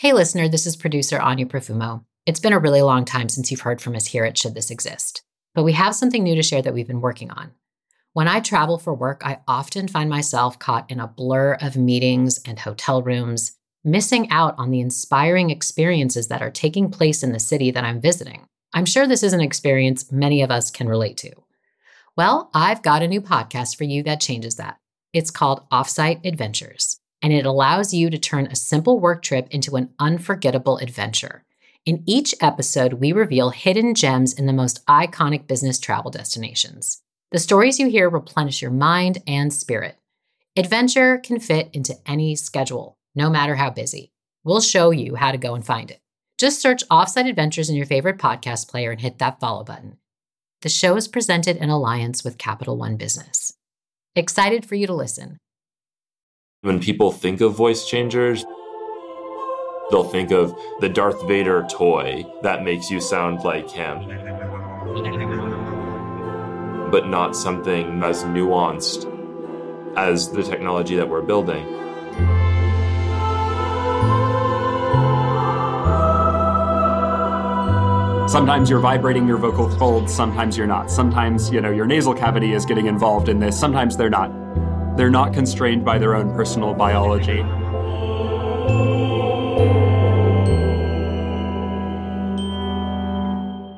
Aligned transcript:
Hey, 0.00 0.12
listener, 0.12 0.48
this 0.48 0.64
is 0.64 0.76
producer 0.76 1.18
Anya 1.18 1.44
Profumo. 1.44 2.04
It's 2.24 2.38
been 2.38 2.52
a 2.52 2.58
really 2.60 2.82
long 2.82 3.04
time 3.04 3.28
since 3.28 3.50
you've 3.50 3.62
heard 3.62 3.80
from 3.80 3.96
us 3.96 4.06
here 4.06 4.24
at 4.24 4.38
Should 4.38 4.54
This 4.54 4.70
Exist, 4.70 5.24
but 5.56 5.64
we 5.64 5.72
have 5.72 5.92
something 5.92 6.22
new 6.22 6.36
to 6.36 6.42
share 6.44 6.62
that 6.62 6.72
we've 6.72 6.86
been 6.86 7.00
working 7.00 7.32
on. 7.32 7.50
When 8.12 8.28
I 8.28 8.38
travel 8.38 8.78
for 8.78 8.94
work, 8.94 9.22
I 9.24 9.40
often 9.48 9.88
find 9.88 10.08
myself 10.08 10.56
caught 10.56 10.88
in 10.88 11.00
a 11.00 11.08
blur 11.08 11.54
of 11.54 11.76
meetings 11.76 12.38
and 12.44 12.60
hotel 12.60 13.02
rooms, 13.02 13.56
missing 13.82 14.30
out 14.30 14.54
on 14.56 14.70
the 14.70 14.78
inspiring 14.78 15.50
experiences 15.50 16.28
that 16.28 16.42
are 16.42 16.50
taking 16.52 16.92
place 16.92 17.24
in 17.24 17.32
the 17.32 17.40
city 17.40 17.72
that 17.72 17.82
I'm 17.82 18.00
visiting. 18.00 18.46
I'm 18.72 18.86
sure 18.86 19.08
this 19.08 19.24
is 19.24 19.32
an 19.32 19.40
experience 19.40 20.12
many 20.12 20.42
of 20.42 20.52
us 20.52 20.70
can 20.70 20.88
relate 20.88 21.16
to. 21.16 21.32
Well, 22.16 22.50
I've 22.54 22.82
got 22.82 23.02
a 23.02 23.08
new 23.08 23.20
podcast 23.20 23.76
for 23.76 23.82
you 23.82 24.04
that 24.04 24.20
changes 24.20 24.54
that. 24.58 24.78
It's 25.12 25.32
called 25.32 25.68
Offsite 25.72 26.24
Adventures 26.24 27.00
and 27.22 27.32
it 27.32 27.46
allows 27.46 27.92
you 27.92 28.10
to 28.10 28.18
turn 28.18 28.46
a 28.46 28.56
simple 28.56 29.00
work 29.00 29.22
trip 29.22 29.48
into 29.50 29.76
an 29.76 29.90
unforgettable 29.98 30.78
adventure. 30.78 31.44
In 31.84 32.02
each 32.06 32.34
episode, 32.40 32.94
we 32.94 33.12
reveal 33.12 33.50
hidden 33.50 33.94
gems 33.94 34.32
in 34.32 34.46
the 34.46 34.52
most 34.52 34.84
iconic 34.86 35.46
business 35.46 35.78
travel 35.78 36.10
destinations. 36.10 37.02
The 37.30 37.38
stories 37.38 37.78
you 37.78 37.88
hear 37.88 38.08
replenish 38.08 38.62
your 38.62 38.70
mind 38.70 39.18
and 39.26 39.52
spirit. 39.52 39.96
Adventure 40.56 41.18
can 41.18 41.40
fit 41.40 41.70
into 41.72 41.96
any 42.06 42.36
schedule, 42.36 42.98
no 43.14 43.30
matter 43.30 43.54
how 43.54 43.70
busy. 43.70 44.12
We'll 44.44 44.60
show 44.60 44.90
you 44.90 45.14
how 45.14 45.32
to 45.32 45.38
go 45.38 45.54
and 45.54 45.64
find 45.64 45.90
it. 45.90 46.00
Just 46.38 46.60
search 46.60 46.86
Offsite 46.88 47.28
Adventures 47.28 47.68
in 47.68 47.76
your 47.76 47.86
favorite 47.86 48.18
podcast 48.18 48.68
player 48.68 48.90
and 48.90 49.00
hit 49.00 49.18
that 49.18 49.40
follow 49.40 49.64
button. 49.64 49.98
The 50.62 50.68
show 50.68 50.96
is 50.96 51.08
presented 51.08 51.56
in 51.56 51.70
alliance 51.70 52.24
with 52.24 52.38
Capital 52.38 52.76
One 52.76 52.96
Business. 52.96 53.54
Excited 54.16 54.66
for 54.66 54.74
you 54.74 54.86
to 54.86 54.94
listen. 54.94 55.38
When 56.62 56.80
people 56.80 57.12
think 57.12 57.40
of 57.40 57.54
voice 57.54 57.86
changers, 57.86 58.44
they'll 59.92 60.02
think 60.02 60.32
of 60.32 60.52
the 60.80 60.88
Darth 60.88 61.24
Vader 61.28 61.64
toy 61.70 62.26
that 62.42 62.64
makes 62.64 62.90
you 62.90 63.00
sound 63.00 63.44
like 63.44 63.70
him, 63.70 64.00
but 66.90 67.06
not 67.06 67.36
something 67.36 68.02
as 68.02 68.24
nuanced 68.24 69.06
as 69.96 70.32
the 70.32 70.42
technology 70.42 70.96
that 70.96 71.08
we're 71.08 71.22
building. 71.22 71.64
Sometimes 78.28 78.68
you're 78.68 78.80
vibrating 78.80 79.28
your 79.28 79.38
vocal 79.38 79.70
folds, 79.78 80.12
sometimes 80.12 80.58
you're 80.58 80.66
not. 80.66 80.90
Sometimes, 80.90 81.52
you 81.52 81.60
know, 81.60 81.70
your 81.70 81.86
nasal 81.86 82.14
cavity 82.14 82.52
is 82.52 82.66
getting 82.66 82.86
involved 82.86 83.28
in 83.28 83.38
this, 83.38 83.56
sometimes 83.56 83.96
they're 83.96 84.10
not. 84.10 84.32
They're 84.98 85.10
not 85.10 85.32
constrained 85.32 85.84
by 85.84 85.96
their 85.98 86.16
own 86.16 86.34
personal 86.34 86.74
biology. 86.74 87.40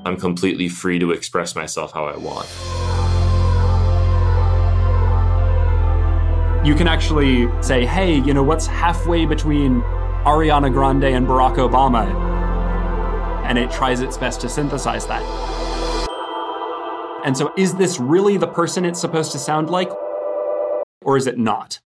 I'm 0.07 0.17
completely 0.19 0.71
free 0.71 0.99
to 0.99 1.11
express 1.11 1.55
myself 1.55 1.93
how 1.93 2.07
I 2.07 2.17
want. 2.17 2.49
You 6.67 6.75
can 6.75 6.89
actually 6.89 7.51
say, 7.63 7.85
hey, 7.85 8.15
you 8.15 8.33
know, 8.33 8.43
what's 8.43 8.67
halfway 8.67 9.27
between 9.27 9.83
Ariana 10.25 10.73
Grande 10.73 11.05
and 11.05 11.27
Barack 11.27 11.57
Obama? 11.57 12.11
And 13.45 13.59
it 13.59 13.71
tries 13.71 14.01
its 14.01 14.17
best 14.17 14.41
to 14.41 14.49
synthesize 14.49 15.07
that. 15.09 15.21
And 17.27 17.37
so, 17.37 17.53
is 17.59 17.75
this 17.75 18.01
really 18.01 18.39
the 18.39 18.47
person 18.47 18.87
it's 18.87 18.99
supposed 18.99 19.33
to 19.33 19.39
sound 19.39 19.69
like? 19.69 19.91
Or 21.11 21.17
is 21.17 21.27
it 21.27 21.39
not? 21.39 21.81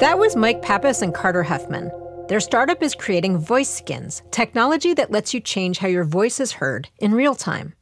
That 0.00 0.18
was 0.18 0.34
Mike 0.34 0.62
Pappas 0.62 1.00
and 1.00 1.14
Carter 1.14 1.44
Huffman. 1.44 1.92
Their 2.26 2.40
startup 2.40 2.82
is 2.82 2.96
creating 2.96 3.38
voice 3.38 3.68
skins, 3.68 4.24
technology 4.32 4.94
that 4.94 5.12
lets 5.12 5.32
you 5.32 5.38
change 5.38 5.78
how 5.78 5.86
your 5.86 6.02
voice 6.02 6.40
is 6.40 6.54
heard 6.54 6.88
in 6.98 7.14
real 7.14 7.36
time. 7.36 7.74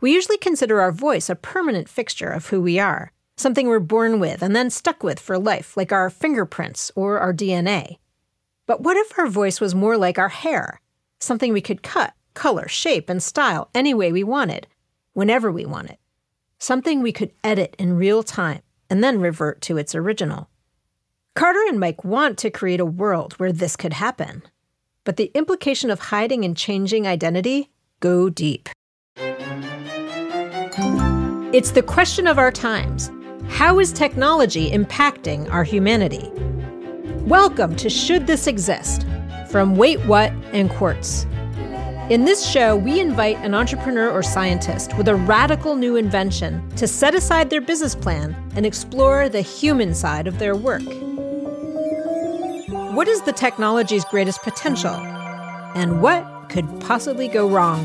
We 0.00 0.12
usually 0.12 0.38
consider 0.38 0.80
our 0.80 0.90
voice 0.90 1.30
a 1.30 1.36
permanent 1.36 1.88
fixture 1.88 2.30
of 2.30 2.48
who 2.48 2.60
we 2.60 2.80
are, 2.80 3.12
something 3.36 3.68
we're 3.68 3.78
born 3.78 4.18
with 4.18 4.42
and 4.42 4.56
then 4.56 4.70
stuck 4.70 5.04
with 5.04 5.20
for 5.20 5.38
life, 5.38 5.76
like 5.76 5.92
our 5.92 6.10
fingerprints 6.10 6.90
or 6.96 7.20
our 7.20 7.32
DNA. 7.32 7.98
But 8.66 8.80
what 8.80 8.96
if 8.96 9.16
our 9.16 9.28
voice 9.28 9.60
was 9.60 9.76
more 9.76 9.96
like 9.96 10.18
our 10.18 10.28
hair, 10.28 10.80
something 11.20 11.52
we 11.52 11.60
could 11.60 11.84
cut, 11.84 12.14
color, 12.34 12.66
shape, 12.66 13.08
and 13.08 13.22
style 13.22 13.70
any 13.76 13.94
way 13.94 14.10
we 14.10 14.24
wanted, 14.24 14.66
whenever 15.12 15.50
we 15.50 15.64
want 15.64 15.90
it, 15.90 15.98
something 16.58 17.02
we 17.02 17.12
could 17.12 17.32
edit 17.42 17.74
in 17.78 17.96
real 17.96 18.22
time 18.22 18.62
and 18.90 19.02
then 19.02 19.20
revert 19.20 19.60
to 19.62 19.76
its 19.76 19.94
original. 19.94 20.48
Carter 21.34 21.62
and 21.68 21.78
Mike 21.78 22.04
want 22.04 22.38
to 22.38 22.50
create 22.50 22.80
a 22.80 22.86
world 22.86 23.34
where 23.34 23.52
this 23.52 23.76
could 23.76 23.92
happen, 23.92 24.42
but 25.04 25.16
the 25.16 25.30
implication 25.34 25.90
of 25.90 26.00
hiding 26.00 26.44
and 26.44 26.56
changing 26.56 27.06
identity 27.06 27.70
go 28.00 28.28
deep. 28.28 28.68
It's 31.50 31.70
the 31.70 31.82
question 31.82 32.26
of 32.26 32.38
our 32.38 32.50
times. 32.50 33.10
How 33.48 33.78
is 33.78 33.92
technology 33.92 34.70
impacting 34.70 35.50
our 35.50 35.64
humanity? 35.64 36.30
Welcome 37.24 37.74
to 37.76 37.88
Should 37.88 38.26
This 38.26 38.46
Exist 38.46 39.06
from 39.50 39.76
Wait 39.76 39.98
What 40.00 40.30
and 40.52 40.68
Quartz. 40.70 41.26
In 42.10 42.24
this 42.24 42.48
show, 42.48 42.74
we 42.74 43.00
invite 43.00 43.36
an 43.40 43.52
entrepreneur 43.52 44.10
or 44.10 44.22
scientist 44.22 44.96
with 44.96 45.08
a 45.08 45.14
radical 45.14 45.76
new 45.76 45.96
invention 45.96 46.66
to 46.76 46.86
set 46.86 47.14
aside 47.14 47.50
their 47.50 47.60
business 47.60 47.94
plan 47.94 48.34
and 48.56 48.64
explore 48.64 49.28
the 49.28 49.42
human 49.42 49.94
side 49.94 50.26
of 50.26 50.38
their 50.38 50.56
work. 50.56 50.80
What 52.94 53.08
is 53.08 53.20
the 53.20 53.32
technology's 53.32 54.06
greatest 54.06 54.40
potential? 54.40 54.94
And 55.74 56.00
what 56.00 56.48
could 56.48 56.64
possibly 56.80 57.28
go 57.28 57.46
wrong? 57.46 57.84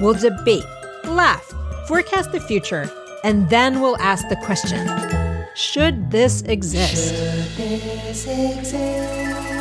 We'll 0.00 0.14
debate, 0.14 0.64
laugh, 1.04 1.52
forecast 1.88 2.30
the 2.30 2.38
future, 2.38 2.88
and 3.24 3.50
then 3.50 3.80
we'll 3.80 3.98
ask 3.98 4.28
the 4.28 4.36
question 4.36 4.86
Should 5.56 6.12
this 6.12 6.42
exist? 6.42 7.12
Should 7.12 7.56
this 7.56 8.24
exist? 8.28 9.57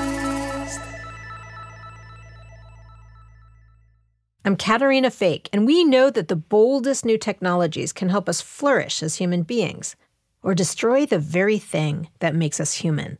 I'm 4.47 4.56
Caterina 4.56 5.12
Fake, 5.12 5.50
and 5.52 5.66
we 5.66 5.84
know 5.84 6.09
that 6.09 6.30
the 6.30 6.35
boldest 6.38 7.03
new 7.03 7.18
technologies 7.18 7.91
can 7.91 8.08
help 8.08 8.30
us 8.30 8.40
flourish 8.40 9.03
as 9.03 9.16
human 9.16 9.44
beings 9.44 9.97
or 10.41 10.56
destroy 10.56 11.06
the 11.06 11.19
very 11.19 11.58
thing 11.58 12.08
that 12.19 12.34
makes 12.34 12.62
us 12.62 12.75
human. 12.75 13.18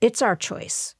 It's 0.00 0.20
our 0.20 0.34
choice. 0.34 0.96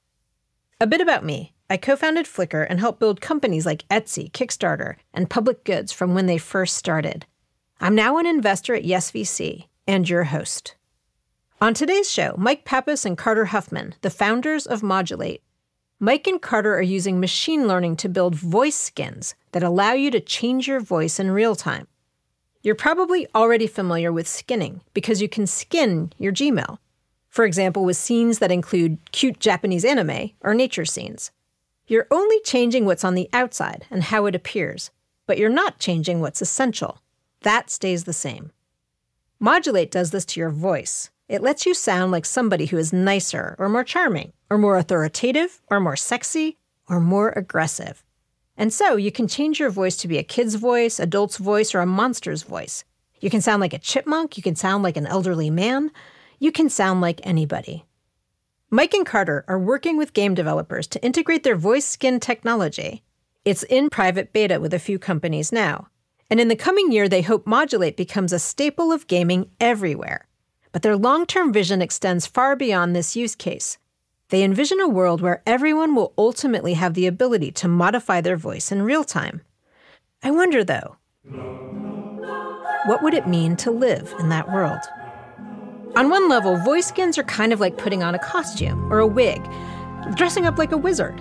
A 0.80 0.86
bit 0.86 1.00
about 1.00 1.24
me. 1.24 1.52
I 1.68 1.78
co 1.78 1.96
founded 1.96 2.26
Flickr 2.26 2.64
and 2.70 2.78
helped 2.78 3.00
build 3.00 3.20
companies 3.20 3.66
like 3.66 3.88
Etsy, 3.88 4.30
Kickstarter, 4.30 4.98
and 5.12 5.28
Public 5.28 5.64
Goods 5.64 5.90
from 5.90 6.14
when 6.14 6.26
they 6.26 6.38
first 6.38 6.76
started. 6.76 7.26
I'm 7.80 7.96
now 7.96 8.18
an 8.18 8.26
investor 8.26 8.76
at 8.76 8.84
YesVC 8.84 9.66
and 9.88 10.08
your 10.08 10.22
host. 10.22 10.76
On 11.60 11.74
today's 11.74 12.08
show, 12.08 12.36
Mike 12.38 12.64
Pappas 12.64 13.04
and 13.04 13.18
Carter 13.18 13.46
Huffman, 13.46 13.96
the 14.02 14.10
founders 14.10 14.64
of 14.64 14.84
Modulate, 14.84 15.42
Mike 15.98 16.26
and 16.26 16.42
Carter 16.42 16.74
are 16.74 16.82
using 16.82 17.18
machine 17.18 17.66
learning 17.66 17.96
to 17.96 18.06
build 18.06 18.34
voice 18.34 18.76
skins 18.76 19.34
that 19.52 19.62
allow 19.62 19.92
you 19.92 20.10
to 20.10 20.20
change 20.20 20.68
your 20.68 20.78
voice 20.78 21.18
in 21.18 21.30
real 21.30 21.56
time. 21.56 21.86
You're 22.62 22.74
probably 22.74 23.26
already 23.34 23.66
familiar 23.66 24.12
with 24.12 24.28
skinning 24.28 24.82
because 24.92 25.22
you 25.22 25.28
can 25.30 25.46
skin 25.46 26.12
your 26.18 26.34
Gmail. 26.34 26.76
For 27.30 27.46
example, 27.46 27.82
with 27.86 27.96
scenes 27.96 28.40
that 28.40 28.52
include 28.52 28.98
cute 29.12 29.40
Japanese 29.40 29.86
anime 29.86 30.32
or 30.42 30.52
nature 30.52 30.84
scenes. 30.84 31.30
You're 31.86 32.08
only 32.10 32.40
changing 32.40 32.84
what's 32.84 33.04
on 33.04 33.14
the 33.14 33.30
outside 33.32 33.86
and 33.90 34.02
how 34.02 34.26
it 34.26 34.34
appears, 34.34 34.90
but 35.26 35.38
you're 35.38 35.48
not 35.48 35.78
changing 35.78 36.20
what's 36.20 36.42
essential. 36.42 37.00
That 37.40 37.70
stays 37.70 38.04
the 38.04 38.12
same. 38.12 38.52
Modulate 39.40 39.92
does 39.92 40.10
this 40.10 40.26
to 40.26 40.40
your 40.40 40.50
voice. 40.50 41.10
It 41.28 41.42
lets 41.42 41.66
you 41.66 41.74
sound 41.74 42.12
like 42.12 42.24
somebody 42.24 42.66
who 42.66 42.78
is 42.78 42.92
nicer 42.92 43.56
or 43.58 43.68
more 43.68 43.82
charming, 43.82 44.32
or 44.48 44.58
more 44.58 44.78
authoritative, 44.78 45.60
or 45.68 45.80
more 45.80 45.96
sexy, 45.96 46.58
or 46.88 47.00
more 47.00 47.30
aggressive. 47.30 48.04
And 48.56 48.72
so 48.72 48.96
you 48.96 49.10
can 49.10 49.26
change 49.26 49.58
your 49.58 49.70
voice 49.70 49.96
to 49.98 50.08
be 50.08 50.18
a 50.18 50.22
kid's 50.22 50.54
voice, 50.54 51.00
adult's 51.00 51.36
voice, 51.36 51.74
or 51.74 51.80
a 51.80 51.86
monster's 51.86 52.44
voice. 52.44 52.84
You 53.20 53.28
can 53.28 53.40
sound 53.40 53.60
like 53.60 53.74
a 53.74 53.78
chipmunk, 53.78 54.36
you 54.36 54.42
can 54.42 54.54
sound 54.54 54.84
like 54.84 54.96
an 54.96 55.06
elderly 55.06 55.50
man, 55.50 55.90
you 56.38 56.52
can 56.52 56.68
sound 56.68 57.00
like 57.00 57.20
anybody. 57.24 57.84
Mike 58.70 58.94
and 58.94 59.06
Carter 59.06 59.44
are 59.48 59.58
working 59.58 59.96
with 59.96 60.12
game 60.12 60.34
developers 60.34 60.86
to 60.88 61.02
integrate 61.04 61.42
their 61.42 61.56
voice 61.56 61.84
skin 61.84 62.20
technology. 62.20 63.02
It's 63.44 63.62
in 63.64 63.90
private 63.90 64.32
beta 64.32 64.60
with 64.60 64.74
a 64.74 64.78
few 64.78 64.98
companies 64.98 65.52
now. 65.52 65.88
And 66.30 66.40
in 66.40 66.48
the 66.48 66.56
coming 66.56 66.90
year, 66.92 67.08
they 67.08 67.22
hope 67.22 67.46
Modulate 67.46 67.96
becomes 67.96 68.32
a 68.32 68.38
staple 68.38 68.92
of 68.92 69.06
gaming 69.06 69.50
everywhere. 69.60 70.26
But 70.76 70.82
their 70.82 70.94
long 70.98 71.24
term 71.24 71.54
vision 71.54 71.80
extends 71.80 72.26
far 72.26 72.54
beyond 72.54 72.94
this 72.94 73.16
use 73.16 73.34
case. 73.34 73.78
They 74.28 74.42
envision 74.42 74.78
a 74.78 74.86
world 74.86 75.22
where 75.22 75.42
everyone 75.46 75.94
will 75.94 76.12
ultimately 76.18 76.74
have 76.74 76.92
the 76.92 77.06
ability 77.06 77.50
to 77.52 77.66
modify 77.66 78.20
their 78.20 78.36
voice 78.36 78.70
in 78.70 78.82
real 78.82 79.02
time. 79.02 79.40
I 80.22 80.32
wonder, 80.32 80.62
though, 80.62 80.96
what 82.84 83.02
would 83.02 83.14
it 83.14 83.26
mean 83.26 83.56
to 83.56 83.70
live 83.70 84.14
in 84.18 84.28
that 84.28 84.52
world? 84.52 84.80
On 85.96 86.10
one 86.10 86.28
level, 86.28 86.58
voice 86.58 86.88
skins 86.88 87.16
are 87.16 87.24
kind 87.24 87.54
of 87.54 87.60
like 87.60 87.78
putting 87.78 88.02
on 88.02 88.14
a 88.14 88.18
costume 88.18 88.92
or 88.92 88.98
a 88.98 89.06
wig, 89.06 89.42
dressing 90.14 90.44
up 90.44 90.58
like 90.58 90.72
a 90.72 90.76
wizard. 90.76 91.18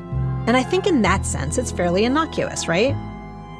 And 0.48 0.58
I 0.58 0.64
think 0.64 0.86
in 0.86 1.02
that 1.04 1.26
sense, 1.26 1.58
it's 1.58 1.72
fairly 1.72 2.04
innocuous, 2.04 2.68
right? 2.68 2.94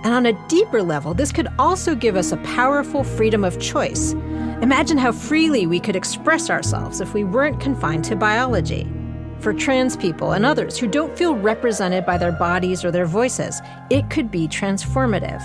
And 0.06 0.14
on 0.14 0.28
a 0.28 0.48
deeper 0.48 0.84
level, 0.84 1.16
this 1.16 1.32
could 1.32 1.48
also 1.58 1.96
give 1.96 2.16
us 2.16 2.32
a 2.32 2.38
powerful 2.38 3.04
freedom 3.04 3.44
of 3.44 3.60
choice. 3.60 4.12
Imagine 4.62 5.00
how 5.00 5.12
freely 5.12 5.66
we 5.66 5.80
could 5.80 5.96
express 5.96 6.52
ourselves 6.52 7.02
if 7.02 7.16
we 7.16 7.24
weren't 7.24 7.60
confined 7.60 8.06
to 8.06 8.16
biology. 8.16 8.88
For 9.40 9.52
trans 9.52 9.98
people 9.98 10.34
and 10.34 10.46
others 10.46 10.78
who 10.78 10.88
don't 10.88 11.18
feel 11.18 11.36
represented 11.36 12.06
by 12.06 12.20
their 12.20 12.32
bodies 12.32 12.86
or 12.86 12.92
their 12.92 13.08
voices, 13.08 13.62
it 13.90 14.12
could 14.12 14.30
be 14.30 14.48
transformative. 14.48 15.44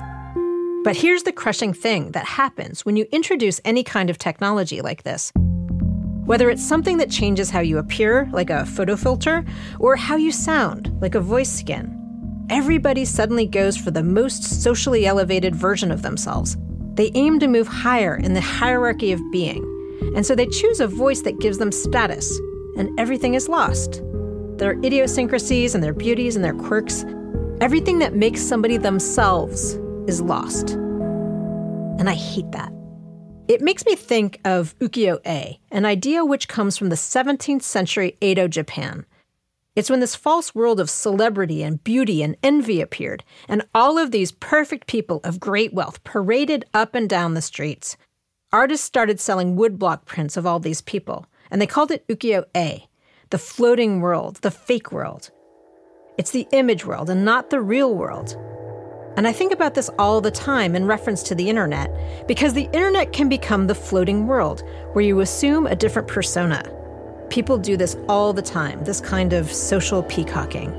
But 0.84 0.94
here's 0.94 1.22
the 1.22 1.32
crushing 1.32 1.72
thing 1.72 2.10
that 2.10 2.26
happens 2.26 2.84
when 2.84 2.96
you 2.96 3.06
introduce 3.12 3.62
any 3.64 3.82
kind 3.82 4.10
of 4.10 4.18
technology 4.18 4.82
like 4.82 5.04
this. 5.04 5.32
Whether 6.26 6.50
it's 6.50 6.68
something 6.68 6.98
that 6.98 7.10
changes 7.10 7.48
how 7.48 7.60
you 7.60 7.78
appear, 7.78 8.28
like 8.30 8.50
a 8.50 8.66
photo 8.66 8.94
filter, 8.94 9.42
or 9.78 9.96
how 9.96 10.16
you 10.16 10.30
sound, 10.30 10.94
like 11.00 11.14
a 11.14 11.20
voice 11.20 11.50
skin, 11.50 11.99
everybody 12.50 13.04
suddenly 13.04 13.46
goes 13.46 13.76
for 13.76 13.90
the 13.90 14.02
most 14.02 14.42
socially 14.62 15.06
elevated 15.06 15.54
version 15.54 15.90
of 15.90 16.02
themselves. 16.02 16.56
They 16.94 17.12
aim 17.14 17.38
to 17.38 17.46
move 17.46 17.68
higher 17.68 18.16
in 18.16 18.34
the 18.34 18.40
hierarchy 18.40 19.12
of 19.12 19.20
being, 19.30 19.64
and 20.14 20.26
so 20.26 20.34
they 20.34 20.46
choose 20.46 20.80
a 20.80 20.88
voice 20.88 21.22
that 21.22 21.38
gives 21.38 21.58
them 21.58 21.72
status, 21.72 22.38
and 22.76 22.90
everything 22.98 23.34
is 23.34 23.48
lost. 23.48 24.02
Their 24.58 24.72
idiosyncrasies 24.84 25.74
and 25.74 25.82
their 25.82 25.94
beauties 25.94 26.34
and 26.34 26.44
their 26.44 26.54
quirks, 26.54 27.04
everything 27.60 28.00
that 28.00 28.14
makes 28.14 28.42
somebody 28.42 28.76
themselves 28.76 29.78
is 30.06 30.20
lost. 30.20 30.70
And 30.70 32.10
I 32.10 32.14
hate 32.14 32.50
that. 32.52 32.72
It 33.46 33.62
makes 33.62 33.86
me 33.86 33.94
think 33.94 34.40
of 34.44 34.78
ukiyo-e, 34.78 35.60
an 35.70 35.84
idea 35.84 36.24
which 36.24 36.48
comes 36.48 36.76
from 36.76 36.88
the 36.88 36.96
17th 36.96 37.62
century 37.62 38.16
Edo 38.20 38.48
Japan. 38.48 39.06
It's 39.76 39.88
when 39.88 40.00
this 40.00 40.16
false 40.16 40.52
world 40.54 40.80
of 40.80 40.90
celebrity 40.90 41.62
and 41.62 41.82
beauty 41.84 42.22
and 42.22 42.36
envy 42.42 42.80
appeared, 42.80 43.22
and 43.48 43.62
all 43.72 43.98
of 43.98 44.10
these 44.10 44.32
perfect 44.32 44.88
people 44.88 45.20
of 45.22 45.38
great 45.38 45.72
wealth 45.72 46.02
paraded 46.02 46.64
up 46.74 46.94
and 46.94 47.08
down 47.08 47.34
the 47.34 47.42
streets. 47.42 47.96
Artists 48.52 48.84
started 48.84 49.20
selling 49.20 49.56
woodblock 49.56 50.06
prints 50.06 50.36
of 50.36 50.44
all 50.44 50.58
these 50.58 50.80
people, 50.80 51.26
and 51.52 51.62
they 51.62 51.68
called 51.68 51.92
it 51.92 52.06
ukiyo-e, 52.08 52.88
the 53.30 53.38
floating 53.38 54.00
world, 54.00 54.36
the 54.42 54.50
fake 54.50 54.90
world. 54.90 55.30
It's 56.18 56.32
the 56.32 56.48
image 56.50 56.84
world 56.84 57.08
and 57.08 57.24
not 57.24 57.50
the 57.50 57.60
real 57.60 57.94
world. 57.94 58.36
And 59.16 59.26
I 59.28 59.32
think 59.32 59.52
about 59.52 59.74
this 59.74 59.88
all 60.00 60.20
the 60.20 60.32
time 60.32 60.74
in 60.74 60.86
reference 60.86 61.22
to 61.24 61.36
the 61.36 61.48
internet, 61.48 62.26
because 62.26 62.54
the 62.54 62.68
internet 62.72 63.12
can 63.12 63.28
become 63.28 63.68
the 63.68 63.74
floating 63.76 64.26
world, 64.26 64.64
where 64.94 65.04
you 65.04 65.20
assume 65.20 65.68
a 65.68 65.76
different 65.76 66.08
persona. 66.08 66.64
People 67.30 67.58
do 67.58 67.76
this 67.76 67.96
all 68.08 68.32
the 68.32 68.42
time, 68.42 68.82
this 68.82 69.00
kind 69.00 69.32
of 69.32 69.52
social 69.52 70.02
peacocking. 70.02 70.72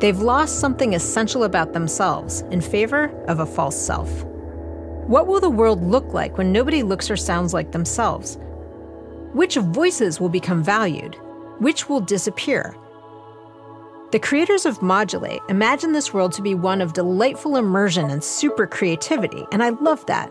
They've 0.00 0.18
lost 0.18 0.60
something 0.60 0.94
essential 0.94 1.44
about 1.44 1.74
themselves 1.74 2.40
in 2.50 2.62
favor 2.62 3.10
of 3.26 3.40
a 3.40 3.46
false 3.46 3.76
self. 3.76 4.24
What 4.24 5.26
will 5.26 5.40
the 5.40 5.50
world 5.50 5.82
look 5.82 6.14
like 6.14 6.38
when 6.38 6.52
nobody 6.52 6.82
looks 6.82 7.10
or 7.10 7.16
sounds 7.16 7.52
like 7.52 7.72
themselves? 7.72 8.38
Which 9.34 9.56
voices 9.56 10.18
will 10.18 10.30
become 10.30 10.64
valued? 10.64 11.16
Which 11.58 11.86
will 11.86 12.00
disappear? 12.00 12.74
The 14.12 14.18
creators 14.18 14.64
of 14.64 14.80
Modulate 14.80 15.42
imagine 15.50 15.92
this 15.92 16.14
world 16.14 16.32
to 16.32 16.42
be 16.42 16.54
one 16.54 16.80
of 16.80 16.94
delightful 16.94 17.56
immersion 17.56 18.08
and 18.08 18.24
super 18.24 18.66
creativity, 18.66 19.44
and 19.52 19.62
I 19.62 19.68
love 19.68 20.06
that. 20.06 20.30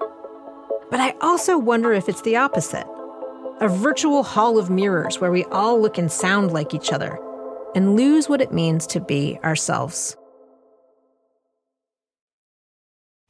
But 0.90 1.00
I 1.00 1.14
also 1.22 1.60
wonder 1.60 1.94
if 1.94 2.10
it's 2.10 2.22
the 2.22 2.38
opposite 2.38 2.88
a 3.60 3.68
virtual 3.68 4.24
hall 4.24 4.60
of 4.60 4.70
mirrors 4.70 5.20
where 5.20 5.32
we 5.32 5.44
all 5.46 5.82
look 5.82 5.98
and 5.98 6.12
sound 6.12 6.54
like 6.54 6.74
each 6.76 6.92
other 6.92 7.20
and 7.74 7.96
lose 7.96 8.30
what 8.30 8.42
it 8.42 8.54
means 8.54 8.86
to 8.88 9.00
be 9.00 9.40
ourselves. 9.44 10.16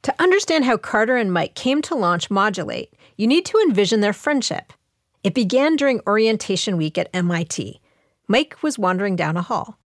To 0.02 0.14
understand 0.18 0.64
how 0.64 0.76
Carter 0.76 1.16
and 1.16 1.32
Mike 1.32 1.54
came 1.54 1.82
to 1.82 1.94
launch 1.94 2.30
Modulate, 2.30 2.92
you 3.16 3.26
need 3.26 3.46
to 3.46 3.58
envision 3.58 4.00
their 4.00 4.12
friendship. 4.12 4.72
It 5.24 5.34
began 5.34 5.76
during 5.76 6.00
orientation 6.06 6.76
week 6.76 6.98
at 6.98 7.10
MIT. 7.12 7.80
Mike 8.28 8.62
was 8.62 8.78
wandering 8.78 9.16
down 9.16 9.36
a 9.36 9.42
hall. 9.42 9.78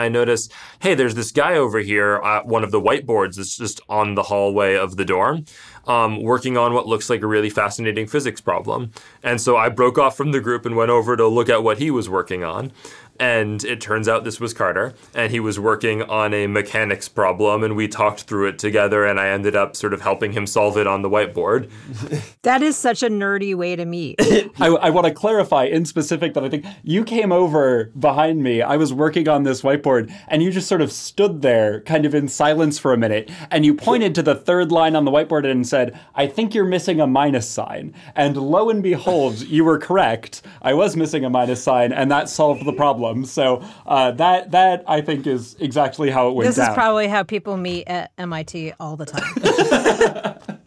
I 0.00 0.08
noticed, 0.08 0.52
hey, 0.80 0.94
there's 0.94 1.14
this 1.14 1.30
guy 1.30 1.56
over 1.56 1.78
here 1.78 2.20
at 2.24 2.46
one 2.46 2.64
of 2.64 2.70
the 2.70 2.80
whiteboards 2.80 3.36
that's 3.36 3.56
just 3.56 3.80
on 3.88 4.14
the 4.14 4.24
hallway 4.24 4.76
of 4.76 4.96
the 4.96 5.04
dorm, 5.04 5.44
um, 5.86 6.22
working 6.22 6.56
on 6.56 6.74
what 6.74 6.86
looks 6.86 7.10
like 7.10 7.22
a 7.22 7.26
really 7.26 7.50
fascinating 7.50 8.06
physics 8.06 8.40
problem. 8.40 8.90
And 9.22 9.40
so 9.40 9.56
I 9.56 9.68
broke 9.68 9.98
off 9.98 10.16
from 10.16 10.32
the 10.32 10.40
group 10.40 10.66
and 10.66 10.76
went 10.76 10.90
over 10.90 11.16
to 11.16 11.26
look 11.26 11.48
at 11.48 11.62
what 11.62 11.78
he 11.78 11.90
was 11.90 12.08
working 12.08 12.42
on. 12.42 12.72
And 13.20 13.62
it 13.64 13.82
turns 13.82 14.08
out 14.08 14.24
this 14.24 14.40
was 14.40 14.54
Carter, 14.54 14.94
and 15.14 15.30
he 15.30 15.40
was 15.40 15.60
working 15.60 16.02
on 16.02 16.32
a 16.32 16.46
mechanics 16.46 17.06
problem, 17.06 17.62
and 17.62 17.76
we 17.76 17.86
talked 17.86 18.22
through 18.22 18.48
it 18.48 18.58
together, 18.58 19.04
and 19.04 19.20
I 19.20 19.28
ended 19.28 19.54
up 19.54 19.76
sort 19.76 19.92
of 19.92 20.00
helping 20.00 20.32
him 20.32 20.46
solve 20.46 20.78
it 20.78 20.86
on 20.86 21.02
the 21.02 21.10
whiteboard. 21.10 21.70
That 22.42 22.62
is 22.62 22.74
such 22.74 23.02
a 23.02 23.10
nerdy 23.10 23.54
way 23.54 23.76
to 23.76 23.84
meet. 23.84 24.16
I, 24.58 24.68
I 24.68 24.88
want 24.88 25.06
to 25.06 25.12
clarify 25.12 25.64
in 25.64 25.84
specific 25.84 26.32
that 26.32 26.42
I 26.42 26.48
think 26.48 26.64
you 26.82 27.04
came 27.04 27.32
over 27.32 27.90
behind 27.98 28.42
me. 28.42 28.62
I 28.62 28.78
was 28.78 28.94
working 28.94 29.28
on 29.28 29.42
this 29.42 29.60
whiteboard, 29.60 30.10
and 30.26 30.42
you 30.42 30.50
just 30.50 30.66
sort 30.66 30.80
of 30.80 30.90
stood 30.90 31.42
there, 31.42 31.82
kind 31.82 32.06
of 32.06 32.14
in 32.14 32.28
silence 32.28 32.78
for 32.78 32.94
a 32.94 32.96
minute, 32.96 33.30
and 33.50 33.66
you 33.66 33.74
pointed 33.74 34.14
to 34.14 34.22
the 34.22 34.34
third 34.34 34.72
line 34.72 34.96
on 34.96 35.04
the 35.04 35.10
whiteboard 35.10 35.44
and 35.48 35.68
said, 35.68 36.00
I 36.14 36.26
think 36.26 36.54
you're 36.54 36.64
missing 36.64 36.98
a 36.98 37.06
minus 37.06 37.46
sign. 37.46 37.94
And 38.14 38.38
lo 38.38 38.70
and 38.70 38.82
behold, 38.82 39.42
you 39.42 39.62
were 39.64 39.78
correct. 39.78 40.40
I 40.62 40.72
was 40.72 40.96
missing 40.96 41.26
a 41.26 41.30
minus 41.30 41.62
sign, 41.62 41.92
and 41.92 42.10
that 42.10 42.30
solved 42.30 42.64
the 42.64 42.72
problem. 42.72 43.09
So 43.24 43.62
uh, 43.86 44.12
that 44.12 44.50
that 44.52 44.84
I 44.86 45.00
think 45.00 45.26
is 45.26 45.56
exactly 45.60 46.10
how 46.10 46.28
it 46.28 46.34
went 46.34 46.46
This 46.48 46.56
down. 46.56 46.70
is 46.70 46.74
probably 46.74 47.08
how 47.08 47.22
people 47.22 47.56
meet 47.56 47.86
at 47.86 48.12
MIT 48.18 48.72
all 48.80 48.96
the 48.96 49.06
time. 49.06 50.50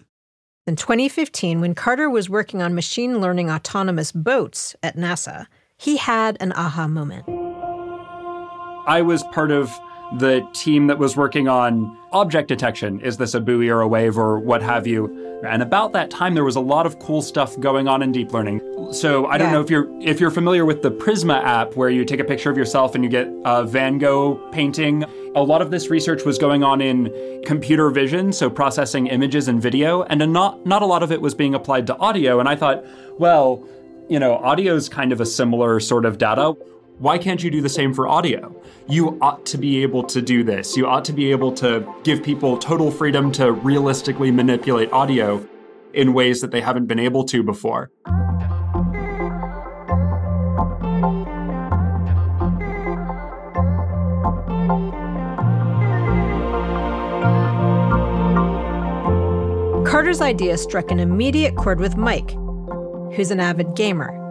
In 0.66 0.78
2015, 0.78 1.60
when 1.60 1.76
Carter 1.76 2.10
was 2.10 2.30
working 2.30 2.62
on 2.62 2.74
machine 2.74 3.20
learning 3.20 3.50
autonomous 3.52 4.14
boats 4.14 4.76
at 4.82 4.96
NASA, 4.96 5.48
he 5.78 5.98
had 5.98 6.38
an 6.40 6.54
aha 6.54 6.88
moment. 6.88 7.26
I 8.88 9.02
was 9.02 9.24
part 9.34 9.52
of 9.52 9.70
the 10.20 10.48
team 10.54 10.88
that 10.88 11.00
was 11.00 11.18
working 11.18 11.48
on 11.48 11.98
object 12.12 12.48
detection. 12.48 13.00
Is 13.02 13.18
this 13.18 13.34
a 13.34 13.40
buoy 13.40 13.70
or 13.70 13.82
a 13.82 13.88
wave 13.88 14.18
or 14.18 14.40
what 14.40 14.62
have 14.62 14.86
you? 14.86 15.42
And 15.44 15.62
about 15.62 15.92
that 15.94 16.10
time, 16.10 16.36
there 16.36 16.44
was 16.44 16.56
a 16.56 16.62
lot 16.62 16.86
of 16.86 17.00
cool 17.00 17.22
stuff 17.22 17.60
going 17.60 17.88
on 17.88 18.02
in 18.02 18.12
deep 18.12 18.32
learning. 18.32 18.62
So 18.94 19.26
I 19.26 19.38
don't 19.38 19.52
know 19.52 19.60
if 19.60 19.70
you're 19.70 19.90
if 20.02 20.20
you're 20.20 20.32
familiar 20.32 20.66
with 20.66 20.84
the 20.84 20.92
Prisma 20.92 21.44
app, 21.44 21.76
where 21.76 21.90
you 21.90 22.06
take 22.06 22.20
a 22.20 22.24
picture 22.24 22.50
of 22.50 22.58
yourself 22.58 22.96
and 22.96 23.04
you 23.04 23.10
get 23.10 23.28
a 23.44 23.66
Van 23.66 23.98
Gogh 23.98 24.36
painting. 24.52 25.04
A 25.36 25.42
lot 25.42 25.62
of 25.62 25.72
this 25.72 25.90
research 25.90 26.24
was 26.24 26.38
going 26.38 26.64
on 26.64 26.80
in 26.80 27.42
computer 27.46 27.90
vision, 27.90 28.32
so 28.32 28.50
processing 28.50 29.08
images 29.08 29.48
and 29.48 29.62
video, 29.62 30.04
and 30.04 30.22
a 30.22 30.28
not 30.28 30.66
not 30.66 30.82
a 30.82 30.86
lot 30.86 31.04
of 31.04 31.12
it 31.12 31.22
was 31.22 31.34
being 31.34 31.56
applied 31.56 31.88
to 31.88 31.98
audio. 31.98 32.40
And 32.40 32.48
I 32.48 32.56
thought, 32.56 32.86
well, 33.20 33.68
you 34.10 34.20
know, 34.20 34.36
audio 34.36 34.76
is 34.76 34.88
kind 34.88 35.12
of 35.12 35.20
a 35.20 35.26
similar 35.26 35.80
sort 35.80 36.06
of 36.06 36.18
data. 36.18 36.56
Why 37.00 37.18
can't 37.18 37.44
you 37.44 37.50
do 37.50 37.62
the 37.62 37.70
same 37.70 37.94
for 37.94 38.08
audio? 38.08 38.56
You 38.88 39.18
ought 39.20 39.46
to 39.48 39.58
be 39.58 39.82
able 39.82 40.04
to 40.04 40.22
do 40.22 40.44
this. 40.44 40.78
You 40.78 40.86
ought 40.86 41.04
to 41.06 41.14
be 41.14 41.32
able 41.32 41.52
to 41.54 41.92
give 42.04 42.24
people 42.24 42.58
total 42.58 42.92
freedom 42.92 43.32
to 43.34 43.52
realistically 43.52 44.32
manipulate 44.32 44.92
audio 44.94 45.46
in 45.94 46.14
ways 46.14 46.42
that 46.42 46.52
they 46.52 46.62
haven't 46.62 46.86
been 46.86 47.00
able 47.00 47.24
to 47.26 47.44
before. 47.44 47.92
Carter's 59.86 60.22
idea 60.22 60.58
struck 60.58 60.92
an 60.92 61.00
immediate 61.00 61.56
chord 61.56 61.80
with 61.80 61.98
Mike, 61.98 62.32
who's 63.16 63.32
an 63.32 63.40
avid 63.40 63.76
gamer. 63.76 64.23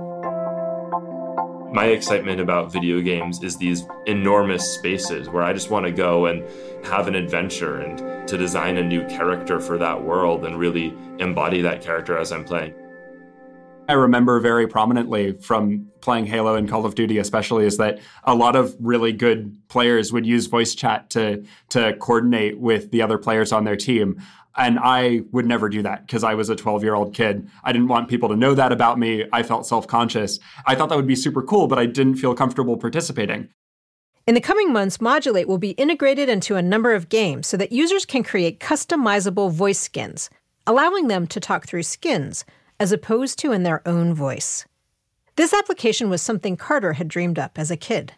My 1.73 1.87
excitement 1.87 2.38
about 2.38 2.71
video 2.71 3.00
games 3.00 3.43
is 3.43 3.57
these 3.57 3.87
enormous 4.05 4.75
spaces 4.75 5.31
where 5.31 5.43
I 5.43 5.55
just 5.55 5.71
want 5.71 5.87
to 5.87 5.91
go 5.91 6.26
and 6.26 6.45
have 6.85 7.09
an 7.09 7.14
adventure 7.14 7.79
and 7.79 8.29
to 8.29 8.37
design 8.37 8.76
a 8.76 8.83
new 8.83 9.07
character 9.07 9.59
for 9.59 9.79
that 9.79 10.05
world 10.05 10.45
and 10.45 10.59
really 10.59 10.93
embody 11.19 11.62
that 11.62 11.81
character 11.81 12.19
as 12.19 12.31
I'm 12.31 12.45
playing. 12.45 12.75
I 13.89 13.95
remember 13.95 14.39
very 14.39 14.69
prominently 14.69 15.33
from 15.33 15.89
playing 16.01 16.27
Halo 16.27 16.55
and 16.55 16.69
Call 16.69 16.87
of 16.87 16.95
Duty, 16.95 17.19
especially, 17.19 17.67
is 17.67 17.79
that 17.79 17.99
a 18.25 18.35
lot 18.35 18.55
of 18.55 18.77
really 18.79 19.12
good 19.12 19.57
players 19.69 20.12
would 20.12 20.25
use 20.25 20.47
voice 20.47 20.75
chat 20.75 21.11
to 21.11 21.45
to 21.71 21.97
coordinate 21.97 22.61
with 22.61 22.91
the 22.91 23.03
other 23.03 23.19
players 23.19 23.53
on 23.53 23.65
their 23.65 23.77
team. 23.77 24.23
And 24.57 24.79
I 24.79 25.23
would 25.33 25.47
never 25.47 25.69
do 25.69 25.83
that 25.83 26.07
because 26.07 26.23
I 26.23 26.35
was 26.35 26.49
a 26.49 26.57
12 26.57 26.85
year 26.85 26.95
old 26.95 27.15
kid. 27.15 27.49
I 27.65 27.73
didn't 27.73 27.89
want 27.89 28.09
people 28.09 28.29
to 28.29 28.37
know 28.37 28.55
that 28.55 28.71
about 28.71 28.99
me. 28.99 29.25
I 29.33 29.43
felt 29.43 29.67
self 29.67 29.87
conscious. 29.87 30.39
I 30.67 30.75
thought 30.75 30.89
that 30.91 30.97
would 30.97 31.07
be 31.07 31.17
super 31.17 31.43
cool, 31.43 31.67
but 31.67 31.79
I 31.79 31.87
didn't 31.87 32.17
feel 32.17 32.35
comfortable 32.35 32.77
participating. 32.77 33.49
In 34.27 34.35
the 34.35 34.41
coming 34.41 34.73
months, 34.73 35.01
Modulate 35.01 35.49
will 35.49 35.59
be 35.59 35.71
integrated 35.71 36.29
into 36.29 36.55
a 36.55 36.62
number 36.62 36.95
of 36.95 37.09
games 37.09 37.49
so 37.49 37.57
that 37.57 37.73
users 37.73 38.07
can 38.07 38.23
create 38.23 38.61
customizable 38.61 39.51
voice 39.51 39.81
skins, 39.81 40.31
allowing 40.65 41.09
them 41.09 41.27
to 41.27 41.41
talk 41.41 41.67
through 41.67 41.83
skins 41.83 42.45
as 42.83 42.91
opposed 42.91 43.39
to 43.39 43.53
in 43.53 43.62
their 43.62 43.81
own 43.87 44.12
voice. 44.12 44.67
This 45.37 45.55
application 45.55 46.11
was 46.11 46.21
something 46.21 46.57
Carter 46.57 46.95
had 46.95 47.07
dreamed 47.07 47.39
up 47.39 47.57
as 47.57 47.71
a 47.71 47.77
kid. 47.77 48.15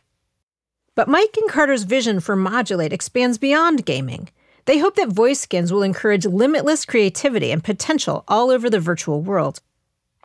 But 0.95 1.07
Mike 1.07 1.37
and 1.37 1.51
Carter's 1.51 1.83
vision 1.83 2.19
for 2.19 2.35
Modulate 2.35 2.91
expands 2.91 3.37
beyond 3.37 3.85
gaming. 3.85 4.31
They 4.65 4.79
hope 4.79 4.97
that 4.97 5.11
voice 5.11 5.41
skins 5.41 5.71
will 5.71 5.83
encourage 5.83 6.25
limitless 6.25 6.87
creativity 6.87 7.51
and 7.51 7.63
potential 7.63 8.25
all 8.27 8.51
over 8.51 8.71
the 8.71 8.81
virtual 8.81 9.21
world. 9.21 9.61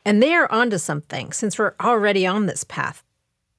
And 0.06 0.24
they 0.24 0.34
are 0.34 0.50
onto 0.50 0.78
something 0.78 1.34
since 1.34 1.60
we're 1.60 1.76
already 1.82 2.26
on 2.26 2.46
this 2.46 2.64
path. 2.64 3.04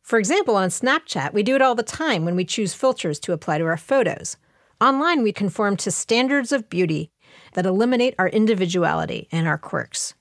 For 0.00 0.18
example, 0.18 0.56
on 0.56 0.70
Snapchat, 0.70 1.34
we 1.34 1.42
do 1.42 1.56
it 1.56 1.62
all 1.62 1.74
the 1.74 1.82
time 1.82 2.24
when 2.24 2.36
we 2.36 2.46
choose 2.46 2.72
filters 2.72 3.20
to 3.20 3.34
apply 3.34 3.58
to 3.58 3.66
our 3.66 3.76
photos. 3.76 4.38
Online, 4.80 5.22
we 5.22 5.30
conform 5.30 5.76
to 5.76 5.90
standards 5.90 6.52
of 6.52 6.70
beauty 6.70 7.10
that 7.52 7.66
eliminate 7.66 8.14
our 8.18 8.30
individuality 8.30 9.28
and 9.30 9.46
our 9.46 9.58
quirks. 9.58 10.14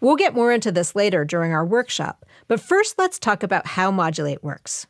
We'll 0.00 0.16
get 0.16 0.34
more 0.34 0.52
into 0.52 0.72
this 0.72 0.96
later 0.96 1.24
during 1.24 1.52
our 1.52 1.64
workshop, 1.64 2.24
but 2.48 2.60
first 2.60 2.98
let's 2.98 3.18
talk 3.18 3.42
about 3.42 3.66
how 3.66 3.90
Modulate 3.90 4.42
works. 4.42 4.86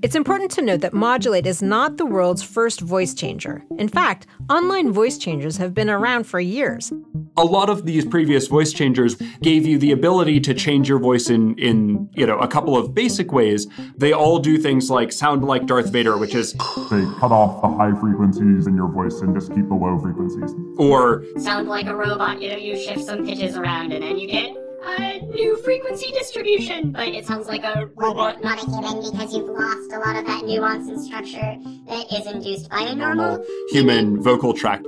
It's 0.00 0.14
important 0.14 0.52
to 0.52 0.62
note 0.62 0.80
that 0.82 0.94
Modulate 0.94 1.44
is 1.44 1.60
not 1.60 1.96
the 1.96 2.06
world's 2.06 2.42
first 2.42 2.80
voice 2.80 3.14
changer. 3.14 3.64
In 3.78 3.88
fact, 3.88 4.28
online 4.48 4.92
voice 4.92 5.18
changers 5.18 5.56
have 5.56 5.74
been 5.74 5.90
around 5.90 6.24
for 6.24 6.38
years. 6.38 6.92
A 7.36 7.44
lot 7.44 7.68
of 7.68 7.84
these 7.84 8.04
previous 8.04 8.46
voice 8.46 8.72
changers 8.72 9.16
gave 9.42 9.66
you 9.66 9.76
the 9.76 9.90
ability 9.90 10.38
to 10.40 10.54
change 10.54 10.88
your 10.88 11.00
voice 11.00 11.30
in 11.30 11.58
in, 11.58 12.08
you 12.14 12.26
know, 12.26 12.38
a 12.38 12.46
couple 12.46 12.76
of 12.76 12.94
basic 12.94 13.32
ways. 13.32 13.66
They 13.96 14.12
all 14.12 14.38
do 14.38 14.56
things 14.56 14.88
like 14.88 15.10
sound 15.10 15.44
like 15.44 15.66
Darth 15.66 15.90
Vader, 15.90 16.16
which 16.16 16.34
is 16.34 16.52
they 16.52 17.04
cut 17.18 17.32
off 17.32 17.60
the 17.62 17.68
high 17.68 17.98
frequencies 18.00 18.68
in 18.68 18.76
your 18.76 18.88
voice 18.88 19.20
and 19.20 19.34
just 19.34 19.52
keep 19.52 19.68
the 19.68 19.74
low 19.74 19.98
frequencies. 19.98 20.54
Or 20.78 21.24
sound 21.38 21.68
like 21.68 21.86
a 21.86 21.96
robot, 21.96 22.40
you 22.40 22.50
know, 22.50 22.56
you 22.56 22.76
shift 22.76 23.04
some 23.04 23.26
pitches 23.26 23.56
around 23.56 23.92
and 23.92 24.04
then 24.04 24.16
you 24.16 24.28
get 24.28 24.67
a 24.88 25.20
new 25.20 25.56
frequency 25.58 26.10
distribution, 26.12 26.92
but 26.92 27.08
it 27.08 27.26
sounds 27.26 27.46
like 27.46 27.64
a 27.64 27.90
robot, 27.96 28.42
not 28.42 28.62
a 28.62 28.66
human, 28.66 29.10
because 29.10 29.34
you've 29.34 29.48
lost 29.48 29.92
a 29.92 29.98
lot 29.98 30.16
of 30.16 30.26
that 30.26 30.44
nuance 30.44 30.88
and 30.88 31.00
structure 31.00 31.56
that 31.86 32.06
is 32.12 32.26
induced 32.26 32.70
by 32.70 32.80
a 32.80 32.94
normal 32.94 33.44
human 33.70 34.22
vocal 34.22 34.52
tract. 34.52 34.86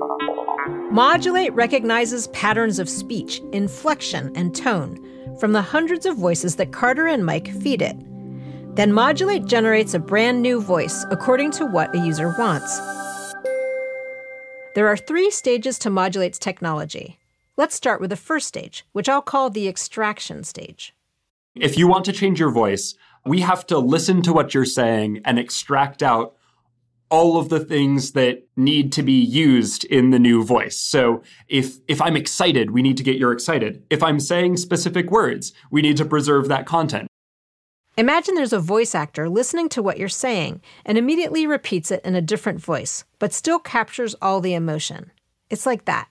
Modulate 0.90 1.52
recognizes 1.54 2.28
patterns 2.28 2.78
of 2.78 2.88
speech, 2.88 3.40
inflection, 3.52 4.32
and 4.34 4.54
tone 4.54 4.98
from 5.38 5.52
the 5.52 5.62
hundreds 5.62 6.06
of 6.06 6.16
voices 6.16 6.56
that 6.56 6.72
Carter 6.72 7.06
and 7.06 7.24
Mike 7.24 7.48
feed 7.48 7.82
it. 7.82 7.96
Then 8.74 8.92
Modulate 8.92 9.44
generates 9.44 9.94
a 9.94 9.98
brand 9.98 10.42
new 10.42 10.60
voice 10.60 11.04
according 11.10 11.52
to 11.52 11.66
what 11.66 11.94
a 11.94 11.98
user 11.98 12.34
wants. 12.38 12.78
There 14.74 14.88
are 14.88 14.96
three 14.96 15.30
stages 15.30 15.78
to 15.80 15.90
Modulate's 15.90 16.38
technology 16.38 17.19
Let's 17.60 17.74
start 17.74 18.00
with 18.00 18.08
the 18.08 18.16
first 18.16 18.48
stage, 18.48 18.86
which 18.92 19.06
I'll 19.06 19.20
call 19.20 19.50
the 19.50 19.68
extraction 19.68 20.44
stage. 20.44 20.94
If 21.54 21.76
you 21.76 21.86
want 21.86 22.06
to 22.06 22.12
change 22.12 22.40
your 22.40 22.50
voice, 22.50 22.94
we 23.26 23.42
have 23.42 23.66
to 23.66 23.78
listen 23.78 24.22
to 24.22 24.32
what 24.32 24.54
you're 24.54 24.64
saying 24.64 25.20
and 25.26 25.38
extract 25.38 26.02
out 26.02 26.34
all 27.10 27.36
of 27.36 27.50
the 27.50 27.60
things 27.60 28.12
that 28.12 28.44
need 28.56 28.92
to 28.92 29.02
be 29.02 29.20
used 29.20 29.84
in 29.84 30.08
the 30.08 30.18
new 30.18 30.42
voice. 30.42 30.80
So 30.80 31.22
if 31.48 31.80
if 31.86 32.00
I'm 32.00 32.16
excited, 32.16 32.70
we 32.70 32.80
need 32.80 32.96
to 32.96 33.02
get 33.02 33.18
your 33.18 33.30
excited. 33.30 33.84
If 33.90 34.02
I'm 34.02 34.20
saying 34.20 34.56
specific 34.56 35.10
words, 35.10 35.52
we 35.70 35.82
need 35.82 35.98
to 35.98 36.06
preserve 36.06 36.48
that 36.48 36.64
content. 36.64 37.08
Imagine 37.98 38.36
there's 38.36 38.54
a 38.54 38.58
voice 38.58 38.94
actor 38.94 39.28
listening 39.28 39.68
to 39.68 39.82
what 39.82 39.98
you're 39.98 40.08
saying 40.08 40.62
and 40.86 40.96
immediately 40.96 41.46
repeats 41.46 41.90
it 41.90 42.02
in 42.06 42.14
a 42.14 42.22
different 42.22 42.62
voice, 42.62 43.04
but 43.18 43.34
still 43.34 43.58
captures 43.58 44.16
all 44.22 44.40
the 44.40 44.54
emotion. 44.54 45.12
It's 45.50 45.66
like 45.66 45.84
that. 45.84 46.08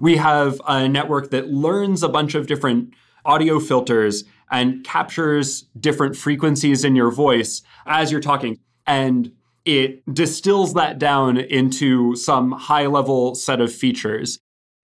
We 0.00 0.16
have 0.16 0.60
a 0.66 0.88
network 0.88 1.30
that 1.30 1.48
learns 1.48 2.02
a 2.02 2.08
bunch 2.08 2.34
of 2.34 2.46
different 2.46 2.94
audio 3.24 3.60
filters 3.60 4.24
and 4.50 4.84
captures 4.84 5.62
different 5.78 6.16
frequencies 6.16 6.84
in 6.84 6.96
your 6.96 7.10
voice 7.10 7.62
as 7.86 8.10
you're 8.10 8.20
talking. 8.20 8.58
And 8.86 9.32
it 9.64 10.02
distills 10.12 10.74
that 10.74 10.98
down 10.98 11.36
into 11.38 12.16
some 12.16 12.52
high 12.52 12.86
level 12.86 13.34
set 13.34 13.60
of 13.60 13.72
features. 13.72 14.38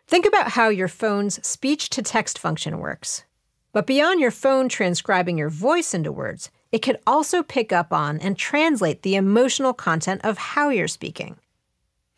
Think 0.06 0.24
about 0.24 0.52
how 0.52 0.68
your 0.68 0.88
phone's 0.88 1.44
speech 1.46 1.90
to 1.90 2.02
text 2.02 2.38
function 2.38 2.78
works. 2.78 3.24
But 3.72 3.86
beyond 3.86 4.20
your 4.20 4.30
phone 4.30 4.68
transcribing 4.68 5.36
your 5.36 5.50
voice 5.50 5.92
into 5.92 6.10
words, 6.10 6.50
it 6.72 6.78
could 6.78 6.98
also 7.06 7.42
pick 7.42 7.72
up 7.72 7.92
on 7.92 8.18
and 8.20 8.36
translate 8.36 9.02
the 9.02 9.16
emotional 9.16 9.74
content 9.74 10.22
of 10.24 10.38
how 10.38 10.70
you're 10.70 10.88
speaking. 10.88 11.36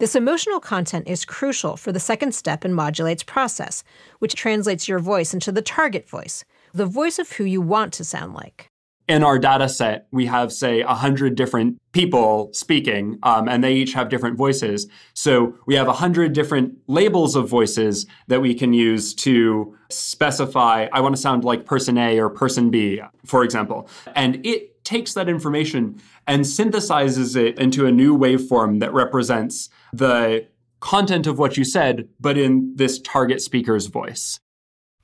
This 0.01 0.17
emotional 0.17 0.61
content 0.61 1.07
is 1.07 1.27
crucial 1.27 1.77
for 1.77 1.93
the 1.93 2.01
second 2.01 2.35
step 2.35 2.65
in 2.65 2.73
Modulate's 2.73 3.23
process, 3.23 3.85
which 4.19 4.35
translates 4.35 4.89
your 4.89 4.99
voice 4.99 5.35
into 5.35 5.53
the 5.53 5.61
target 5.61 6.09
voice, 6.09 6.43
the 6.73 6.87
voice 6.87 7.19
of 7.19 7.33
who 7.33 7.45
you 7.45 7.61
want 7.61 7.93
to 7.93 8.05
sound 8.05 8.33
like. 8.33 8.71
In 9.09 9.23
our 9.23 9.39
data 9.39 9.69
set, 9.69 10.07
we 10.11 10.25
have, 10.25 10.53
say, 10.55 10.83
100 10.83 11.35
different 11.35 11.77
people 11.93 12.49
speaking, 12.55 13.19
um, 13.25 13.47
and 13.47 13.63
they 13.63 13.75
each 13.75 13.93
have 13.93 14.09
different 14.09 14.39
voices. 14.39 14.89
So 15.13 15.55
we 15.67 15.75
have 15.75 15.87
100 15.87 16.33
different 16.33 16.79
labels 16.87 17.37
of 17.37 17.47
voices 17.47 18.07
that 18.29 18.41
we 18.41 18.55
can 18.55 18.73
use 18.73 19.13
to 19.17 19.77
specify, 19.91 20.89
I 20.95 21.01
want 21.03 21.15
to 21.15 21.21
sound 21.21 21.45
like 21.45 21.67
person 21.67 21.99
A 21.99 22.19
or 22.19 22.31
person 22.31 22.71
B, 22.71 23.03
for 23.27 23.45
example. 23.45 23.87
And 24.15 24.47
it 24.47 24.83
takes 24.83 25.13
that 25.13 25.29
information 25.29 26.01
and 26.27 26.43
synthesizes 26.43 27.37
it 27.37 27.59
into 27.59 27.87
a 27.87 27.93
new 27.93 28.17
waveform 28.17 28.81
that 28.81 28.95
represents 28.95 29.69
the 29.93 30.47
content 30.81 31.27
of 31.27 31.39
what 31.39 31.57
you 31.57 31.65
said, 31.65 32.09
but 32.19 32.39
in 32.39 32.75
this 32.77 32.99
target 33.01 33.41
speaker's 33.41 33.87
voice. 33.87 34.41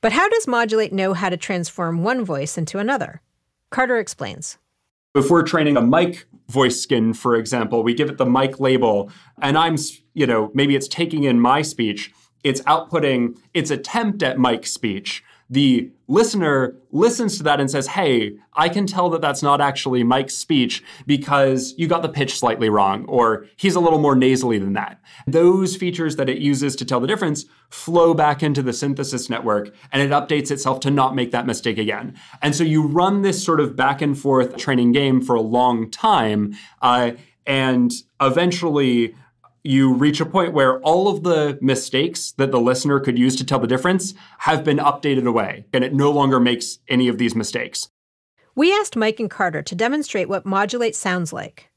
But 0.00 0.12
how 0.12 0.28
does 0.28 0.46
Modulate 0.46 0.92
know 0.92 1.14
how 1.14 1.28
to 1.28 1.36
transform 1.36 2.02
one 2.02 2.24
voice 2.24 2.56
into 2.56 2.78
another? 2.78 3.22
Carter 3.70 3.98
explains. 3.98 4.58
If 5.14 5.30
we're 5.30 5.42
training 5.42 5.76
a 5.76 5.82
Mike 5.82 6.26
voice 6.48 6.80
skin, 6.80 7.14
for 7.14 7.36
example, 7.36 7.82
we 7.82 7.94
give 7.94 8.08
it 8.08 8.18
the 8.18 8.26
Mike 8.26 8.60
label, 8.60 9.10
and 9.40 9.56
I'm, 9.56 9.76
you 10.14 10.26
know, 10.26 10.50
maybe 10.54 10.76
it's 10.76 10.88
taking 10.88 11.24
in 11.24 11.40
my 11.40 11.62
speech, 11.62 12.12
it's 12.44 12.60
outputting 12.62 13.38
its 13.54 13.70
attempt 13.70 14.22
at 14.22 14.38
Mike 14.38 14.66
speech, 14.66 15.24
the 15.48 15.90
listener 16.08 16.76
listens 16.90 17.36
to 17.36 17.42
that 17.44 17.60
and 17.60 17.70
says, 17.70 17.88
Hey, 17.88 18.36
I 18.54 18.68
can 18.68 18.86
tell 18.86 19.10
that 19.10 19.20
that's 19.20 19.42
not 19.42 19.60
actually 19.60 20.02
Mike's 20.02 20.34
speech 20.34 20.82
because 21.06 21.74
you 21.76 21.86
got 21.86 22.02
the 22.02 22.08
pitch 22.08 22.38
slightly 22.38 22.68
wrong, 22.68 23.04
or 23.06 23.46
he's 23.56 23.74
a 23.74 23.80
little 23.80 23.98
more 23.98 24.16
nasally 24.16 24.58
than 24.58 24.72
that. 24.72 25.00
Those 25.26 25.76
features 25.76 26.16
that 26.16 26.28
it 26.28 26.38
uses 26.38 26.74
to 26.76 26.84
tell 26.84 27.00
the 27.00 27.06
difference 27.06 27.44
flow 27.70 28.14
back 28.14 28.42
into 28.42 28.62
the 28.62 28.72
synthesis 28.72 29.28
network 29.28 29.74
and 29.92 30.02
it 30.02 30.10
updates 30.10 30.50
itself 30.50 30.80
to 30.80 30.90
not 30.90 31.14
make 31.14 31.32
that 31.32 31.46
mistake 31.46 31.78
again. 31.78 32.16
And 32.42 32.54
so 32.54 32.64
you 32.64 32.86
run 32.86 33.22
this 33.22 33.44
sort 33.44 33.60
of 33.60 33.76
back 33.76 34.00
and 34.00 34.18
forth 34.18 34.56
training 34.56 34.92
game 34.92 35.20
for 35.20 35.34
a 35.34 35.40
long 35.40 35.90
time. 35.90 36.54
Uh, 36.80 37.12
and 37.46 37.92
eventually, 38.20 39.14
you 39.66 39.92
reach 39.92 40.20
a 40.20 40.26
point 40.26 40.52
where 40.52 40.80
all 40.80 41.08
of 41.08 41.22
the 41.22 41.58
mistakes 41.60 42.32
that 42.32 42.50
the 42.50 42.60
listener 42.60 43.00
could 43.00 43.18
use 43.18 43.36
to 43.36 43.44
tell 43.44 43.58
the 43.58 43.66
difference 43.66 44.14
have 44.38 44.64
been 44.64 44.78
updated 44.78 45.26
away, 45.26 45.66
and 45.72 45.84
it 45.84 45.94
no 45.94 46.10
longer 46.10 46.40
makes 46.40 46.78
any 46.88 47.08
of 47.08 47.18
these 47.18 47.34
mistakes. 47.34 47.90
We 48.54 48.72
asked 48.72 48.96
Mike 48.96 49.20
and 49.20 49.30
Carter 49.30 49.62
to 49.62 49.74
demonstrate 49.74 50.28
what 50.28 50.46
modulate 50.46 50.96
sounds 50.96 51.32
like. 51.32 51.70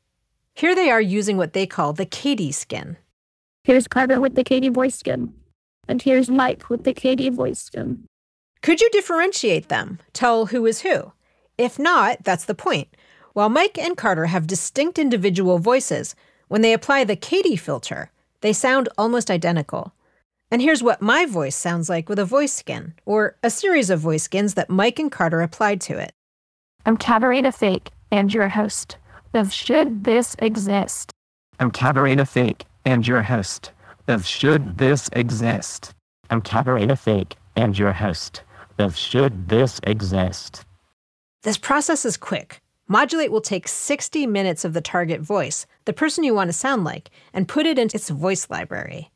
Here 0.55 0.75
they 0.75 0.89
are 0.89 1.01
using 1.01 1.37
what 1.37 1.53
they 1.53 1.65
call 1.65 1.93
the 1.93 2.05
Katie 2.05 2.51
skin. 2.51 2.97
Here's 3.63 3.87
Carter 3.87 4.21
with 4.21 4.35
the 4.35 4.43
Katie 4.43 4.69
voice 4.69 4.95
skin. 4.95 5.33
And 5.87 6.01
here's 6.01 6.29
Mike 6.29 6.69
with 6.69 6.83
the 6.83 6.93
Katie 6.93 7.29
voice 7.29 7.59
skin. 7.59 8.05
Could 8.61 8.81
you 8.81 8.89
differentiate 8.91 9.69
them? 9.69 9.99
Tell 10.13 10.47
who 10.47 10.65
is 10.65 10.81
who? 10.81 11.13
If 11.57 11.79
not, 11.79 12.23
that's 12.23 12.45
the 12.45 12.55
point. 12.55 12.89
While 13.33 13.49
Mike 13.49 13.77
and 13.77 13.97
Carter 13.97 14.27
have 14.27 14.47
distinct 14.47 14.99
individual 14.99 15.59
voices, 15.59 16.15
when 16.49 16.61
they 16.61 16.73
apply 16.73 17.05
the 17.05 17.15
Katie 17.15 17.55
filter, 17.55 18.11
they 18.41 18.51
sound 18.51 18.89
almost 18.97 19.31
identical. 19.31 19.93
And 20.51 20.61
here's 20.61 20.83
what 20.83 21.01
my 21.01 21.25
voice 21.25 21.55
sounds 21.55 21.89
like 21.89 22.09
with 22.09 22.19
a 22.19 22.25
voice 22.25 22.51
skin, 22.51 22.95
or 23.05 23.37
a 23.43 23.51
series 23.51 23.89
of 23.89 23.99
voice 23.99 24.23
skins 24.23 24.55
that 24.55 24.69
Mike 24.69 24.99
and 24.99 25.11
Carter 25.11 25.41
applied 25.41 25.79
to 25.81 25.97
it. 25.97 26.11
I'm 26.85 26.97
Caterina 26.97 27.51
Fake, 27.51 27.91
and 28.11 28.33
your 28.33 28.49
host 28.49 28.97
of 29.33 29.53
Should 29.53 30.03
This 30.03 30.35
Exist? 30.39 31.11
I'm 31.59 31.69
Caterina 31.69 32.25
Fake, 32.25 32.65
and 32.83 33.07
your 33.07 33.21
host 33.21 33.71
of 34.07 34.25
Should 34.25 34.79
This 34.79 35.07
Exist? 35.13 35.93
I'm 36.31 36.41
Caterina 36.41 36.95
Fake, 36.95 37.35
and 37.55 37.77
your 37.77 37.93
host 37.93 38.41
of 38.79 38.97
Should 38.97 39.49
This 39.49 39.79
Exist? 39.83 40.65
This 41.43 41.59
process 41.59 42.05
is 42.05 42.17
quick. 42.17 42.59
Modulate 42.91 43.31
will 43.31 43.39
take 43.39 43.67
60 43.67 44.25
minutes 44.25 44.65
of 44.65 44.73
the 44.73 44.81
target 44.81 45.21
voice, 45.21 45.67
the 45.85 45.93
person 45.93 46.23
you 46.23 46.33
want 46.33 46.47
to 46.47 46.53
sound 46.53 46.83
like, 46.83 47.11
and 47.31 47.47
put 47.47 47.67
it 47.67 47.77
into 47.77 47.97
its 47.97 48.09
voice 48.09 48.49
library. 48.49 49.11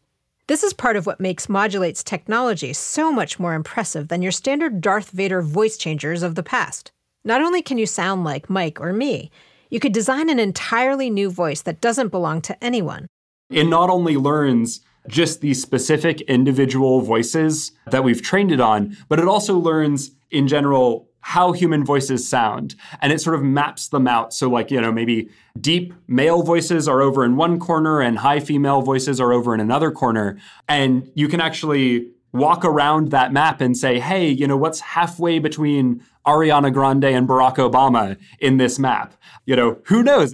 This 0.45 0.61
is 0.61 0.73
part 0.73 0.95
of 0.95 1.07
what 1.07 1.19
makes 1.19 1.49
Modulate's 1.49 2.03
technology 2.03 2.71
so 2.73 3.11
much 3.11 3.39
more 3.39 3.55
impressive 3.55 4.09
than 4.09 4.21
your 4.21 4.31
standard 4.31 4.79
Darth 4.79 5.09
Vader 5.09 5.41
voice 5.41 5.75
changers 5.75 6.21
of 6.21 6.35
the 6.35 6.43
past. 6.43 6.91
Not 7.25 7.41
only 7.41 7.63
can 7.63 7.79
you 7.79 7.87
sound 7.87 8.23
like 8.23 8.47
Mike 8.47 8.79
or 8.79 8.93
me, 8.93 9.31
you 9.71 9.79
could 9.79 9.91
design 9.91 10.29
an 10.29 10.37
entirely 10.37 11.09
new 11.09 11.31
voice 11.31 11.63
that 11.63 11.81
doesn't 11.81 12.09
belong 12.09 12.41
to 12.43 12.63
anyone. 12.63 13.07
It 13.49 13.63
not 13.63 13.89
only 13.89 14.17
learns 14.17 14.81
just 15.07 15.41
these 15.41 15.59
specific 15.59 16.21
individual 16.21 17.01
voices 17.01 17.71
that 17.89 18.03
we've 18.03 18.21
trained 18.21 18.51
it 18.51 18.61
on, 18.61 18.95
but 19.09 19.17
it 19.17 19.27
also 19.27 19.57
learns 19.57 20.11
in 20.29 20.47
general 20.47 21.09
how 21.25 21.53
human 21.53 21.85
voices 21.85 22.27
sound 22.27 22.75
and 23.01 23.13
it 23.13 23.21
sort 23.21 23.33
of 23.33 23.41
maps 23.41 23.87
them 23.87 24.07
out. 24.07 24.33
So, 24.33 24.49
like, 24.49 24.69
you 24.69 24.79
know, 24.81 24.91
maybe 24.91 25.29
deep 25.59 25.93
male 26.05 26.43
voices 26.43 26.85
are 26.87 27.01
over 27.01 27.23
in 27.23 27.37
one 27.37 27.59
corner 27.59 28.01
and 28.01 28.19
high 28.19 28.41
female 28.41 28.81
voices 28.81 29.21
are 29.21 29.31
over 29.31 29.53
in 29.53 29.61
another 29.61 29.89
corner. 29.89 30.37
And 30.67 31.09
you 31.15 31.29
can 31.29 31.39
actually 31.39 32.11
walk 32.33 32.65
around 32.65 33.11
that 33.11 33.31
map 33.31 33.61
and 33.61 33.77
say, 33.77 33.99
hey, 33.99 34.27
you 34.27 34.45
know, 34.45 34.57
what's 34.57 34.81
halfway 34.81 35.39
between 35.39 36.03
Ariana 36.27 36.73
Grande 36.73 37.05
and 37.05 37.27
Barack 37.27 37.55
Obama 37.55 38.17
in 38.39 38.57
this 38.57 38.77
map? 38.77 39.13
You 39.45 39.55
know, 39.55 39.79
who 39.85 40.03
knows? 40.03 40.33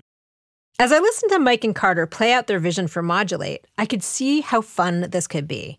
As 0.80 0.92
I 0.92 0.98
listened 0.98 1.32
to 1.34 1.40
Mike 1.40 1.64
and 1.64 1.76
Carter 1.76 2.08
play 2.08 2.34
out 2.34 2.48
their 2.48 2.60
vision 2.60 2.88
for 2.88 3.04
Modulate, 3.04 3.68
I 3.78 3.86
could 3.86 4.02
see 4.02 4.42
how 4.42 4.62
fun 4.62 5.02
this 5.12 5.28
could 5.28 5.48
be, 5.48 5.78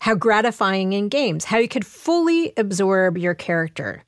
how 0.00 0.14
gratifying 0.14 0.92
in 0.92 1.08
games, 1.08 1.46
how 1.46 1.56
you 1.56 1.68
could 1.68 1.86
fully 1.86 2.52
absorb 2.58 3.16
your 3.16 3.34
character. 3.34 4.04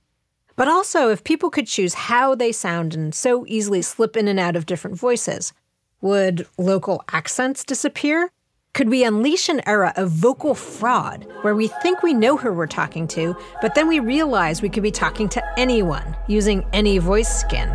But 0.56 0.68
also, 0.68 1.08
if 1.08 1.24
people 1.24 1.50
could 1.50 1.66
choose 1.66 1.94
how 1.94 2.34
they 2.34 2.52
sound 2.52 2.94
and 2.94 3.14
so 3.14 3.44
easily 3.46 3.82
slip 3.82 4.16
in 4.16 4.28
and 4.28 4.38
out 4.38 4.56
of 4.56 4.66
different 4.66 4.98
voices, 4.98 5.52
would 6.00 6.46
local 6.58 7.02
accents 7.12 7.64
disappear? 7.64 8.30
Could 8.74 8.88
we 8.88 9.04
unleash 9.04 9.48
an 9.48 9.60
era 9.66 9.92
of 9.96 10.10
vocal 10.10 10.54
fraud 10.54 11.26
where 11.42 11.54
we 11.54 11.68
think 11.68 12.02
we 12.02 12.14
know 12.14 12.36
who 12.36 12.52
we're 12.52 12.66
talking 12.66 13.06
to, 13.08 13.36
but 13.60 13.74
then 13.74 13.86
we 13.86 14.00
realize 14.00 14.62
we 14.62 14.70
could 14.70 14.82
be 14.82 14.90
talking 14.90 15.28
to 15.30 15.58
anyone 15.58 16.16
using 16.26 16.66
any 16.72 16.98
voice 16.98 17.28
skin? 17.28 17.68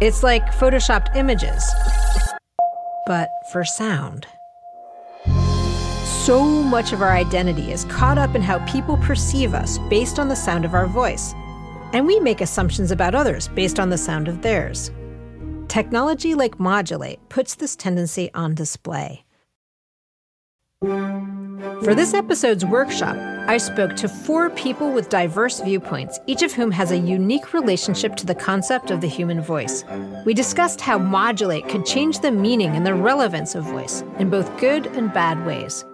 It's 0.00 0.22
like 0.22 0.44
photoshopped 0.52 1.16
images, 1.16 1.64
but 3.06 3.30
for 3.52 3.64
sound. 3.64 4.26
So 6.04 6.44
much 6.44 6.92
of 6.92 7.02
our 7.02 7.12
identity 7.12 7.72
is 7.72 7.84
caught 7.86 8.18
up 8.18 8.34
in 8.34 8.42
how 8.42 8.64
people 8.66 8.96
perceive 8.98 9.54
us 9.54 9.78
based 9.90 10.18
on 10.18 10.28
the 10.28 10.36
sound 10.36 10.64
of 10.64 10.74
our 10.74 10.86
voice, 10.86 11.34
and 11.92 12.06
we 12.06 12.18
make 12.20 12.40
assumptions 12.40 12.90
about 12.90 13.14
others 13.14 13.48
based 13.48 13.78
on 13.78 13.90
the 13.90 13.98
sound 13.98 14.28
of 14.28 14.42
theirs. 14.42 14.90
Technology 15.68 16.34
like 16.34 16.60
Modulate 16.60 17.18
puts 17.28 17.54
this 17.54 17.76
tendency 17.76 18.30
on 18.34 18.54
display. 18.54 19.24
For 20.82 21.94
this 21.94 22.12
episode's 22.12 22.64
workshop, 22.64 23.16
I 23.48 23.56
spoke 23.56 23.96
to 23.96 24.08
four 24.08 24.50
people 24.50 24.92
with 24.92 25.08
diverse 25.08 25.60
viewpoints, 25.60 26.20
each 26.26 26.42
of 26.42 26.52
whom 26.52 26.70
has 26.70 26.90
a 26.90 26.98
unique 26.98 27.54
relationship 27.54 28.16
to 28.16 28.26
the 28.26 28.34
concept 28.34 28.90
of 28.90 29.00
the 29.00 29.08
human 29.08 29.40
voice. 29.40 29.84
We 30.24 30.34
discussed 30.34 30.80
how 30.80 30.98
Modulate 30.98 31.68
could 31.68 31.86
change 31.86 32.20
the 32.20 32.30
meaning 32.30 32.76
and 32.76 32.86
the 32.86 32.94
relevance 32.94 33.54
of 33.54 33.64
voice 33.64 34.02
in 34.18 34.30
both 34.30 34.56
good 34.58 34.86
and 34.86 35.12
bad 35.12 35.44
ways. 35.46 35.84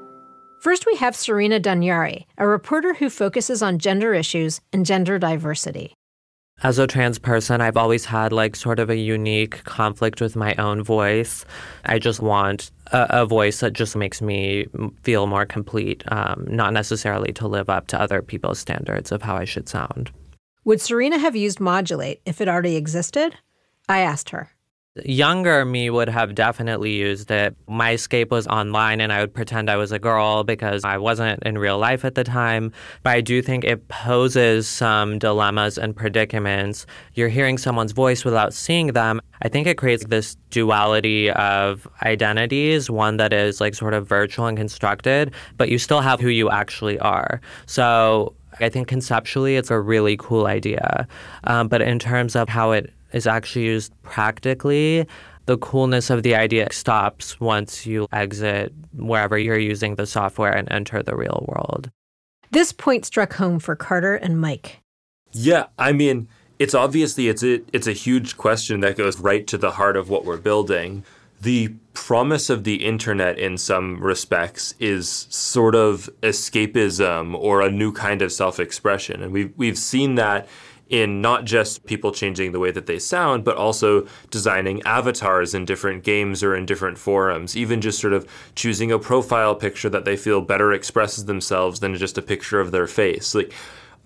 First, 0.61 0.87
we 0.87 0.97
have 0.97 1.15
Serena 1.15 1.61
Daniari, 1.61 2.25
a 2.37 2.49
reporter 2.49 2.95
who 2.95 3.11
focuses 3.11 3.63
on 3.63 3.79
gender 3.79 4.13
issues 4.13 4.61
and 4.73 4.85
gender 4.85 5.17
diversity. 5.17 5.95
As 6.65 6.81
a 6.81 6.89
trans 6.89 7.21
person, 7.21 7.61
I've 7.61 7.77
always 7.77 8.05
had 8.05 8.33
like 8.33 8.57
sort 8.57 8.81
of 8.81 8.91
a 8.91 8.97
unique 8.97 9.63
conflict 9.63 10.21
with 10.21 10.35
my 10.35 10.57
own 10.57 10.83
voice. 10.83 11.45
I 11.85 12.01
just 12.01 12.19
want 12.19 12.73
a, 12.89 13.21
a 13.21 13.27
voice 13.27 13.61
that 13.61 13.73
just 13.73 13.95
makes 13.95 14.21
me 14.21 14.67
feel 15.05 15.29
more 15.29 15.47
complete, 15.47 16.03
um, 16.11 16.45
not 16.51 16.73
necessarily 16.73 17.33
to 17.35 17.47
live 17.47 17.71
up 17.71 17.87
to 17.89 18.01
other 18.01 18.21
people's 18.21 18.59
standards 18.59 19.13
of 19.13 19.23
how 19.23 19.37
I 19.37 19.45
should 19.45 19.69
sound. 19.69 20.11
Would 20.65 20.81
Serena 20.81 21.19
have 21.19 21.37
used 21.37 21.61
Modulate 21.61 22.21
if 22.27 22.41
it 22.41 22.49
already 22.49 22.75
existed? 22.75 23.37
I 23.89 24.01
asked 24.01 24.31
her. 24.31 24.51
Younger 25.05 25.65
me 25.65 25.91
would 25.91 26.09
have 26.09 26.35
definitely 26.35 26.93
used 26.93 27.31
it. 27.31 27.57
My 27.67 27.93
escape 27.93 28.31
was 28.31 28.47
online 28.47 29.01
and 29.01 29.13
I 29.13 29.21
would 29.21 29.35
pretend 29.35 29.71
I 29.71 29.77
was 29.77 29.93
a 29.93 29.99
girl 29.99 30.45
because 30.45 30.85
I 30.85 30.99
wasn't 30.99 31.43
in 31.45 31.59
real 31.59 31.79
life 31.79 32.05
at 32.05 32.15
the 32.15 32.25
time. 32.25 32.73
But 33.03 33.11
I 33.11 33.21
do 33.21 33.43
think 33.43 33.65
it 33.65 33.89
poses 33.89 34.69
some 34.69 35.19
dilemmas 35.19 35.79
and 35.79 35.95
predicaments. 35.95 36.87
You're 37.15 37.29
hearing 37.29 37.59
someone's 37.59 37.93
voice 37.93 38.25
without 38.25 38.55
seeing 38.55 38.89
them. 38.89 39.21
I 39.43 39.49
think 39.49 39.67
it 39.67 39.79
creates 39.79 40.05
this 40.07 40.37
duality 40.51 41.31
of 41.31 41.87
identities, 42.03 42.91
one 42.91 43.19
that 43.19 43.33
is 43.33 43.61
like 43.61 43.75
sort 43.75 43.95
of 43.95 44.09
virtual 44.09 44.47
and 44.47 44.57
constructed, 44.57 45.33
but 45.57 45.69
you 45.69 45.79
still 45.79 46.01
have 46.01 46.21
who 46.21 46.29
you 46.29 46.51
actually 46.51 46.99
are. 46.99 47.41
So 47.67 48.35
I 48.61 48.69
think 48.69 48.89
conceptually 48.89 49.57
it's 49.57 49.71
a 49.71 49.81
really 49.81 50.17
cool 50.17 50.47
idea. 50.47 51.07
Um, 51.45 51.69
but 51.69 51.83
in 51.83 51.99
terms 51.99 52.35
of 52.35 52.49
how 52.49 52.73
it 52.73 52.93
is 53.13 53.27
actually 53.27 53.65
used 53.65 53.93
practically, 54.03 55.07
the 55.47 55.59
coolness 55.59 56.11
of 56.11 56.23
the 56.23 56.35
idea 56.35 56.69
stops 56.73 57.41
once 57.41 57.87
you 57.87 58.07
exit 58.13 58.73
wherever 58.93 59.39
you're 59.39 59.59
using 59.59 59.95
the 59.95 60.07
software 60.07 60.55
and 60.55 60.71
enter 60.71 61.03
the 61.03 61.17
real 61.17 61.47
world. 61.49 61.91
This 62.51 62.73
point 62.73 63.07
struck 63.07 63.35
home 63.35 63.59
for 63.59 63.75
Carter 63.75 64.15
and 64.15 64.41
Mike. 64.41 64.81
Yeah, 65.33 65.67
I 65.79 65.93
mean, 65.93 66.29
it's 66.59 66.75
obviously 66.75 67.29
it's 67.29 67.43
a 67.43 67.63
it's 67.73 67.87
a 67.87 67.93
huge 67.93 68.37
question 68.37 68.81
that 68.81 68.97
goes 68.97 69.21
right 69.21 69.47
to 69.47 69.59
the 69.59 69.73
heart 69.73 69.97
of 69.97 70.09
what 70.09 70.25
we're 70.25 70.39
building. 70.39 71.05
The 71.41 71.75
promise 71.95 72.51
of 72.51 72.65
the 72.65 72.85
internet 72.85 73.39
in 73.39 73.59
some 73.59 74.03
respects 74.03 74.75
is 74.81 75.27
sort 75.31 75.75
of 75.75 76.11
escapism 76.23 77.35
or 77.35 77.61
a 77.61 77.71
new 77.71 77.93
kind 77.93 78.23
of 78.23 78.33
self-expression. 78.33 79.23
And 79.23 79.33
we've 79.33 79.53
we've 79.57 79.79
seen 79.79 80.17
that 80.17 80.49
in 80.89 81.21
not 81.21 81.45
just 81.45 81.85
people 81.87 82.13
changing 82.13 82.53
the 82.53 82.59
way 82.59 82.71
that 82.71 82.87
they 82.87 82.99
sound, 82.99 83.45
but 83.45 83.57
also 83.57 84.07
designing 84.31 84.83
avatars 84.83 85.55
in 85.55 85.65
different 85.65 86.03
games 86.03 86.43
or 86.43 86.55
in 86.55 86.67
different 86.67 86.99
forums, 86.99 87.57
even 87.57 87.81
just 87.81 88.01
sort 88.01 88.13
of 88.13 88.27
choosing 88.55 88.91
a 88.91 88.99
profile 88.99 89.55
picture 89.55 89.89
that 89.89 90.05
they 90.05 90.17
feel 90.17 90.41
better 90.41 90.73
expresses 90.73 91.27
themselves 91.27 91.81
than 91.81 91.95
just 91.95 92.19
a 92.19 92.23
picture 92.23 92.61
of 92.61 92.71
their 92.71 92.87
face. 92.87 93.35
Like 93.35 93.53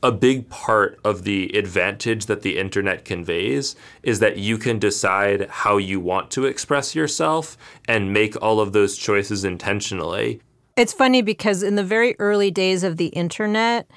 a 0.02 0.10
big 0.10 0.48
part 0.48 0.98
of 1.04 1.22
the 1.22 1.56
advantage 1.56 2.26
that 2.26 2.42
the 2.42 2.58
internet 2.58 3.04
conveys 3.04 3.76
is 4.02 4.18
that 4.18 4.36
you 4.36 4.58
can 4.58 4.78
decide 4.78 5.48
how 5.48 5.76
you 5.76 6.00
want 6.00 6.30
to 6.32 6.44
express 6.44 6.94
yourself 6.94 7.56
and 7.86 8.12
make 8.12 8.40
all 8.42 8.58
of 8.58 8.72
those 8.72 8.98
choices 8.98 9.44
intentionally. 9.44 10.40
It's 10.76 10.92
funny 10.92 11.22
because 11.22 11.62
in 11.62 11.76
the 11.76 11.84
very 11.84 12.16
early 12.18 12.50
days 12.50 12.82
of 12.82 12.96
the 12.96 13.08
internet, 13.08 13.88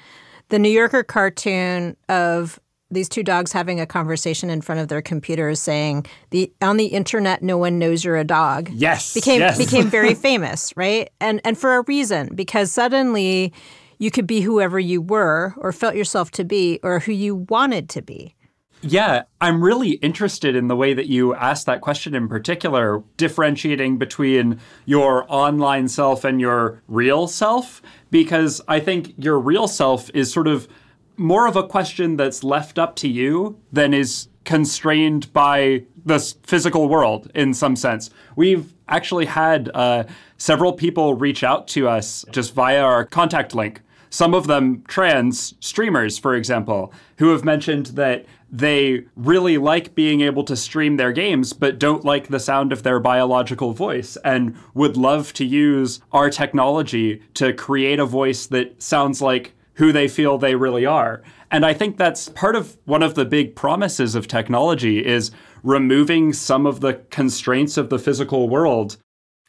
the 0.48 0.58
New 0.58 0.70
Yorker 0.70 1.02
cartoon 1.02 1.96
of 2.08 2.60
these 2.90 3.08
two 3.08 3.22
dogs 3.22 3.52
having 3.52 3.80
a 3.80 3.86
conversation 3.86 4.48
in 4.48 4.60
front 4.60 4.80
of 4.80 4.88
their 4.88 5.02
computers 5.02 5.60
saying 5.60 6.06
the 6.30 6.52
on 6.62 6.76
the 6.76 6.86
internet 6.86 7.42
no 7.42 7.58
one 7.58 7.78
knows 7.78 8.04
you're 8.04 8.16
a 8.16 8.24
dog. 8.24 8.70
Yes 8.72 9.14
became 9.14 9.40
yes. 9.40 9.58
became 9.58 9.88
very 9.88 10.14
famous 10.28 10.72
right? 10.76 11.10
And 11.20 11.40
and 11.44 11.58
for 11.58 11.76
a 11.76 11.82
reason 11.82 12.30
because 12.34 12.70
suddenly 12.70 13.52
you 13.98 14.10
could 14.10 14.26
be 14.26 14.40
whoever 14.42 14.78
you 14.78 15.00
were 15.00 15.54
or 15.56 15.72
felt 15.72 15.96
yourself 15.96 16.30
to 16.32 16.44
be 16.44 16.78
or 16.82 17.00
who 17.00 17.12
you 17.12 17.46
wanted 17.48 17.88
to 17.90 18.02
be. 18.02 18.34
Yeah, 18.82 19.22
I'm 19.40 19.64
really 19.64 19.92
interested 19.92 20.54
in 20.54 20.68
the 20.68 20.76
way 20.76 20.92
that 20.92 21.06
you 21.06 21.34
asked 21.34 21.66
that 21.66 21.80
question 21.80 22.14
in 22.14 22.28
particular, 22.28 23.02
differentiating 23.16 23.96
between 23.96 24.60
your 24.84 25.24
online 25.32 25.88
self 25.88 26.24
and 26.24 26.40
your 26.40 26.82
real 26.86 27.26
self, 27.26 27.80
because 28.10 28.60
I 28.68 28.80
think 28.80 29.14
your 29.16 29.40
real 29.40 29.66
self 29.66 30.10
is 30.10 30.30
sort 30.30 30.46
of 30.46 30.68
more 31.16 31.46
of 31.46 31.56
a 31.56 31.66
question 31.66 32.16
that's 32.16 32.44
left 32.44 32.78
up 32.78 32.96
to 32.96 33.08
you 33.08 33.58
than 33.72 33.94
is 33.94 34.28
constrained 34.44 35.32
by 35.32 35.82
the 36.04 36.18
physical 36.44 36.88
world 36.88 37.30
in 37.34 37.52
some 37.52 37.76
sense. 37.76 38.10
We've 38.36 38.72
actually 38.88 39.26
had 39.26 39.70
uh, 39.74 40.04
several 40.38 40.72
people 40.72 41.14
reach 41.14 41.42
out 41.42 41.66
to 41.68 41.88
us 41.88 42.24
just 42.30 42.54
via 42.54 42.80
our 42.80 43.04
contact 43.04 43.54
link. 43.54 43.80
Some 44.08 44.34
of 44.34 44.46
them 44.46 44.84
trans 44.86 45.54
streamers, 45.60 46.16
for 46.16 46.34
example, 46.36 46.92
who 47.18 47.30
have 47.30 47.44
mentioned 47.44 47.86
that 47.86 48.24
they 48.50 49.04
really 49.16 49.58
like 49.58 49.96
being 49.96 50.20
able 50.20 50.44
to 50.44 50.54
stream 50.54 50.96
their 50.96 51.10
games, 51.10 51.52
but 51.52 51.80
don't 51.80 52.04
like 52.04 52.28
the 52.28 52.38
sound 52.38 52.72
of 52.72 52.84
their 52.84 53.00
biological 53.00 53.72
voice 53.72 54.16
and 54.24 54.56
would 54.74 54.96
love 54.96 55.32
to 55.34 55.44
use 55.44 56.00
our 56.12 56.30
technology 56.30 57.20
to 57.34 57.52
create 57.52 57.98
a 57.98 58.06
voice 58.06 58.46
that 58.46 58.80
sounds 58.80 59.20
like 59.20 59.52
who 59.76 59.92
they 59.92 60.08
feel 60.08 60.38
they 60.38 60.54
really 60.54 60.84
are. 60.84 61.22
And 61.50 61.64
I 61.64 61.74
think 61.74 61.96
that's 61.96 62.28
part 62.30 62.56
of 62.56 62.76
one 62.84 63.02
of 63.02 63.14
the 63.14 63.24
big 63.24 63.54
promises 63.54 64.14
of 64.14 64.26
technology 64.26 65.04
is 65.04 65.30
removing 65.62 66.32
some 66.32 66.66
of 66.66 66.80
the 66.80 66.94
constraints 67.10 67.76
of 67.76 67.90
the 67.90 67.98
physical 67.98 68.48
world. 68.48 68.96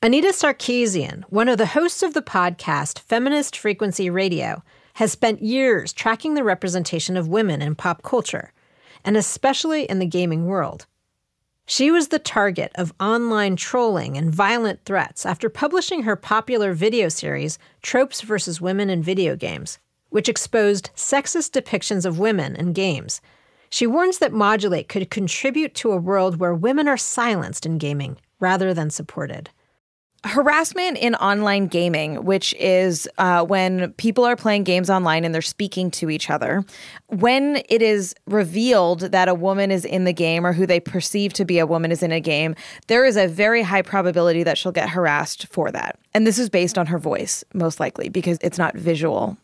Anita 0.01 0.27
Sarkeesian, 0.27 1.23
one 1.29 1.49
of 1.49 1.57
the 1.57 1.67
hosts 1.67 2.03
of 2.03 2.13
the 2.13 2.21
podcast 2.21 2.99
Feminist 2.99 3.57
Frequency 3.57 4.09
Radio, 4.09 4.63
has 4.95 5.11
spent 5.11 5.41
years 5.41 5.93
tracking 5.93 6.33
the 6.33 6.43
representation 6.43 7.17
of 7.17 7.27
women 7.27 7.61
in 7.61 7.75
pop 7.75 8.03
culture, 8.03 8.51
and 9.03 9.15
especially 9.15 9.83
in 9.83 9.99
the 9.99 10.05
gaming 10.05 10.45
world. 10.45 10.85
She 11.65 11.89
was 11.89 12.09
the 12.09 12.19
target 12.19 12.71
of 12.75 12.93
online 12.99 13.55
trolling 13.55 14.17
and 14.17 14.33
violent 14.33 14.85
threats 14.85 15.25
after 15.25 15.49
publishing 15.49 16.03
her 16.03 16.15
popular 16.15 16.73
video 16.73 17.09
series, 17.09 17.57
Tropes 17.81 18.21
vs. 18.21 18.61
Women 18.61 18.89
in 18.89 19.03
Video 19.03 19.35
Games 19.35 19.79
which 20.09 20.29
exposed 20.29 20.89
sexist 20.95 21.51
depictions 21.51 22.05
of 22.05 22.19
women 22.19 22.55
in 22.55 22.73
games. 22.73 23.21
She 23.69 23.85
warns 23.85 24.19
that 24.19 24.31
Modulate 24.31 24.87
could 24.87 25.09
contribute 25.09 25.73
to 25.75 25.91
a 25.91 25.97
world 25.97 26.39
where 26.39 26.53
women 26.53 26.87
are 26.87 26.97
silenced 26.97 27.65
in 27.65 27.77
gaming 27.77 28.17
rather 28.39 28.73
than 28.73 28.89
supported. 28.89 29.49
harassment 30.25 30.97
in 30.97 31.15
online 31.15 31.67
gaming, 31.67 32.25
which 32.25 32.53
is 32.55 33.07
uh, 33.17 33.43
when 33.45 33.91
people 33.93 34.25
are 34.25 34.35
playing 34.35 34.63
games 34.63 34.89
online 34.89 35.23
and 35.23 35.33
they're 35.33 35.41
speaking 35.41 35.91
to 35.91 36.09
each 36.09 36.29
other, 36.29 36.65
when 37.07 37.61
it 37.69 37.81
is 37.81 38.15
revealed 38.25 39.01
that 39.01 39.27
a 39.29 39.33
woman 39.35 39.71
is 39.71 39.85
in 39.85 40.03
the 40.03 40.13
game 40.13 40.45
or 40.45 40.53
who 40.53 40.65
they 40.65 40.79
perceive 40.79 41.33
to 41.33 41.45
be 41.45 41.59
a 41.59 41.67
woman 41.67 41.91
is 41.91 42.03
in 42.03 42.11
a 42.11 42.19
game, 42.19 42.55
there 42.87 43.05
is 43.05 43.15
a 43.15 43.27
very 43.27 43.61
high 43.61 43.81
probability 43.81 44.43
that 44.43 44.57
she'll 44.57 44.71
get 44.71 44.89
harassed 44.89 45.47
for 45.47 45.71
that. 45.71 45.99
And 46.13 46.25
this 46.25 46.39
is 46.39 46.49
based 46.49 46.77
on 46.77 46.87
her 46.87 46.97
voice, 46.97 47.43
most 47.53 47.79
likely, 47.79 48.09
because 48.09 48.37
it's 48.41 48.57
not 48.57 48.75
visual 48.75 49.37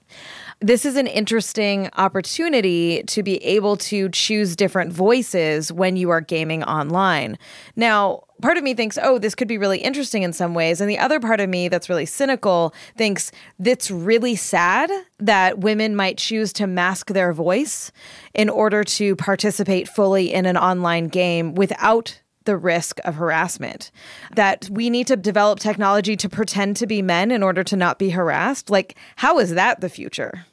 this 0.64 0.86
is 0.86 0.96
an 0.96 1.08
interesting 1.08 1.90
opportunity 1.98 3.04
to 3.04 3.22
be 3.22 3.36
able 3.44 3.76
to 3.76 4.08
choose 4.10 4.56
different 4.56 4.94
voices 4.94 5.74
when 5.74 5.98
you 5.98 6.10
are 6.10 6.22
gaming 6.22 6.64
online. 6.64 7.38
Now, 7.76 8.24
part 8.42 8.56
of 8.56 8.64
me 8.64 8.74
thinks, 8.74 8.98
oh, 9.04 9.18
this 9.20 9.36
could 9.36 9.50
be 9.50 9.58
really 9.58 9.80
interesting 9.80 10.24
in 10.24 10.32
some 10.32 10.54
ways. 10.54 10.80
And 10.80 10.90
the 10.90 10.98
other 10.98 11.20
part 11.20 11.42
of 11.42 11.50
me 11.50 11.68
that's 11.68 11.90
really 11.90 12.06
cynical 12.06 12.74
thinks 12.96 13.30
it's 13.64 13.92
really 13.92 14.38
sad 14.38 14.90
that 15.20 15.60
women 15.60 15.98
might 15.98 16.18
choose 16.18 16.54
to 16.54 16.66
mask 16.66 17.10
their 17.10 17.34
voice 17.34 17.92
in 18.34 18.50
order 18.50 18.86
to 18.86 19.18
participate 19.18 19.90
fully 19.90 20.34
in 20.34 20.46
an 20.46 20.56
online 20.56 21.10
game 21.10 21.56
without 21.56 22.22
the 22.46 22.56
risk 22.56 23.00
of 23.04 23.16
harassment. 23.16 23.92
That 24.34 24.70
we 24.72 24.90
need 24.90 25.08
to 25.08 25.18
develop 25.18 25.60
technology 25.60 26.16
to 26.16 26.30
pretend 26.30 26.78
to 26.78 26.88
be 26.88 27.02
men 27.02 27.32
in 27.32 27.44
order 27.44 27.66
to 27.66 27.76
not 27.76 28.00
be 28.00 28.12
harassed. 28.12 28.70
Like, 28.70 28.96
how 29.18 29.40
is 29.40 29.56
that 29.56 29.82
the 29.82 29.90
future? 29.90 30.46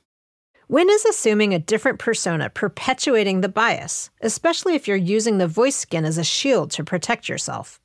Wynn 0.70 0.88
is 0.88 1.04
assuming 1.04 1.52
a 1.52 1.59
different 1.59 1.98
persona, 1.98 2.48
perpetuating 2.48 3.40
the 3.40 3.48
bias, 3.48 4.09
especially 4.20 4.76
if 4.76 4.87
you're 4.87 4.96
using 4.96 5.38
the 5.38 5.48
voice 5.48 5.74
skin 5.74 6.04
as 6.04 6.16
a 6.16 6.22
shield 6.22 6.70
to 6.70 6.85
protect 6.85 7.28
yourself. 7.28 7.80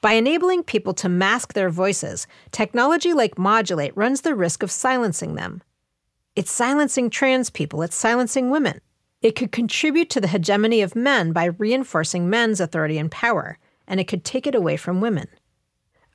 By 0.00 0.12
enabling 0.12 0.62
people 0.62 0.94
to 0.94 1.08
mask 1.10 1.52
their 1.52 1.68
voices, 1.68 2.26
technology 2.50 3.12
like 3.12 3.36
Modulate 3.36 3.94
runs 3.94 4.22
the 4.22 4.34
risk 4.34 4.62
of 4.62 4.70
silencing 4.70 5.34
them. 5.34 5.62
It's 6.34 6.50
silencing 6.50 7.10
trans 7.10 7.50
people, 7.50 7.82
it's 7.82 7.94
silencing 7.94 8.48
women. 8.48 8.80
It 9.20 9.36
could 9.36 9.52
contribute 9.52 10.08
to 10.08 10.20
the 10.22 10.28
hegemony 10.28 10.80
of 10.80 10.96
men 10.96 11.32
by 11.34 11.44
reinforcing 11.44 12.30
men's 12.30 12.58
authority 12.58 12.96
and 12.96 13.10
power, 13.10 13.58
and 13.86 14.00
it 14.00 14.08
could 14.08 14.24
take 14.24 14.46
it 14.46 14.54
away 14.54 14.78
from 14.78 15.02
women. 15.02 15.28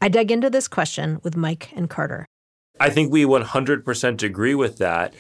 I 0.02 0.10
dug 0.10 0.32
into 0.32 0.50
this 0.50 0.68
question 0.68 1.20
with 1.22 1.38
Mike 1.38 1.72
and 1.76 1.88
Carter. 1.88 2.26
I 2.80 2.90
think 2.90 3.12
we 3.12 3.26
100% 3.26 4.24
agree 4.24 4.56
with 4.56 4.80
that 4.80 5.14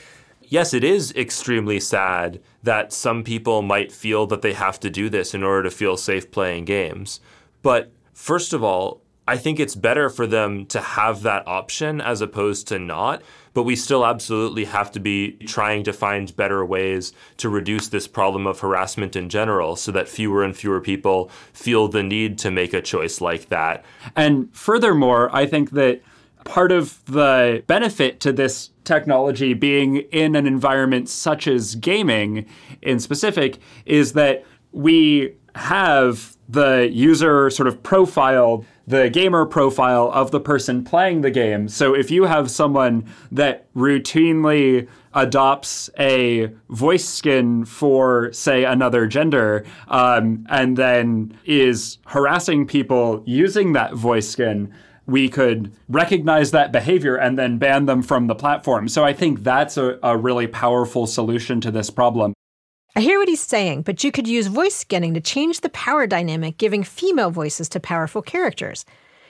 yes, 0.54 0.72
it 0.72 0.84
is 0.84 1.12
extremely 1.16 1.80
sad 1.80 2.40
that 2.62 2.94
some 2.94 3.24
people 3.24 3.64
might 3.64 3.92
feel 3.92 4.28
that 4.28 4.44
they 4.44 4.54
have 4.54 4.80
to 4.80 4.88
do 4.88 5.10
this 5.10 5.34
in 5.34 5.42
order 5.42 5.64
to 5.64 5.72
feel 5.72 5.98
safe 5.98 6.30
playing 6.30 6.64
games. 6.64 7.20
But 7.64 7.92
first 8.14 8.54
of 8.54 8.64
all, 8.64 9.02
I 9.28 9.36
think 9.36 9.60
it's 9.60 9.74
better 9.74 10.12
for 10.12 10.28
them 10.28 10.68
to 10.68 10.80
have 10.80 11.24
that 11.24 11.48
option 11.48 12.00
as 12.00 12.22
opposed 12.22 12.68
to 12.68 12.78
not. 12.78 13.24
But 13.56 13.64
we 13.64 13.76
still 13.76 14.06
absolutely 14.06 14.66
have 14.66 14.92
to 14.92 15.00
be 15.00 15.32
trying 15.48 15.84
to 15.86 15.94
find 15.94 16.36
better 16.36 16.64
ways 16.64 17.14
to 17.38 17.50
reduce 17.50 17.88
this 17.88 18.08
problem 18.08 18.46
of 18.46 18.60
harassment 18.60 19.16
in 19.16 19.30
general 19.30 19.76
so 19.76 19.92
that 19.92 20.08
fewer 20.08 20.44
and 20.44 20.56
fewer 20.56 20.82
people 20.82 21.32
feel 21.52 21.88
the 21.88 22.04
need 22.04 22.38
to 22.40 22.52
make 22.52 22.74
a 22.74 22.82
choice 22.82 23.22
like 23.22 23.50
that. 23.50 23.84
And 24.16 24.56
furthermore, 24.56 25.36
I 25.36 25.48
think 25.48 25.72
that 25.72 26.04
part 26.44 26.72
of 26.72 27.04
the 27.06 27.64
benefit 27.66 28.20
to 28.20 28.32
this 28.32 28.70
technology 28.84 29.54
being 29.54 29.98
in 30.12 30.36
an 30.36 30.46
environment 30.46 31.10
such 31.10 31.48
as 31.48 31.76
gaming 31.76 32.46
in 32.82 33.00
specific 33.00 33.58
is 33.86 34.14
that 34.14 34.44
we 34.72 35.36
have 35.56 36.36
the 36.50 36.90
user 36.92 37.50
sort 37.50 37.68
of 37.68 37.82
profile, 37.84 38.66
the 38.86 39.10
gamer 39.10 39.46
profile 39.46 40.12
of 40.14 40.32
the 40.32 40.40
person 40.40 40.84
playing 40.84 41.22
the 41.22 41.32
game. 41.32 41.68
So 41.68 41.96
if 41.96 42.12
you 42.12 42.24
have 42.24 42.52
someone 42.52 43.10
that 43.32 43.74
routinely 43.74 44.88
adopts 45.14 45.90
a 46.00 46.52
voice 46.70 47.08
skin 47.08 47.66
for, 47.66 48.34
say, 48.34 48.66
another 48.66 49.08
gender, 49.08 49.66
um, 49.88 50.46
and 50.50 50.76
then 50.76 51.38
is 51.46 52.00
harassing 52.08 52.66
people 52.68 53.24
using 53.26 53.74
that 53.74 53.94
voice 53.94 54.28
skin, 54.28 54.74
we 55.06 55.30
could 55.30 55.74
recognize 55.90 56.52
that 56.52 56.72
behavior 56.72 57.16
and 57.16 57.38
then 57.38 57.58
ban 57.58 57.86
them 57.86 58.02
from 58.02 58.28
the 58.28 58.36
platform. 58.36 58.88
So 58.88 59.04
I 59.04 59.14
think 59.14 59.44
that's 59.44 59.78
a, 59.78 60.00
a 60.02 60.18
really 60.18 60.48
powerful 60.48 61.08
solution 61.08 61.60
to 61.62 61.72
this 61.72 61.90
problem. 61.90 62.34
I 62.96 63.02
hear 63.02 63.18
what 63.18 63.28
he's 63.28 63.42
saying, 63.42 63.82
but 63.82 64.04
you 64.04 64.12
could 64.12 64.28
use 64.28 64.48
voice 64.48 64.76
scanning 64.76 65.16
to 65.16 65.22
change 65.22 65.62
the 65.62 65.70
power 65.70 66.06
dynamic, 66.06 66.58
giving 66.58 66.84
female 66.84 67.32
voices 67.32 67.68
to 67.70 67.80
powerful 67.80 68.22
characters. 68.22 68.86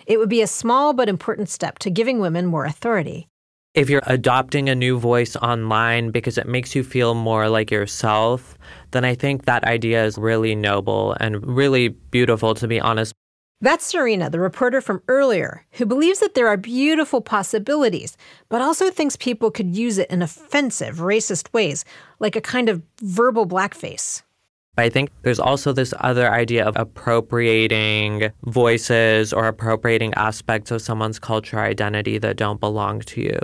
It 0.05 0.19
would 0.19 0.29
be 0.29 0.41
a 0.41 0.47
small 0.47 0.93
but 0.93 1.07
important 1.07 1.47
step 1.47 1.79
to 1.79 1.89
giving 1.89 2.19
women 2.19 2.45
more 2.45 2.65
authority. 2.65 3.29
If 3.73 3.89
you're 3.89 4.03
adopting 4.05 4.69
a 4.69 4.75
new 4.75 4.99
voice 4.99 5.36
online 5.38 6.12
because 6.12 6.38
it 6.38 6.45
makes 6.45 6.75
you 6.75 6.83
feel 6.83 7.15
more 7.15 7.49
like 7.49 7.71
yourself, 7.71 8.57
then 8.91 9.03
I 9.05 9.15
think 9.15 9.45
that 9.45 9.63
idea 9.63 10.05
is 10.05 10.17
really 10.17 10.53
noble 10.53 11.15
and 11.19 11.43
really 11.47 11.88
beautiful, 11.88 12.53
to 12.55 12.67
be 12.67 12.79
honest. 12.79 13.13
That's 13.63 13.86
Serena, 13.86 14.30
the 14.30 14.41
reporter 14.41 14.82
from 14.82 15.02
earlier, 15.08 15.65
who 15.71 15.86
believes 15.86 16.19
that 16.19 16.36
there 16.36 16.49
are 16.49 16.58
beautiful 16.58 17.21
possibilities, 17.21 18.17
but 18.49 18.62
also 18.62 18.91
thinks 18.91 19.15
people 19.15 19.52
could 19.52 19.73
use 19.73 19.97
it 19.97 20.10
in 20.10 20.21
offensive, 20.21 20.97
racist 20.97 21.54
ways, 21.54 21.86
like 22.19 22.36
a 22.36 22.41
kind 22.41 22.67
of 22.67 22.82
verbal 23.02 23.47
blackface. 23.47 24.21
I 24.75 24.89
think 24.89 25.12
there's 25.21 25.39
also 25.39 25.71
this 25.71 25.93
other 25.99 26.31
idea 26.31 26.65
of 26.65 26.75
appropriating 26.75 28.31
voices 28.45 29.31
or 29.31 29.45
appropriating 29.45 30.15
aspects 30.15 30.71
of 30.71 30.81
someone's 30.81 31.19
cultural 31.19 31.62
identity 31.62 32.17
that 32.17 32.38
don't 32.38 32.59
belong 32.59 33.01
to 33.01 33.21
you. 33.21 33.39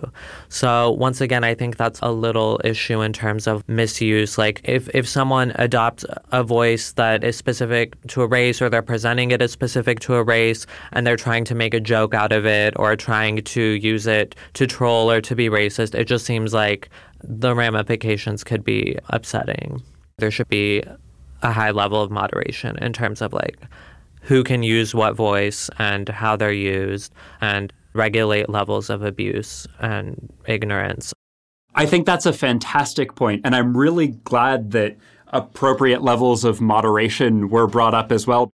So 0.48 0.90
once 0.90 1.22
again, 1.22 1.44
I 1.44 1.54
think 1.54 1.78
that's 1.78 2.00
a 2.02 2.12
little 2.12 2.60
issue 2.64 3.02
in 3.02 3.14
terms 3.14 3.46
of 3.46 3.64
misuse. 3.70 4.40
Like 4.40 4.62
if, 4.64 4.90
if 4.96 5.08
someone 5.08 5.52
adopts 5.56 6.04
a 6.32 6.44
voice 6.44 6.94
that 6.94 7.24
is 7.24 7.38
specific 7.38 7.96
to 8.08 8.24
a 8.24 8.28
race 8.28 8.60
or 8.60 8.68
they're 8.68 8.82
presenting 8.82 9.30
it 9.30 9.40
as 9.40 9.52
specific 9.52 10.00
to 10.00 10.16
a 10.16 10.24
race 10.24 10.66
and 10.94 11.06
they're 11.06 11.16
trying 11.16 11.46
to 11.46 11.54
make 11.54 11.76
a 11.76 11.80
joke 11.80 12.16
out 12.16 12.32
of 12.32 12.48
it 12.48 12.74
or 12.76 12.96
trying 12.96 13.44
to 13.44 13.62
use 13.62 14.08
it 14.08 14.36
to 14.56 14.66
troll 14.66 15.12
or 15.12 15.22
to 15.22 15.36
be 15.36 15.48
racist, 15.48 15.94
it 15.94 16.06
just 16.06 16.26
seems 16.26 16.56
like 16.56 16.90
the 17.24 17.54
ramifications 17.54 18.44
could 18.44 18.64
be 18.64 18.98
upsetting. 19.10 19.84
There 20.18 20.32
should 20.32 20.50
be 20.50 20.82
a 21.42 21.52
high 21.52 21.72
level 21.72 22.02
of 22.02 22.12
moderation 22.12 22.78
in 22.78 22.94
terms 22.94 23.22
of 23.22 23.34
like 23.34 23.58
who 24.22 24.44
can 24.44 24.64
use 24.64 24.94
what 24.94 25.16
voice 25.16 25.70
and 25.80 26.10
how 26.10 26.36
they're 26.36 26.52
used 26.52 27.14
and 27.42 27.74
regulate 27.94 28.50
levels 28.50 28.90
of 28.90 29.02
abuse 29.02 29.68
and 29.80 30.32
ignorance. 30.46 31.14
I 31.76 31.86
think 31.86 32.06
that's 32.06 32.26
a 32.26 32.34
fantastic 32.34 33.16
point, 33.16 33.42
and 33.46 33.56
I'm 33.56 33.76
really 33.76 34.08
glad 34.08 34.72
that 34.72 34.98
appropriate 35.28 36.02
levels 36.02 36.44
of 36.44 36.60
moderation 36.60 37.50
were 37.50 37.68
brought 37.68 37.94
up 37.94 38.12
as 38.12 38.28
well. 38.28 38.52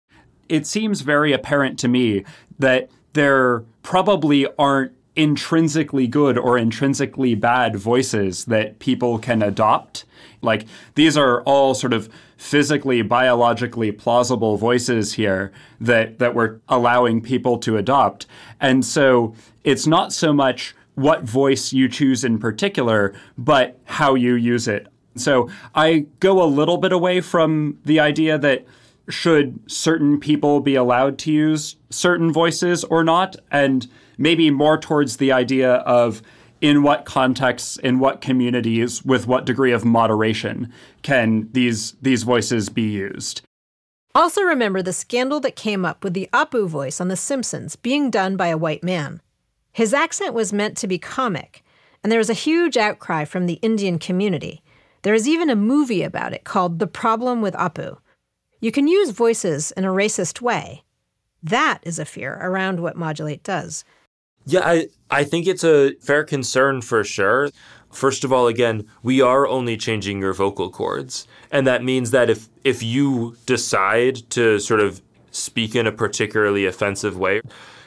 It 0.49 0.65
seems 0.67 1.01
very 1.01 1.31
apparent 1.31 1.79
to 1.79 1.87
me 1.87 2.25
that 2.59 2.89
there 3.13 3.63
probably 3.83 4.47
aren't 4.57 4.91
intrinsically 5.15 6.07
good 6.07 6.37
or 6.37 6.57
intrinsically 6.57 7.35
bad 7.35 7.75
voices 7.75 8.45
that 8.45 8.79
people 8.79 9.19
can 9.19 9.43
adopt. 9.43 10.05
Like, 10.41 10.65
these 10.95 11.15
are 11.15 11.41
all 11.43 11.75
sort 11.75 11.93
of 11.93 12.09
physically, 12.43 13.01
biologically 13.01 13.89
plausible 13.89 14.57
voices 14.57 15.13
here 15.13 15.49
that, 15.79 16.19
that 16.19 16.35
we're 16.35 16.59
allowing 16.67 17.21
people 17.21 17.57
to 17.57 17.77
adopt. 17.77 18.25
And 18.59 18.83
so 18.83 19.33
it's 19.63 19.87
not 19.87 20.11
so 20.11 20.33
much 20.33 20.75
what 20.95 21.23
voice 21.23 21.71
you 21.71 21.87
choose 21.87 22.25
in 22.25 22.37
particular, 22.37 23.13
but 23.37 23.79
how 23.85 24.15
you 24.15 24.35
use 24.35 24.67
it. 24.67 24.87
So 25.15 25.49
I 25.73 26.05
go 26.19 26.43
a 26.43 26.45
little 26.45 26.75
bit 26.75 26.91
away 26.91 27.21
from 27.21 27.79
the 27.85 28.01
idea 28.01 28.37
that 28.37 28.65
should 29.07 29.57
certain 29.71 30.19
people 30.19 30.59
be 30.59 30.75
allowed 30.75 31.17
to 31.19 31.31
use 31.31 31.77
certain 31.91 32.31
voices 32.33 32.83
or 32.83 33.05
not, 33.05 33.37
and 33.51 33.87
maybe 34.17 34.51
more 34.51 34.77
towards 34.77 35.15
the 35.15 35.31
idea 35.31 35.75
of 35.75 36.21
in 36.63 36.81
what 36.81 37.03
contexts, 37.03 37.75
in 37.75 37.99
what 37.99 38.21
communities, 38.21 39.03
with 39.03 39.27
what 39.27 39.45
degree 39.45 39.73
of 39.73 39.83
moderation 39.83 40.71
can 41.01 41.49
these 41.51 41.91
these 42.01 42.23
voices 42.23 42.69
be 42.69 42.89
used. 42.89 43.41
Also 44.15 44.41
remember 44.41 44.81
the 44.81 44.93
scandal 44.93 45.41
that 45.41 45.57
came 45.57 45.83
up 45.83 46.03
with 46.03 46.13
the 46.13 46.29
Apu 46.31 46.65
voice 46.67 47.01
on 47.01 47.09
The 47.09 47.17
Simpsons 47.17 47.75
being 47.75 48.09
done 48.09 48.37
by 48.37 48.47
a 48.47 48.57
white 48.57 48.83
man. 48.83 49.21
His 49.73 49.93
accent 49.93 50.33
was 50.33 50.53
meant 50.53 50.77
to 50.77 50.87
be 50.87 50.97
comic, 50.97 51.65
and 52.01 52.09
there 52.09 52.19
was 52.19 52.29
a 52.29 52.45
huge 52.47 52.77
outcry 52.77 53.25
from 53.25 53.45
the 53.45 53.59
Indian 53.61 53.99
community. 53.99 54.63
There 55.01 55.13
is 55.13 55.27
even 55.27 55.49
a 55.49 55.57
movie 55.57 56.03
about 56.03 56.31
it 56.31 56.45
called 56.45 56.79
The 56.79 56.87
Problem 56.87 57.41
with 57.41 57.55
Apu. 57.55 57.97
You 58.61 58.71
can 58.71 58.87
use 58.87 59.09
voices 59.09 59.71
in 59.71 59.83
a 59.83 59.89
racist 59.89 60.39
way. 60.39 60.83
That 61.41 61.79
is 61.83 61.99
a 61.99 62.05
fear 62.05 62.39
around 62.41 62.79
what 62.79 62.95
Modulate 62.95 63.43
does. 63.43 63.83
Yeah, 64.45 64.61
I, 64.63 64.87
I 65.09 65.23
think 65.23 65.47
it's 65.47 65.63
a 65.63 65.95
fair 66.01 66.23
concern 66.23 66.81
for 66.81 67.03
sure. 67.03 67.49
First 67.91 68.23
of 68.23 68.33
all, 68.33 68.47
again, 68.47 68.87
we 69.03 69.21
are 69.21 69.47
only 69.47 69.77
changing 69.77 70.19
your 70.19 70.33
vocal 70.33 70.69
cords. 70.69 71.27
And 71.51 71.65
that 71.67 71.83
means 71.83 72.11
that 72.11 72.29
if, 72.29 72.49
if 72.63 72.81
you 72.81 73.37
decide 73.45 74.29
to 74.31 74.59
sort 74.59 74.79
of 74.79 75.01
speak 75.31 75.75
in 75.75 75.87
a 75.87 75.91
particularly 75.91 76.65
offensive 76.65 77.17
way, 77.17 77.41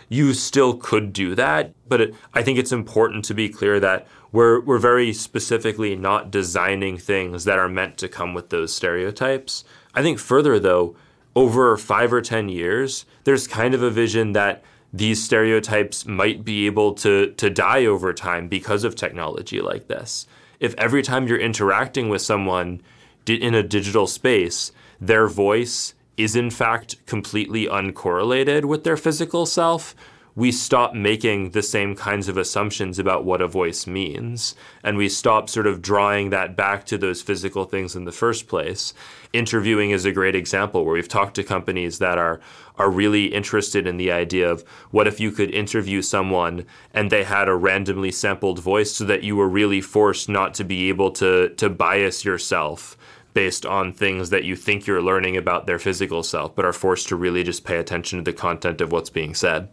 you 0.09 0.35
still 0.35 0.77
could 0.77 1.12
do 1.12 1.35
that, 1.35 1.73
but 1.88 2.01
it, 2.01 2.14
I 2.33 2.42
think 2.42 2.59
it's 2.59 2.73
important 2.73 3.25
to 3.25 3.35
be 3.35 3.49
clear 3.49 3.81
that 3.81 4.07
we're 4.33 4.61
we're 4.61 4.79
very 4.79 5.12
specifically 5.12 5.97
not 5.97 6.31
designing 6.31 6.97
things 6.97 7.45
that 7.45 7.59
are 7.59 7.69
meant 7.69 7.97
to 7.99 8.09
come 8.09 8.35
with 8.35 8.51
those 8.51 8.73
stereotypes. 8.75 9.64
I 9.95 10.03
think 10.03 10.19
further 10.19 10.61
though, 10.61 10.95
over 11.35 11.77
5 11.77 12.12
or 12.12 12.23
10 12.23 12.49
years, 12.49 13.05
there's 13.25 13.47
kind 13.47 13.75
of 13.75 13.83
a 13.83 13.90
vision 13.90 14.33
that 14.33 14.62
these 14.96 15.22
stereotypes 15.22 16.06
might 16.06 16.44
be 16.44 16.66
able 16.66 16.94
to 16.94 17.32
to 17.32 17.50
die 17.50 17.85
over 17.85 18.12
time 18.12 18.48
because 18.48 18.85
of 18.85 18.94
technology 18.94 19.61
like 19.61 19.88
this. 19.88 20.26
If 20.59 20.74
every 20.78 21.02
time 21.02 21.26
you're 21.26 21.38
interacting 21.38 22.09
with 22.09 22.22
someone 22.22 22.80
in 23.26 23.54
a 23.54 23.62
digital 23.62 24.06
space, 24.06 24.72
their 25.00 25.26
voice 25.26 25.94
is 26.16 26.35
in 26.35 26.50
fact 26.50 27.04
completely 27.06 27.66
uncorrelated 27.66 28.64
with 28.64 28.85
their 28.85 28.96
physical 28.96 29.44
self, 29.44 29.94
we 30.37 30.53
stop 30.53 30.92
making 30.94 31.51
the 31.51 31.62
same 31.62 31.96
kinds 31.96 32.29
of 32.29 32.37
assumptions 32.37 32.99
about 32.99 33.25
what 33.25 33.40
a 33.40 33.49
voice 33.49 33.87
means. 33.87 34.55
And 34.85 34.99
we 34.99 35.09
stop 35.09 35.49
sort 35.49 35.66
of 35.66 35.81
drawing 35.81 36.29
that 36.29 36.55
back 36.55 36.85
to 36.87 36.99
those 36.99 37.22
physical 37.22 37.64
things 37.64 37.96
in 37.96 38.05
the 38.05 38.12
first 38.12 38.46
place. 38.46 38.92
Interviewing 39.33 39.92
is 39.92 40.05
a 40.05 40.12
great 40.12 40.37
example 40.37 40.85
where 40.85 40.92
we've 40.92 41.09
talked 41.09 41.37
to 41.37 41.42
companies 41.42 42.01
that 42.01 42.18
are, 42.18 42.38
are 42.77 42.90
really 42.90 43.33
interested 43.33 43.87
in 43.87 43.96
the 43.96 44.12
idea 44.12 44.49
of 44.49 44.61
what 44.90 45.07
if 45.07 45.18
you 45.18 45.33
could 45.33 45.51
interview 45.53 46.03
someone 46.03 46.66
and 46.92 47.11
they 47.11 47.25
had 47.25 47.49
a 47.49 47.57
randomly 47.57 48.12
sampled 48.12 48.59
voice 48.59 48.92
so 48.92 49.05
that 49.07 49.22
you 49.22 49.37
were 49.37 49.49
really 49.49 49.81
forced 49.81 50.29
not 50.29 50.53
to 50.53 50.64
be 50.64 50.90
able 50.90 51.11
to, 51.12 51.49
to 51.57 51.70
bias 51.70 52.27
yourself 52.27 52.99
based 53.33 53.64
on 53.64 53.90
things 53.90 54.29
that 54.29 54.44
you 54.44 54.55
think 54.55 54.87
you're 54.87 55.03
learning 55.03 55.37
about 55.37 55.66
their 55.66 55.79
physical 55.79 56.22
self, 56.22 56.55
but 56.55 56.64
are 56.66 56.75
forced 56.75 57.09
to 57.09 57.16
really 57.16 57.42
just 57.42 57.64
pay 57.64 57.79
attention 57.79 58.18
to 58.18 58.22
the 58.22 58.37
content 58.37 58.83
of 58.83 58.92
what's 58.92 59.11
being 59.11 59.35
said. 59.35 59.68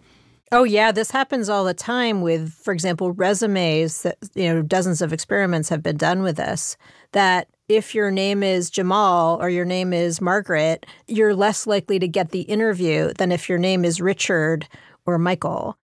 Oh 0.52 0.64
yeah, 0.64 0.92
this 0.92 1.12
happens 1.12 1.50
all 1.50 1.64
the 1.64 1.74
time 1.74 2.22
with, 2.22 2.54
for 2.54 2.74
example, 2.74 3.12
resumes 3.12 4.04
that 4.04 4.18
you 4.36 4.54
know 4.54 4.62
dozens 4.62 5.02
of 5.02 5.14
experiments 5.14 5.70
have 5.70 5.82
been 5.82 5.98
done 5.98 6.22
with 6.22 6.38
this. 6.38 6.78
That 7.14 7.48
if 7.68 7.96
your 7.96 8.12
name 8.12 8.44
is 8.44 8.70
Jamal 8.70 9.42
or 9.42 9.50
your 9.50 9.66
name 9.66 9.94
is 9.94 10.22
Margaret, 10.22 10.86
you're 11.08 11.34
less 11.36 11.66
likely 11.66 11.98
to 12.00 12.08
get 12.08 12.30
the 12.32 12.42
interview 12.42 13.14
than 13.18 13.32
if 13.32 13.50
your 13.50 13.58
name 13.58 13.86
is 13.86 14.02
Richard 14.02 14.68
or 15.06 15.18
Michael. 15.18 15.78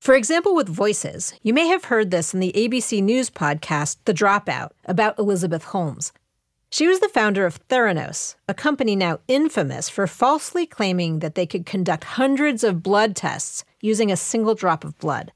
For 0.00 0.14
example, 0.14 0.54
with 0.54 0.68
voices, 0.68 1.32
you 1.42 1.54
may 1.54 1.68
have 1.68 1.84
heard 1.84 2.10
this 2.10 2.34
in 2.34 2.40
the 2.40 2.52
ABC 2.54 3.02
News 3.02 3.30
podcast, 3.30 3.98
The 4.04 4.12
Dropout, 4.12 4.70
about 4.84 5.18
Elizabeth 5.18 5.64
Holmes. 5.64 6.12
She 6.70 6.88
was 6.88 7.00
the 7.00 7.08
founder 7.08 7.46
of 7.46 7.66
Theranos, 7.68 8.34
a 8.48 8.54
company 8.54 8.96
now 8.96 9.20
infamous 9.28 9.88
for 9.88 10.06
falsely 10.06 10.66
claiming 10.66 11.20
that 11.20 11.34
they 11.34 11.46
could 11.46 11.66
conduct 11.66 12.04
hundreds 12.04 12.64
of 12.64 12.82
blood 12.82 13.14
tests 13.14 13.64
using 13.82 14.10
a 14.10 14.16
single 14.16 14.54
drop 14.54 14.84
of 14.84 14.98
blood. 14.98 15.32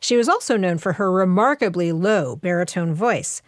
She 0.00 0.16
was 0.16 0.28
also 0.28 0.58
known 0.58 0.76
for 0.76 0.94
her 0.94 1.10
remarkably 1.10 1.92
low 1.92 2.36
baritone 2.36 2.92
voice. 2.92 3.40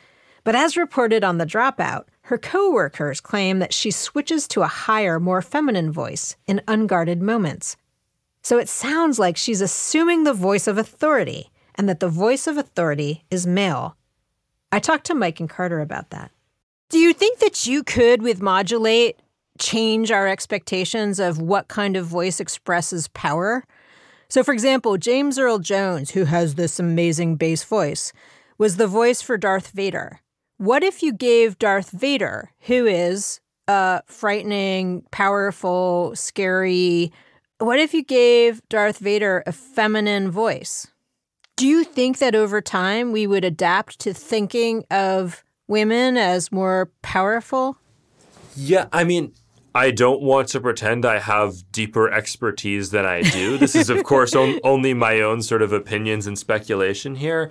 But 0.44 0.54
as 0.54 0.76
reported 0.76 1.22
on 1.22 1.38
The 1.38 1.46
Dropout, 1.46 2.04
her 2.22 2.38
coworkers 2.38 3.20
claim 3.20 3.58
that 3.58 3.74
she 3.74 3.90
switches 3.90 4.48
to 4.48 4.62
a 4.62 4.66
higher, 4.66 5.20
more 5.20 5.42
feminine 5.42 5.92
voice 5.92 6.37
in 6.46 6.62
unguarded 6.66 7.20
moments. 7.20 7.76
So 8.42 8.58
it 8.58 8.68
sounds 8.68 9.18
like 9.18 9.37
she's 9.37 9.61
assuming 9.61 10.24
the 10.24 10.32
voice 10.32 10.66
of 10.66 10.78
authority, 10.78 11.50
and 11.74 11.88
that 11.88 12.00
the 12.00 12.08
voice 12.08 12.46
of 12.46 12.56
authority 12.56 13.24
is 13.30 13.46
male. 13.46 13.96
I 14.70 14.78
talked 14.78 15.06
to 15.06 15.14
Mike 15.14 15.40
and 15.40 15.48
Carter 15.48 15.80
about 15.80 16.11
that. 16.11 16.30
Do 16.88 16.98
you 16.98 17.12
think 17.12 17.38
that 17.38 17.66
you 17.66 17.82
could, 17.82 18.20
with 18.20 18.42
Modulate, 18.42 19.16
change 19.58 20.11
our 20.11 20.26
expectations 20.28 21.18
of 21.18 21.40
what 21.40 21.68
kind 21.68 21.96
of 21.96 22.06
voice 22.06 22.40
expresses 22.40 23.08
power? 23.08 23.64
So, 24.32 24.42
for 24.42 24.54
example, 24.54 24.96
James 24.96 25.38
Earl 25.38 25.58
Jones, 25.58 26.12
who 26.12 26.24
has 26.24 26.54
this 26.54 26.78
amazing 26.78 27.36
bass 27.36 27.64
voice, 27.64 28.14
was 28.56 28.78
the 28.78 28.86
voice 28.86 29.20
for 29.20 29.36
Darth 29.36 29.72
Vader. 29.72 30.20
What 30.56 30.82
if 30.82 31.02
you 31.02 31.12
gave 31.12 31.58
Darth 31.58 31.90
Vader, 31.90 32.50
who 32.60 32.86
is 32.86 33.42
a 33.68 34.02
frightening, 34.06 35.04
powerful, 35.10 36.12
scary, 36.16 37.12
what 37.58 37.78
if 37.78 37.92
you 37.92 38.02
gave 38.02 38.66
Darth 38.70 39.00
Vader 39.00 39.42
a 39.46 39.52
feminine 39.52 40.30
voice? 40.30 40.86
Do 41.56 41.68
you 41.68 41.84
think 41.84 42.16
that 42.16 42.34
over 42.34 42.62
time 42.62 43.12
we 43.12 43.26
would 43.26 43.44
adapt 43.44 43.98
to 43.98 44.14
thinking 44.14 44.86
of 44.90 45.44
women 45.68 46.16
as 46.16 46.50
more 46.50 46.90
powerful? 47.02 47.76
Yeah, 48.56 48.86
I 48.94 49.04
mean, 49.04 49.34
I 49.74 49.90
don't 49.90 50.20
want 50.20 50.48
to 50.48 50.61
pretend 50.61 51.04
I 51.04 51.18
have 51.18 51.70
deeper 51.72 52.11
expertise 52.11 52.90
than 52.90 53.06
I 53.06 53.22
do. 53.22 53.56
This 53.56 53.74
is, 53.74 53.88
of 53.88 54.04
course, 54.04 54.35
on, 54.35 54.61
only 54.64 54.92
my 54.92 55.20
own 55.20 55.42
sort 55.42 55.62
of 55.62 55.72
opinions 55.72 56.26
and 56.26 56.38
speculation 56.38 57.16
here. 57.16 57.50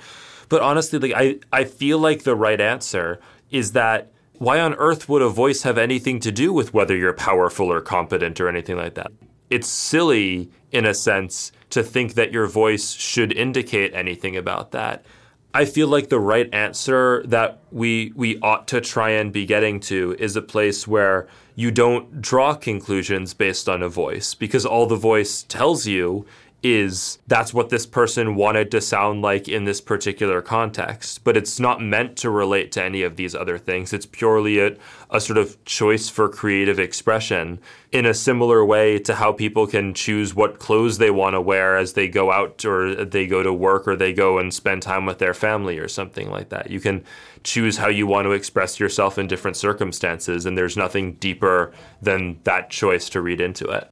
But 0.49 0.61
honestly, 0.61 0.99
like 0.99 1.13
I, 1.15 1.39
I 1.51 1.63
feel 1.63 1.97
like 1.97 2.23
the 2.23 2.35
right 2.35 2.59
answer 2.59 3.19
is 3.49 3.71
that 3.71 4.11
why 4.33 4.59
on 4.59 4.73
earth 4.75 5.07
would 5.07 5.21
a 5.21 5.29
voice 5.29 5.63
have 5.63 5.77
anything 5.77 6.19
to 6.19 6.31
do 6.31 6.51
with 6.51 6.73
whether 6.73 6.95
you're 6.95 7.13
powerful 7.13 7.71
or 7.71 7.81
competent 7.81 8.39
or 8.39 8.47
anything 8.47 8.77
like 8.77 8.95
that? 8.95 9.11
It's 9.49 9.67
silly, 9.67 10.49
in 10.71 10.85
a 10.85 10.93
sense, 10.93 11.51
to 11.71 11.83
think 11.83 12.13
that 12.15 12.31
your 12.31 12.47
voice 12.47 12.93
should 12.93 13.31
indicate 13.33 13.93
anything 13.93 14.35
about 14.35 14.71
that. 14.71 15.05
I 15.53 15.65
feel 15.65 15.87
like 15.87 16.09
the 16.09 16.19
right 16.19 16.49
answer 16.53 17.23
that 17.27 17.59
we 17.71 18.13
we 18.15 18.39
ought 18.39 18.67
to 18.69 18.79
try 18.79 19.09
and 19.11 19.33
be 19.33 19.45
getting 19.45 19.79
to 19.81 20.15
is 20.17 20.35
a 20.35 20.41
place 20.41 20.87
where 20.87 21.27
you 21.55 21.71
don't 21.71 22.21
draw 22.21 22.55
conclusions 22.55 23.33
based 23.33 23.67
on 23.67 23.83
a 23.83 23.89
voice 23.89 24.33
because 24.33 24.65
all 24.65 24.85
the 24.85 24.95
voice 24.95 25.43
tells 25.43 25.85
you 25.85 26.25
is 26.63 27.17
that's 27.27 27.53
what 27.53 27.69
this 27.69 27.85
person 27.85 28.35
wanted 28.35 28.69
to 28.71 28.81
sound 28.81 29.21
like 29.21 29.47
in 29.47 29.63
this 29.63 29.81
particular 29.81 30.41
context. 30.41 31.23
But 31.23 31.35
it's 31.35 31.59
not 31.59 31.81
meant 31.81 32.17
to 32.17 32.29
relate 32.29 32.71
to 32.73 32.83
any 32.83 33.01
of 33.01 33.15
these 33.15 33.33
other 33.33 33.57
things. 33.57 33.93
It's 33.93 34.05
purely 34.05 34.59
a, 34.59 34.77
a 35.09 35.19
sort 35.19 35.37
of 35.37 35.63
choice 35.65 36.09
for 36.09 36.29
creative 36.29 36.79
expression 36.79 37.59
in 37.91 38.05
a 38.05 38.13
similar 38.13 38.63
way 38.63 38.99
to 38.99 39.15
how 39.15 39.33
people 39.33 39.65
can 39.65 39.93
choose 39.93 40.35
what 40.35 40.59
clothes 40.59 40.97
they 40.97 41.11
want 41.11 41.33
to 41.33 41.41
wear 41.41 41.77
as 41.77 41.93
they 41.93 42.07
go 42.07 42.31
out 42.31 42.63
or 42.63 43.05
they 43.05 43.25
go 43.25 43.41
to 43.41 43.51
work 43.51 43.87
or 43.87 43.95
they 43.95 44.13
go 44.13 44.37
and 44.37 44.53
spend 44.53 44.81
time 44.81 45.05
with 45.05 45.17
their 45.17 45.33
family 45.33 45.79
or 45.79 45.87
something 45.87 46.29
like 46.29 46.49
that. 46.49 46.69
You 46.69 46.79
can 46.79 47.03
choose 47.43 47.77
how 47.77 47.87
you 47.87 48.05
want 48.05 48.25
to 48.25 48.31
express 48.31 48.79
yourself 48.79 49.17
in 49.17 49.27
different 49.27 49.57
circumstances, 49.57 50.45
and 50.45 50.57
there's 50.57 50.77
nothing 50.77 51.13
deeper 51.13 51.73
than 52.01 52.39
that 52.43 52.69
choice 52.69 53.09
to 53.09 53.21
read 53.21 53.41
into 53.41 53.67
it. 53.67 53.89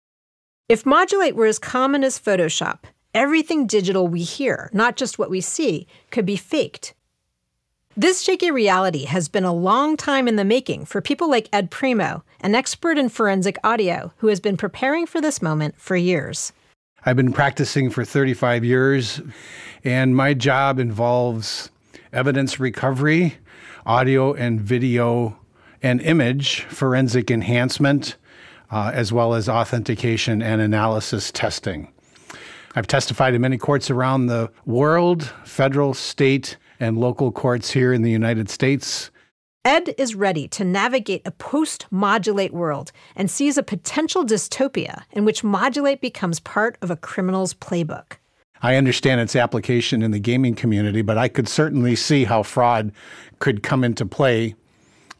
If 0.70 0.86
Modulate 0.86 1.34
were 1.34 1.48
as 1.48 1.58
common 1.58 2.04
as 2.04 2.20
Photoshop, 2.20 2.82
everything 3.16 3.66
digital 3.66 4.08
we 4.08 4.22
hear, 4.22 4.70
not 4.72 4.98
just 4.98 5.18
what 5.18 5.32
we 5.32 5.42
see, 5.42 5.88
could 6.12 6.28
be 6.28 6.36
faked. 6.36 6.94
This 7.98 8.22
shaky 8.22 8.52
reality 8.52 9.06
has 9.06 9.28
been 9.30 9.46
a 9.46 9.52
long 9.52 9.98
time 9.98 10.28
in 10.28 10.36
the 10.36 10.46
making 10.46 10.86
for 10.86 11.02
people 11.02 11.28
like 11.28 11.50
Ed 11.52 11.72
Primeau, 11.72 12.22
an 12.42 12.54
expert 12.54 13.00
in 13.00 13.10
forensic 13.10 13.58
audio 13.64 14.14
who 14.18 14.28
has 14.28 14.40
been 14.40 14.58
preparing 14.58 15.08
for 15.08 15.20
this 15.20 15.42
moment 15.42 15.74
for 15.82 15.96
years. 15.96 16.54
I've 17.04 17.16
been 17.16 17.34
practicing 17.34 17.90
for 17.90 18.06
35 18.06 18.64
years, 18.64 19.22
and 19.84 20.16
my 20.16 20.36
job 20.36 20.78
involves 20.78 21.72
evidence 22.14 22.60
recovery, 22.60 23.40
audio 23.88 24.34
and 24.34 24.62
video 24.62 25.36
and 25.82 26.00
image 26.00 26.62
forensic 26.66 27.32
enhancement, 27.32 28.18
uh, 28.72 28.92
as 28.94 29.12
well 29.12 29.34
as 29.34 29.50
authentication 29.50 30.42
and 30.42 30.62
analysis 30.62 31.32
testing. 31.32 31.92
I've 32.76 32.88
testified 32.88 33.34
in 33.34 33.42
many 33.42 33.58
courts 33.58 33.90
around 33.90 34.28
the 34.28 34.52
world, 34.66 35.24
federal, 35.44 35.94
state, 35.94 36.58
and 36.80 36.98
local 36.98 37.32
courts 37.32 37.72
here 37.72 37.92
in 37.92 38.04
the 38.04 38.12
United 38.12 38.50
States. 38.50 39.12
Ed 39.66 39.94
is 39.98 40.16
ready 40.16 40.48
to 40.50 40.64
navigate 40.64 41.22
a 41.26 41.32
post 41.32 41.86
modulate 41.92 42.54
world 42.54 42.92
and 43.16 43.30
sees 43.30 43.58
a 43.58 43.64
potential 43.64 44.26
dystopia 44.26 45.04
in 45.12 45.26
which 45.26 45.44
modulate 45.44 46.00
becomes 46.00 46.40
part 46.40 46.78
of 46.82 46.90
a 46.90 46.96
criminal's 46.96 47.54
playbook. 47.54 48.14
I 48.62 48.76
understand 48.76 49.22
its 49.22 49.36
application 49.36 50.02
in 50.02 50.12
the 50.12 50.20
gaming 50.20 50.56
community, 50.56 51.02
but 51.02 51.18
I 51.18 51.28
could 51.28 51.48
certainly 51.48 51.96
see 51.96 52.26
how 52.26 52.44
fraud 52.44 52.92
could 53.40 53.64
come 53.64 53.84
into 53.84 54.06
play 54.06 54.56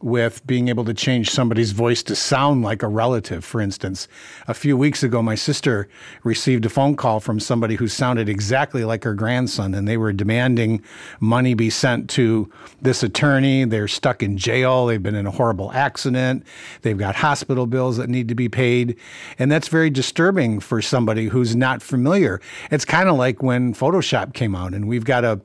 with 0.02 0.46
being 0.46 0.68
able 0.68 0.84
to 0.84 0.94
change 0.94 1.30
somebody's 1.30 1.72
voice 1.72 2.02
to 2.02 2.16
sound 2.16 2.62
like 2.62 2.82
a 2.82 2.88
relative, 2.88 3.44
for 3.44 3.60
instance. 3.60 4.08
A 4.48 4.54
few 4.54 4.76
weeks 4.76 5.02
ago, 5.02 5.22
my 5.22 5.34
sister 5.34 5.88
received 6.24 6.64
a 6.64 6.70
phone 6.70 6.96
call 6.96 7.20
from 7.20 7.38
somebody 7.38 7.74
who 7.74 7.86
sounded 7.86 8.28
exactly 8.28 8.84
like 8.84 9.04
her 9.04 9.14
grandson, 9.14 9.74
and 9.74 9.86
they 9.86 9.98
were 9.98 10.12
demanding 10.12 10.82
money 11.20 11.52
be 11.54 11.68
sent 11.68 12.08
to 12.10 12.50
this 12.80 13.02
attorney. 13.02 13.64
They're 13.64 13.88
stuck 13.88 14.22
in 14.22 14.38
jail. 14.38 14.86
They've 14.86 15.02
been 15.02 15.14
in 15.14 15.26
a 15.26 15.30
horrible 15.30 15.70
accident. 15.72 16.44
They've 16.82 16.98
got 16.98 17.16
hospital 17.16 17.66
bills 17.66 17.98
that 17.98 18.08
need 18.08 18.28
to 18.28 18.34
be 18.34 18.48
paid. 18.48 18.96
And 19.38 19.52
that's 19.52 19.68
very 19.68 19.90
disturbing 19.90 20.60
for 20.60 20.80
somebody 20.80 21.26
who's 21.26 21.54
not 21.54 21.82
familiar. 21.82 22.40
It's 22.70 22.86
kind 22.86 23.08
of 23.08 23.16
like 23.16 23.42
when 23.42 23.74
Photoshop 23.74 24.32
came 24.32 24.54
out, 24.54 24.72
and 24.72 24.88
we've 24.88 25.04
got 25.04 25.20
to 25.22 25.40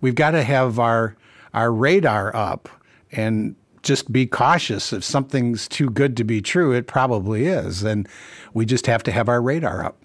we've 0.00 0.14
got 0.14 0.32
to 0.32 0.42
have 0.42 0.78
our 0.78 1.16
our 1.54 1.72
radar 1.72 2.34
up 2.34 2.68
and 3.12 3.54
just 3.84 4.10
be 4.10 4.26
cautious. 4.26 4.92
If 4.92 5.04
something's 5.04 5.68
too 5.68 5.90
good 5.90 6.16
to 6.16 6.24
be 6.24 6.40
true, 6.40 6.72
it 6.72 6.86
probably 6.86 7.46
is. 7.46 7.82
And 7.82 8.08
we 8.52 8.66
just 8.66 8.86
have 8.86 9.02
to 9.04 9.12
have 9.12 9.28
our 9.28 9.40
radar 9.40 9.84
up. 9.84 10.02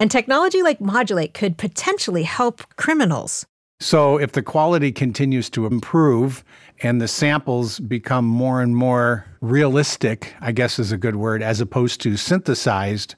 And 0.00 0.10
technology 0.10 0.62
like 0.62 0.80
Modulate 0.80 1.34
could 1.34 1.58
potentially 1.58 2.22
help 2.22 2.62
criminals. 2.76 3.46
So, 3.80 4.16
if 4.16 4.32
the 4.32 4.42
quality 4.42 4.92
continues 4.92 5.50
to 5.50 5.66
improve 5.66 6.44
and 6.82 7.00
the 7.00 7.08
samples 7.08 7.80
become 7.80 8.24
more 8.24 8.62
and 8.62 8.76
more 8.76 9.26
realistic, 9.40 10.34
I 10.40 10.52
guess 10.52 10.78
is 10.78 10.92
a 10.92 10.96
good 10.96 11.16
word, 11.16 11.42
as 11.42 11.60
opposed 11.60 12.00
to 12.02 12.16
synthesized, 12.16 13.16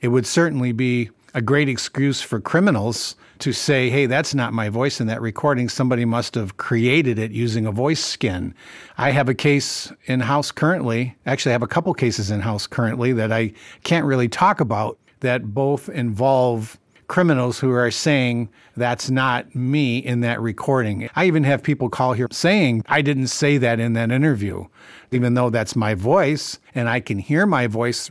it 0.00 0.08
would 0.08 0.26
certainly 0.26 0.72
be 0.72 1.10
a 1.34 1.42
great 1.42 1.68
excuse 1.68 2.22
for 2.22 2.40
criminals 2.40 3.14
to 3.38 3.52
say, 3.52 3.90
hey, 3.90 4.06
that's 4.06 4.34
not 4.34 4.52
my 4.52 4.68
voice 4.68 5.00
in 5.00 5.06
that 5.08 5.20
recording. 5.20 5.68
Somebody 5.68 6.04
must 6.04 6.34
have 6.34 6.56
created 6.56 7.18
it 7.18 7.30
using 7.30 7.66
a 7.66 7.72
voice 7.72 8.04
skin. 8.04 8.54
I 8.98 9.10
have 9.10 9.28
a 9.28 9.34
case 9.34 9.92
in 10.06 10.20
house 10.20 10.50
currently. 10.50 11.16
Actually, 11.26 11.52
I 11.52 11.54
have 11.54 11.62
a 11.62 11.68
couple 11.68 11.92
cases 11.94 12.30
in 12.30 12.40
house 12.40 12.66
currently 12.66 13.12
that 13.12 13.32
I 13.32 13.52
can't 13.84 14.06
really 14.06 14.28
talk 14.28 14.60
about 14.60 14.98
that 15.20 15.54
both 15.54 15.88
involve 15.88 16.78
criminals 17.08 17.58
who 17.58 17.70
are 17.70 17.90
saying 17.90 18.48
that's 18.76 19.10
not 19.10 19.54
me 19.54 19.98
in 19.98 20.20
that 20.20 20.40
recording. 20.40 21.08
I 21.14 21.26
even 21.26 21.44
have 21.44 21.62
people 21.62 21.88
call 21.88 22.12
here 22.12 22.28
saying 22.30 22.82
I 22.88 23.02
didn't 23.02 23.28
say 23.28 23.58
that 23.58 23.80
in 23.80 23.92
that 23.94 24.10
interview, 24.10 24.66
even 25.12 25.34
though 25.34 25.50
that's 25.50 25.76
my 25.76 25.94
voice 25.94 26.58
and 26.74 26.88
I 26.88 27.00
can 27.00 27.18
hear 27.18 27.46
my 27.46 27.66
voice. 27.66 28.10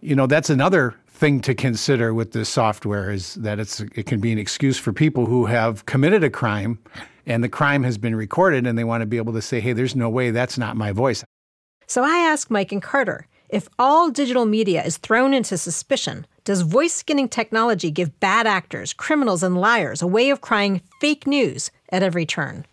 You 0.00 0.14
know, 0.14 0.26
that's 0.26 0.50
another 0.50 0.94
thing 1.24 1.40
to 1.40 1.54
consider 1.54 2.12
with 2.12 2.32
this 2.32 2.50
software 2.50 3.10
is 3.10 3.32
that 3.36 3.58
it's 3.58 3.80
it 3.80 4.04
can 4.04 4.20
be 4.20 4.30
an 4.30 4.36
excuse 4.36 4.78
for 4.78 4.92
people 4.92 5.24
who 5.24 5.46
have 5.46 5.86
committed 5.86 6.22
a 6.22 6.28
crime 6.28 6.78
and 7.24 7.42
the 7.42 7.48
crime 7.48 7.82
has 7.82 7.96
been 7.96 8.14
recorded 8.14 8.66
and 8.66 8.76
they 8.76 8.84
want 8.84 9.00
to 9.00 9.06
be 9.06 9.16
able 9.16 9.32
to 9.32 9.40
say, 9.40 9.58
"Hey, 9.58 9.72
there's 9.72 9.96
no 9.96 10.10
way 10.10 10.30
that's 10.30 10.58
not 10.58 10.76
my 10.76 10.92
voice." 10.92 11.24
So 11.86 12.04
I 12.04 12.18
asked 12.18 12.50
Mike 12.50 12.72
and 12.72 12.82
Carter, 12.82 13.26
if 13.48 13.70
all 13.78 14.10
digital 14.10 14.44
media 14.44 14.84
is 14.84 14.98
thrown 14.98 15.32
into 15.32 15.56
suspicion, 15.56 16.26
does 16.44 16.60
voice 16.60 16.92
skinning 16.92 17.30
technology 17.30 17.90
give 17.90 18.20
bad 18.20 18.46
actors, 18.46 18.92
criminals, 18.92 19.42
and 19.42 19.58
liars 19.58 20.02
a 20.02 20.06
way 20.06 20.28
of 20.28 20.42
crying 20.42 20.82
fake 21.00 21.26
news 21.26 21.70
at 21.88 22.02
every 22.02 22.26
turn? 22.26 22.66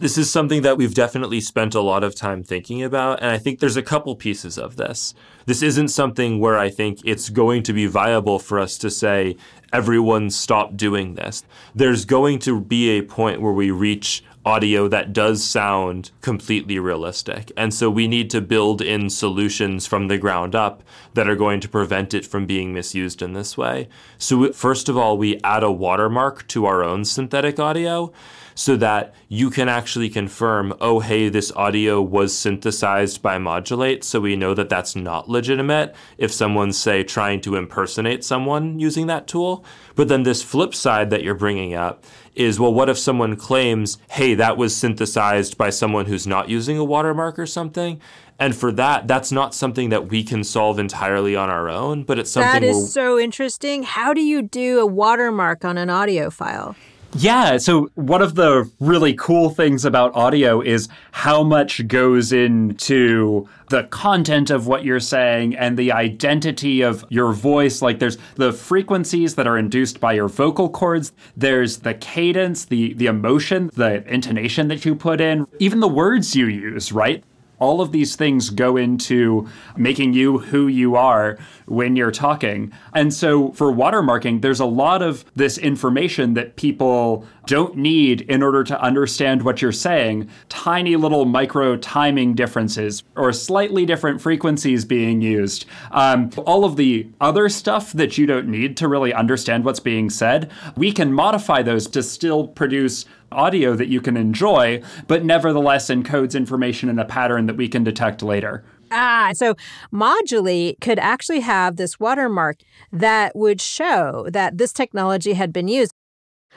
This 0.00 0.16
is 0.16 0.30
something 0.30 0.62
that 0.62 0.78
we've 0.78 0.94
definitely 0.94 1.42
spent 1.42 1.74
a 1.74 1.82
lot 1.82 2.02
of 2.02 2.14
time 2.14 2.42
thinking 2.42 2.82
about, 2.82 3.20
and 3.20 3.30
I 3.30 3.36
think 3.36 3.58
there's 3.58 3.76
a 3.76 3.82
couple 3.82 4.16
pieces 4.16 4.56
of 4.56 4.76
this. 4.76 5.12
This 5.44 5.60
isn't 5.60 5.88
something 5.88 6.40
where 6.40 6.56
I 6.56 6.70
think 6.70 7.00
it's 7.04 7.28
going 7.28 7.62
to 7.64 7.74
be 7.74 7.84
viable 7.84 8.38
for 8.38 8.58
us 8.58 8.78
to 8.78 8.88
say, 8.88 9.36
everyone 9.74 10.30
stop 10.30 10.74
doing 10.74 11.16
this. 11.16 11.44
There's 11.74 12.06
going 12.06 12.38
to 12.38 12.62
be 12.62 12.88
a 12.92 13.02
point 13.02 13.42
where 13.42 13.52
we 13.52 13.70
reach 13.70 14.24
audio 14.42 14.88
that 14.88 15.12
does 15.12 15.44
sound 15.44 16.12
completely 16.22 16.78
realistic. 16.78 17.52
And 17.54 17.74
so 17.74 17.90
we 17.90 18.08
need 18.08 18.30
to 18.30 18.40
build 18.40 18.80
in 18.80 19.10
solutions 19.10 19.86
from 19.86 20.08
the 20.08 20.16
ground 20.16 20.54
up 20.54 20.82
that 21.12 21.28
are 21.28 21.36
going 21.36 21.60
to 21.60 21.68
prevent 21.68 22.14
it 22.14 22.24
from 22.24 22.46
being 22.46 22.72
misused 22.72 23.20
in 23.20 23.34
this 23.34 23.58
way. 23.58 23.86
So, 24.16 24.50
first 24.52 24.88
of 24.88 24.96
all, 24.96 25.18
we 25.18 25.38
add 25.44 25.62
a 25.62 25.70
watermark 25.70 26.48
to 26.48 26.64
our 26.64 26.82
own 26.82 27.04
synthetic 27.04 27.58
audio 27.58 28.14
so 28.54 28.76
that 28.76 29.14
you 29.28 29.50
can 29.50 29.68
actually 29.68 30.08
confirm, 30.08 30.74
oh, 30.80 31.00
hey, 31.00 31.28
this 31.28 31.52
audio 31.52 32.00
was 32.00 32.36
synthesized 32.36 33.22
by 33.22 33.38
Modulate, 33.38 34.04
so 34.04 34.20
we 34.20 34.36
know 34.36 34.54
that 34.54 34.68
that's 34.68 34.96
not 34.96 35.28
legitimate 35.28 35.94
if 36.18 36.32
someone's, 36.32 36.78
say, 36.78 37.02
trying 37.02 37.40
to 37.42 37.56
impersonate 37.56 38.24
someone 38.24 38.78
using 38.78 39.06
that 39.06 39.26
tool. 39.26 39.64
But 39.94 40.08
then 40.08 40.22
this 40.22 40.42
flip 40.42 40.74
side 40.74 41.10
that 41.10 41.22
you're 41.22 41.34
bringing 41.34 41.74
up 41.74 42.04
is 42.34 42.60
well, 42.60 42.72
what 42.72 42.88
if 42.88 42.98
someone 42.98 43.36
claims, 43.36 43.98
hey, 44.10 44.34
that 44.34 44.56
was 44.56 44.76
synthesized 44.76 45.58
by 45.58 45.70
someone 45.70 46.06
who's 46.06 46.26
not 46.26 46.48
using 46.48 46.78
a 46.78 46.84
watermark 46.84 47.38
or 47.38 47.46
something? 47.46 48.00
And 48.38 48.56
for 48.56 48.72
that, 48.72 49.06
that's 49.06 49.30
not 49.30 49.54
something 49.54 49.90
that 49.90 50.08
we 50.08 50.24
can 50.24 50.44
solve 50.44 50.78
entirely 50.78 51.36
on 51.36 51.50
our 51.50 51.68
own, 51.68 52.04
but 52.04 52.18
it's 52.18 52.30
something 52.30 52.62
That 52.62 52.62
is 52.62 52.90
so 52.90 53.18
interesting. 53.18 53.82
How 53.82 54.14
do 54.14 54.22
you 54.22 54.40
do 54.40 54.80
a 54.80 54.86
watermark 54.86 55.62
on 55.64 55.76
an 55.76 55.90
audio 55.90 56.30
file? 56.30 56.74
Yeah. 57.14 57.56
So, 57.56 57.90
one 57.96 58.22
of 58.22 58.36
the 58.36 58.70
really 58.78 59.14
cool 59.14 59.50
things 59.50 59.84
about 59.84 60.14
audio 60.14 60.60
is 60.60 60.88
how 61.10 61.42
much 61.42 61.86
goes 61.88 62.32
into 62.32 63.48
the 63.68 63.84
content 63.84 64.50
of 64.50 64.66
what 64.66 64.84
you're 64.84 65.00
saying 65.00 65.56
and 65.56 65.76
the 65.76 65.92
identity 65.92 66.82
of 66.82 67.04
your 67.08 67.32
voice. 67.32 67.82
Like, 67.82 67.98
there's 67.98 68.16
the 68.36 68.52
frequencies 68.52 69.34
that 69.34 69.46
are 69.46 69.58
induced 69.58 69.98
by 69.98 70.12
your 70.12 70.28
vocal 70.28 70.68
cords, 70.68 71.12
there's 71.36 71.78
the 71.78 71.94
cadence, 71.94 72.64
the, 72.66 72.94
the 72.94 73.06
emotion, 73.06 73.70
the 73.74 74.06
intonation 74.12 74.68
that 74.68 74.84
you 74.84 74.94
put 74.94 75.20
in, 75.20 75.46
even 75.58 75.80
the 75.80 75.88
words 75.88 76.36
you 76.36 76.46
use, 76.46 76.92
right? 76.92 77.24
All 77.60 77.80
of 77.80 77.92
these 77.92 78.16
things 78.16 78.50
go 78.50 78.76
into 78.76 79.48
making 79.76 80.12
you 80.12 80.38
who 80.38 80.66
you 80.66 80.96
are 80.96 81.38
when 81.66 81.94
you're 81.94 82.10
talking. 82.10 82.72
And 82.92 83.14
so 83.14 83.52
for 83.52 83.72
watermarking, 83.72 84.42
there's 84.42 84.60
a 84.60 84.66
lot 84.66 85.02
of 85.02 85.24
this 85.36 85.56
information 85.56 86.34
that 86.34 86.56
people 86.56 87.24
don't 87.46 87.76
need 87.76 88.22
in 88.22 88.42
order 88.42 88.64
to 88.64 88.80
understand 88.80 89.42
what 89.42 89.62
you're 89.62 89.72
saying. 89.72 90.28
Tiny 90.48 90.96
little 90.96 91.24
micro 91.24 91.76
timing 91.76 92.34
differences 92.34 93.02
or 93.16 93.32
slightly 93.32 93.86
different 93.86 94.20
frequencies 94.20 94.84
being 94.84 95.20
used. 95.20 95.64
Um, 95.90 96.30
all 96.38 96.64
of 96.64 96.76
the 96.76 97.08
other 97.20 97.48
stuff 97.48 97.92
that 97.92 98.18
you 98.18 98.26
don't 98.26 98.48
need 98.48 98.76
to 98.78 98.88
really 98.88 99.12
understand 99.12 99.64
what's 99.64 99.80
being 99.80 100.10
said, 100.10 100.50
we 100.76 100.92
can 100.92 101.12
modify 101.12 101.62
those 101.62 101.86
to 101.88 102.02
still 102.02 102.48
produce 102.48 103.04
audio 103.32 103.74
that 103.74 103.88
you 103.88 104.00
can 104.00 104.16
enjoy, 104.16 104.82
but 105.06 105.24
nevertheless 105.24 105.88
encodes 105.88 106.34
information 106.34 106.88
in 106.88 106.98
a 106.98 107.04
pattern 107.04 107.46
that 107.46 107.56
we 107.56 107.68
can 107.68 107.84
detect 107.84 108.22
later. 108.22 108.64
Ah, 108.90 109.30
so 109.34 109.54
Modulate 109.92 110.80
could 110.80 110.98
actually 110.98 111.40
have 111.40 111.76
this 111.76 112.00
watermark 112.00 112.58
that 112.92 113.36
would 113.36 113.60
show 113.60 114.26
that 114.30 114.58
this 114.58 114.72
technology 114.72 115.34
had 115.34 115.52
been 115.52 115.68
used. 115.68 115.92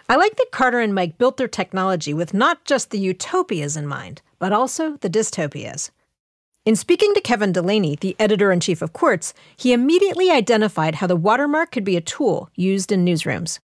I 0.10 0.16
like 0.16 0.36
that 0.36 0.52
Carter 0.52 0.80
and 0.80 0.94
Mike 0.96 1.18
built 1.18 1.38
their 1.38 1.48
technology 1.48 2.14
with 2.14 2.34
not 2.34 2.66
just 2.66 2.90
the 2.90 3.00
utopias 3.00 3.78
in 3.78 3.88
mind, 3.88 4.22
but 4.40 4.52
also 4.52 4.98
the 4.98 5.10
dystopias. 5.10 5.92
In 6.66 6.76
speaking 6.76 7.14
to 7.14 7.22
Kevin 7.22 7.52
Delaney, 7.52 7.98
the 7.98 8.16
editor 8.20 8.52
in 8.52 8.60
chief 8.60 8.82
of 8.82 8.94
Quartz, 8.94 9.34
he 9.58 9.74
immediately 9.74 10.32
identified 10.32 10.96
how 10.96 11.08
the 11.08 11.16
watermark 11.16 11.72
could 11.72 11.84
be 11.84 11.98
a 11.98 12.02
tool 12.02 12.50
used 12.56 12.92
in 12.92 13.06
newsrooms. 13.06 13.60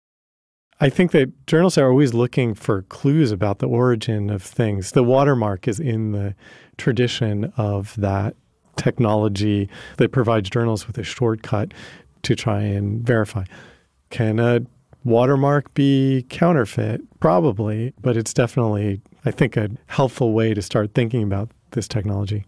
I 0.82 0.90
think 0.90 1.12
that 1.12 1.32
journalists 1.48 1.78
are 1.78 1.90
always 1.90 2.14
looking 2.14 2.54
for 2.54 2.82
clues 2.84 3.32
about 3.32 3.60
the 3.60 3.68
origin 3.68 4.30
of 4.30 4.44
things. 4.44 4.92
The 4.92 5.04
watermark 5.04 5.70
is 5.70 5.80
in 5.80 6.12
the 6.12 6.36
tradition 6.78 7.54
of 7.56 7.96
that 7.96 8.36
technology 8.76 9.70
that 9.98 10.12
provides 10.12 10.50
journalists 10.50 10.86
with 10.86 10.98
a 10.98 11.04
shortcut 11.04 11.74
to 12.24 12.36
try 12.36 12.62
and 12.62 13.06
verify. 13.06 13.46
Can 14.10 14.38
a 14.40 14.62
watermark 15.06 15.74
be 15.76 16.26
counterfeit? 16.30 17.02
Probably, 17.22 17.94
but 18.02 18.18
it's 18.18 18.34
definitely, 18.34 19.02
I 19.24 19.32
think, 19.32 19.56
a 19.56 19.70
helpful 19.88 20.34
way 20.34 20.54
to 20.54 20.62
start 20.62 20.94
thinking 20.94 21.24
about 21.24 21.50
this 21.72 21.88
technology. 21.88 22.44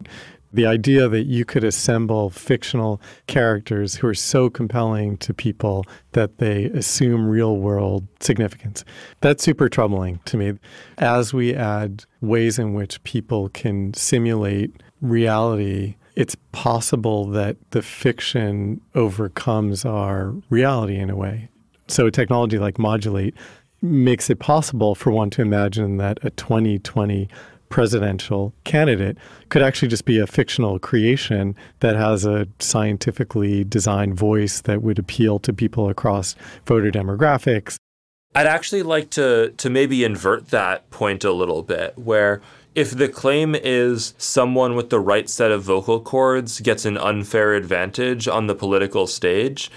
The 0.58 0.65
idea 0.65 1.08
that 1.08 1.28
you 1.28 1.46
could 1.46 1.63
assemble 1.63 2.32
fictional 2.32 3.00
characters 3.28 3.93
who 3.93 4.08
are 4.08 4.15
so 4.15 4.50
compelling 4.50 5.17
to 5.17 5.32
people 5.32 5.86
that 6.13 6.39
they 6.39 6.65
assume 6.65 7.28
real 7.28 7.58
world 7.58 8.08
significance. 8.22 8.84
That's 9.22 9.43
super 9.43 9.70
troubling 9.70 10.20
to 10.26 10.36
me. 10.36 10.54
As 10.98 11.32
we 11.32 11.54
add 11.54 12.06
ways 12.22 12.58
in 12.58 12.74
which 12.74 13.04
people 13.04 13.50
can 13.50 13.93
simulate 13.93 14.82
reality, 15.00 15.96
it's 16.15 16.36
possible 16.54 17.28
that 17.28 17.58
the 17.70 17.84
fiction 17.84 18.82
overcomes 18.96 19.86
our 19.86 20.34
reality 20.50 20.98
in 20.98 21.12
a 21.12 21.15
way. 21.15 21.50
So, 21.88 22.08
a 22.08 22.12
technology 22.12 22.58
like 22.58 22.80
Modulate 22.80 23.36
makes 23.84 24.28
it 24.32 24.39
possible 24.39 24.96
for 24.96 25.12
one 25.12 25.30
to 25.30 25.43
imagine 25.43 25.98
that 25.98 26.17
a 26.24 26.32
2020 26.32 27.30
presidential 27.69 28.53
candidate 28.63 29.17
could 29.49 29.62
actually 29.62 29.88
just 29.88 30.06
be 30.06 30.19
a 30.19 30.27
fictional 30.27 30.80
creation 30.80 31.56
that 31.80 31.95
has 31.95 32.25
a 32.25 32.47
scientifically 32.60 33.63
designed 33.63 34.15
voice 34.15 34.62
that 34.62 34.82
would 34.82 34.99
appeal 34.99 35.39
to 35.39 35.53
people 35.53 35.89
across 35.89 36.36
voter 36.65 36.91
demographics. 36.91 37.77
I'd 38.36 38.47
actually 38.47 38.84
like 38.84 39.10
to 39.12 39.53
to 39.58 39.69
maybe 39.69 40.03
invert 40.03 40.49
that 40.49 40.89
point 40.91 41.24
a 41.24 41.32
little 41.32 41.63
bit 41.63 41.97
where 41.97 42.41
if 42.76 42.91
the 42.91 43.09
claim 43.09 43.55
is 43.55 44.13
someone 44.20 44.76
with 44.76 44.91
the 44.91 44.99
right 44.99 45.28
set 45.28 45.51
of 45.51 45.63
vocal 45.63 45.99
cords 45.99 46.59
gets 46.59 46.86
an 46.86 46.97
unfair 46.97 47.55
advantage 47.55 48.28
on 48.28 48.45
the 48.45 48.53
political 48.53 49.07
stage, 49.07 49.72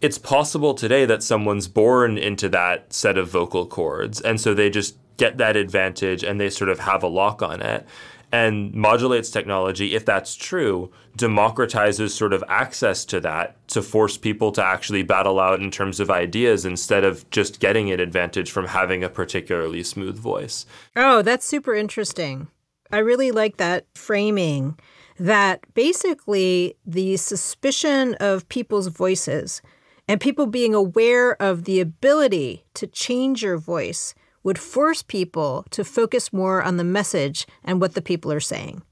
it's 0.00 0.18
possible 0.18 0.74
today 0.74 1.04
that 1.04 1.24
someone's 1.24 1.66
born 1.66 2.16
into 2.16 2.48
that 2.50 2.92
set 2.92 3.18
of 3.18 3.28
vocal 3.28 3.66
cords 3.66 4.20
and 4.20 4.40
so 4.40 4.54
they 4.54 4.70
just 4.70 4.96
get 5.16 5.38
that 5.38 5.56
advantage 5.56 6.22
and 6.22 6.40
they 6.40 6.50
sort 6.50 6.70
of 6.70 6.80
have 6.80 7.02
a 7.02 7.08
lock 7.08 7.42
on 7.42 7.62
it. 7.62 7.86
And 8.32 8.74
Modulate's 8.74 9.30
technology, 9.30 9.94
if 9.94 10.04
that's 10.04 10.34
true, 10.34 10.90
democratizes 11.16 12.10
sort 12.10 12.32
of 12.32 12.42
access 12.48 13.04
to 13.04 13.20
that 13.20 13.56
to 13.68 13.80
force 13.80 14.16
people 14.16 14.50
to 14.52 14.64
actually 14.64 15.04
battle 15.04 15.38
out 15.38 15.60
in 15.60 15.70
terms 15.70 16.00
of 16.00 16.10
ideas 16.10 16.64
instead 16.64 17.04
of 17.04 17.30
just 17.30 17.60
getting 17.60 17.92
an 17.92 18.00
advantage 18.00 18.50
from 18.50 18.66
having 18.66 19.04
a 19.04 19.08
particularly 19.08 19.84
smooth 19.84 20.18
voice. 20.18 20.66
Oh, 20.96 21.22
that's 21.22 21.46
super 21.46 21.74
interesting. 21.74 22.48
I 22.90 22.98
really 22.98 23.30
like 23.30 23.58
that 23.58 23.86
framing 23.94 24.78
that 25.16 25.60
basically 25.74 26.76
the 26.84 27.16
suspicion 27.16 28.14
of 28.14 28.48
people's 28.48 28.88
voices 28.88 29.62
And 30.06 30.20
people 30.20 30.46
being 30.46 30.74
aware 30.74 31.40
of 31.40 31.64
the 31.64 31.80
ability 31.80 32.64
to 32.74 32.86
change 32.86 33.42
your 33.42 33.56
voice 33.56 34.14
would 34.44 34.58
force 34.58 35.02
people 35.02 35.66
to 35.70 35.82
focus 35.82 36.32
more 36.32 36.62
on 36.62 36.76
the 36.76 36.84
message 36.84 37.46
and 37.64 37.80
what 37.80 37.94
the 37.94 38.02
people 38.02 38.30
are 38.30 38.40
saying. 38.40 38.82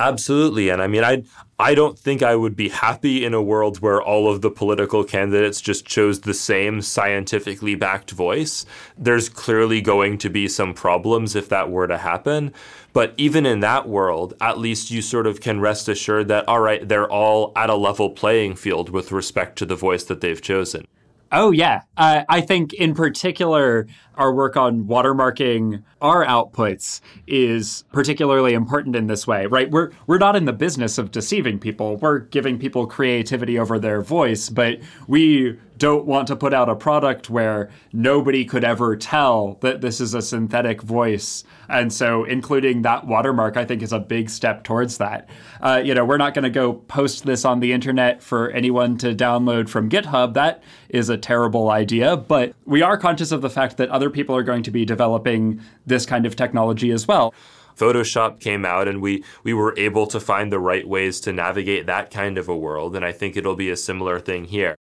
Absolutely. 0.00 0.70
And 0.70 0.82
I 0.82 0.88
mean, 0.88 1.04
I 1.04 1.22
I 1.56 1.76
don't 1.76 1.96
think 1.96 2.20
I 2.20 2.34
would 2.34 2.56
be 2.56 2.68
happy 2.68 3.24
in 3.24 3.32
a 3.32 3.42
world 3.42 3.78
where 3.78 4.02
all 4.02 4.28
of 4.28 4.42
the 4.42 4.50
political 4.50 5.04
candidates 5.04 5.60
just 5.60 5.86
chose 5.86 6.20
the 6.20 6.34
same 6.34 6.82
scientifically 6.82 7.76
backed 7.76 8.10
voice. 8.10 8.66
There's 8.98 9.28
clearly 9.28 9.80
going 9.80 10.18
to 10.18 10.28
be 10.28 10.48
some 10.48 10.74
problems 10.74 11.36
if 11.36 11.48
that 11.50 11.70
were 11.70 11.86
to 11.86 11.98
happen. 11.98 12.52
But 12.92 13.14
even 13.16 13.46
in 13.46 13.60
that 13.60 13.88
world, 13.88 14.34
at 14.40 14.58
least 14.58 14.90
you 14.90 15.00
sort 15.00 15.28
of 15.28 15.40
can 15.40 15.60
rest 15.60 15.88
assured 15.88 16.26
that, 16.28 16.48
all 16.48 16.60
right, 16.60 16.86
they're 16.88 17.10
all 17.10 17.52
at 17.54 17.70
a 17.70 17.76
level 17.76 18.10
playing 18.10 18.56
field 18.56 18.90
with 18.90 19.12
respect 19.12 19.56
to 19.58 19.66
the 19.66 19.76
voice 19.76 20.04
that 20.04 20.20
they've 20.20 20.42
chosen. 20.42 20.86
Oh, 21.32 21.50
yeah. 21.50 21.82
Uh, 21.96 22.22
I 22.28 22.40
think 22.40 22.72
in 22.74 22.94
particular, 22.94 23.86
our 24.14 24.32
work 24.32 24.56
on 24.56 24.84
watermarking 24.84 25.82
our 26.00 26.24
outputs 26.24 27.00
is 27.26 27.84
particularly 27.92 28.54
important 28.54 28.94
in 28.94 29.08
this 29.08 29.26
way, 29.26 29.46
right? 29.46 29.70
We're, 29.70 29.90
we're 30.06 30.18
not 30.18 30.36
in 30.36 30.44
the 30.44 30.52
business 30.52 30.96
of 30.96 31.10
deceiving 31.10 31.58
people. 31.58 31.96
We're 31.96 32.20
giving 32.20 32.58
people 32.58 32.86
creativity 32.86 33.58
over 33.58 33.78
their 33.78 34.00
voice, 34.00 34.48
but 34.48 34.78
we 35.08 35.58
don't 35.78 36.06
want 36.06 36.28
to 36.28 36.36
put 36.36 36.54
out 36.54 36.68
a 36.68 36.76
product 36.76 37.30
where 37.30 37.70
nobody 37.92 38.44
could 38.44 38.64
ever 38.64 38.96
tell 38.96 39.58
that 39.60 39.80
this 39.80 40.00
is 40.00 40.14
a 40.14 40.22
synthetic 40.22 40.82
voice. 40.82 41.44
And 41.68 41.92
so 41.92 42.24
including 42.24 42.82
that 42.82 43.06
watermark, 43.06 43.56
I 43.56 43.64
think, 43.64 43.82
is 43.82 43.92
a 43.92 43.98
big 43.98 44.30
step 44.30 44.64
towards 44.64 44.98
that. 44.98 45.28
Uh, 45.60 45.82
you 45.84 45.94
know, 45.94 46.04
we're 46.04 46.16
not 46.16 46.34
going 46.34 46.44
to 46.44 46.50
go 46.50 46.74
post 46.74 47.24
this 47.24 47.44
on 47.44 47.60
the 47.60 47.72
internet 47.72 48.22
for 48.22 48.50
anyone 48.50 48.96
to 48.98 49.14
download 49.14 49.68
from 49.68 49.88
GitHub. 49.88 50.34
That 50.34 50.62
is 50.88 51.08
a 51.08 51.16
terrible 51.16 51.70
idea. 51.70 52.16
But 52.16 52.54
we 52.64 52.82
are 52.82 52.96
conscious 52.96 53.32
of 53.32 53.42
the 53.42 53.50
fact 53.50 53.76
that 53.78 53.88
other 53.88 54.10
people 54.10 54.36
are 54.36 54.42
going 54.42 54.62
to 54.64 54.70
be 54.70 54.84
developing 54.84 55.60
this 55.86 56.06
kind 56.06 56.26
of 56.26 56.36
technology 56.36 56.90
as 56.90 57.08
well. 57.08 57.34
Photoshop 57.76 58.38
came 58.38 58.64
out 58.64 58.86
and 58.86 59.02
we 59.02 59.24
we 59.42 59.52
were 59.52 59.74
able 59.76 60.06
to 60.06 60.20
find 60.20 60.52
the 60.52 60.60
right 60.60 60.86
ways 60.86 61.20
to 61.22 61.32
navigate 61.32 61.86
that 61.86 62.08
kind 62.10 62.38
of 62.38 62.48
a 62.48 62.56
world 62.56 62.94
and 62.94 63.04
I 63.04 63.10
think 63.10 63.36
it'll 63.36 63.56
be 63.56 63.68
a 63.68 63.76
similar 63.76 64.20
thing 64.20 64.44
here. 64.44 64.76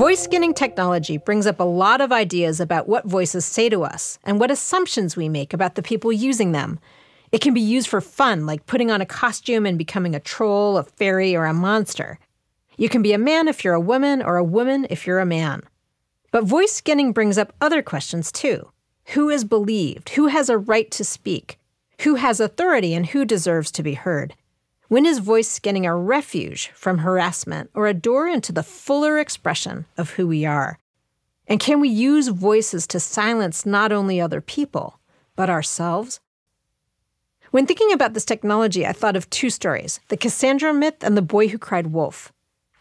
Voice 0.00 0.22
skinning 0.22 0.54
technology 0.54 1.18
brings 1.18 1.46
up 1.46 1.60
a 1.60 1.62
lot 1.62 2.00
of 2.00 2.10
ideas 2.10 2.58
about 2.58 2.88
what 2.88 3.04
voices 3.04 3.44
say 3.44 3.68
to 3.68 3.82
us 3.82 4.18
and 4.24 4.40
what 4.40 4.50
assumptions 4.50 5.14
we 5.14 5.28
make 5.28 5.52
about 5.52 5.74
the 5.74 5.82
people 5.82 6.10
using 6.10 6.52
them. 6.52 6.80
It 7.32 7.42
can 7.42 7.52
be 7.52 7.60
used 7.60 7.86
for 7.86 8.00
fun, 8.00 8.46
like 8.46 8.64
putting 8.64 8.90
on 8.90 9.02
a 9.02 9.06
costume 9.06 9.66
and 9.66 9.76
becoming 9.76 10.14
a 10.14 10.18
troll, 10.18 10.78
a 10.78 10.84
fairy, 10.84 11.36
or 11.36 11.44
a 11.44 11.52
monster. 11.52 12.18
You 12.78 12.88
can 12.88 13.02
be 13.02 13.12
a 13.12 13.18
man 13.18 13.46
if 13.46 13.62
you're 13.62 13.74
a 13.74 13.78
woman, 13.78 14.22
or 14.22 14.38
a 14.38 14.42
woman 14.42 14.86
if 14.88 15.06
you're 15.06 15.18
a 15.18 15.26
man. 15.26 15.64
But 16.30 16.44
voice 16.44 16.72
skinning 16.72 17.12
brings 17.12 17.36
up 17.36 17.52
other 17.60 17.82
questions 17.82 18.32
too. 18.32 18.70
Who 19.08 19.28
is 19.28 19.44
believed? 19.44 20.08
Who 20.16 20.28
has 20.28 20.48
a 20.48 20.56
right 20.56 20.90
to 20.92 21.04
speak? 21.04 21.58
Who 22.04 22.14
has 22.14 22.40
authority 22.40 22.94
and 22.94 23.04
who 23.04 23.26
deserves 23.26 23.70
to 23.72 23.82
be 23.82 23.92
heard? 23.92 24.34
When 24.90 25.06
is 25.06 25.20
voice 25.20 25.48
skinning 25.48 25.86
a 25.86 25.94
refuge 25.94 26.72
from 26.74 26.98
harassment 26.98 27.70
or 27.74 27.86
a 27.86 27.94
door 27.94 28.26
into 28.26 28.50
the 28.50 28.64
fuller 28.64 29.20
expression 29.20 29.86
of 29.96 30.10
who 30.10 30.26
we 30.26 30.44
are? 30.44 30.80
And 31.46 31.60
can 31.60 31.78
we 31.78 31.88
use 31.88 32.26
voices 32.26 32.88
to 32.88 32.98
silence 32.98 33.64
not 33.64 33.92
only 33.92 34.20
other 34.20 34.40
people, 34.40 34.98
but 35.36 35.48
ourselves? 35.48 36.18
When 37.52 37.66
thinking 37.66 37.92
about 37.92 38.14
this 38.14 38.24
technology, 38.24 38.84
I 38.84 38.92
thought 38.92 39.14
of 39.14 39.30
two 39.30 39.48
stories 39.48 40.00
the 40.08 40.16
Cassandra 40.16 40.74
myth 40.74 41.04
and 41.04 41.16
the 41.16 41.22
boy 41.22 41.46
who 41.46 41.58
cried 41.58 41.92
wolf. 41.92 42.32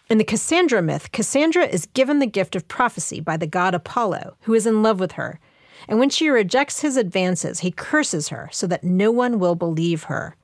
In 0.10 0.18
the 0.18 0.24
Cassandra 0.24 0.82
myth, 0.82 1.12
Cassandra 1.12 1.68
is 1.68 1.86
given 1.86 2.18
the 2.18 2.26
gift 2.26 2.56
of 2.56 2.68
prophecy 2.68 3.20
by 3.20 3.38
the 3.38 3.46
god 3.46 3.76
Apollo, 3.76 4.36
who 4.42 4.56
is 4.56 4.66
in 4.66 4.82
love 4.82 5.00
with 5.00 5.12
her. 5.12 5.40
And 5.88 6.00
when 6.00 6.10
she 6.10 6.30
rejects 6.30 6.80
his 6.80 6.98
advances, 6.98 7.60
he 7.60 7.70
curses 7.70 8.30
her 8.30 8.50
so 8.52 8.66
that 8.66 8.84
no 8.84 9.12
one 9.12 9.38
will 9.38 9.54
believe 9.54 10.06
her. 10.06 10.36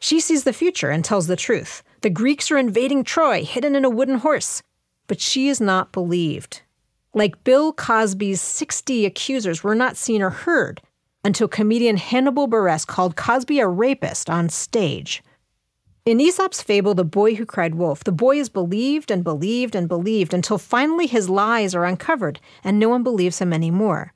She 0.00 0.18
sees 0.18 0.44
the 0.44 0.52
future 0.52 0.90
and 0.90 1.04
tells 1.04 1.26
the 1.26 1.36
truth. 1.36 1.82
The 2.00 2.10
Greeks 2.10 2.50
are 2.50 2.56
invading 2.56 3.04
Troy, 3.04 3.44
hidden 3.44 3.76
in 3.76 3.84
a 3.84 3.90
wooden 3.90 4.16
horse. 4.16 4.62
But 5.06 5.20
she 5.20 5.48
is 5.48 5.60
not 5.60 5.92
believed. 5.92 6.62
Like 7.12 7.44
Bill 7.44 7.72
Cosby's 7.72 8.40
60 8.40 9.04
accusers 9.04 9.62
were 9.62 9.74
not 9.74 9.96
seen 9.96 10.22
or 10.22 10.30
heard, 10.30 10.80
until 11.22 11.48
comedian 11.48 11.98
Hannibal 11.98 12.48
Buress 12.48 12.86
called 12.86 13.16
Cosby 13.16 13.60
a 13.60 13.68
rapist 13.68 14.30
on 14.30 14.48
stage. 14.48 15.22
In 16.06 16.18
Aesop's 16.18 16.62
fable, 16.62 16.94
The 16.94 17.04
Boy 17.04 17.34
Who 17.34 17.44
Cried 17.44 17.74
Wolf, 17.74 18.02
the 18.02 18.12
boy 18.12 18.38
is 18.38 18.48
believed 18.48 19.10
and 19.10 19.22
believed 19.22 19.74
and 19.74 19.86
believed 19.86 20.32
until 20.32 20.56
finally 20.56 21.06
his 21.06 21.28
lies 21.28 21.74
are 21.74 21.84
uncovered 21.84 22.40
and 22.64 22.78
no 22.78 22.88
one 22.88 23.02
believes 23.02 23.38
him 23.38 23.52
anymore. 23.52 24.14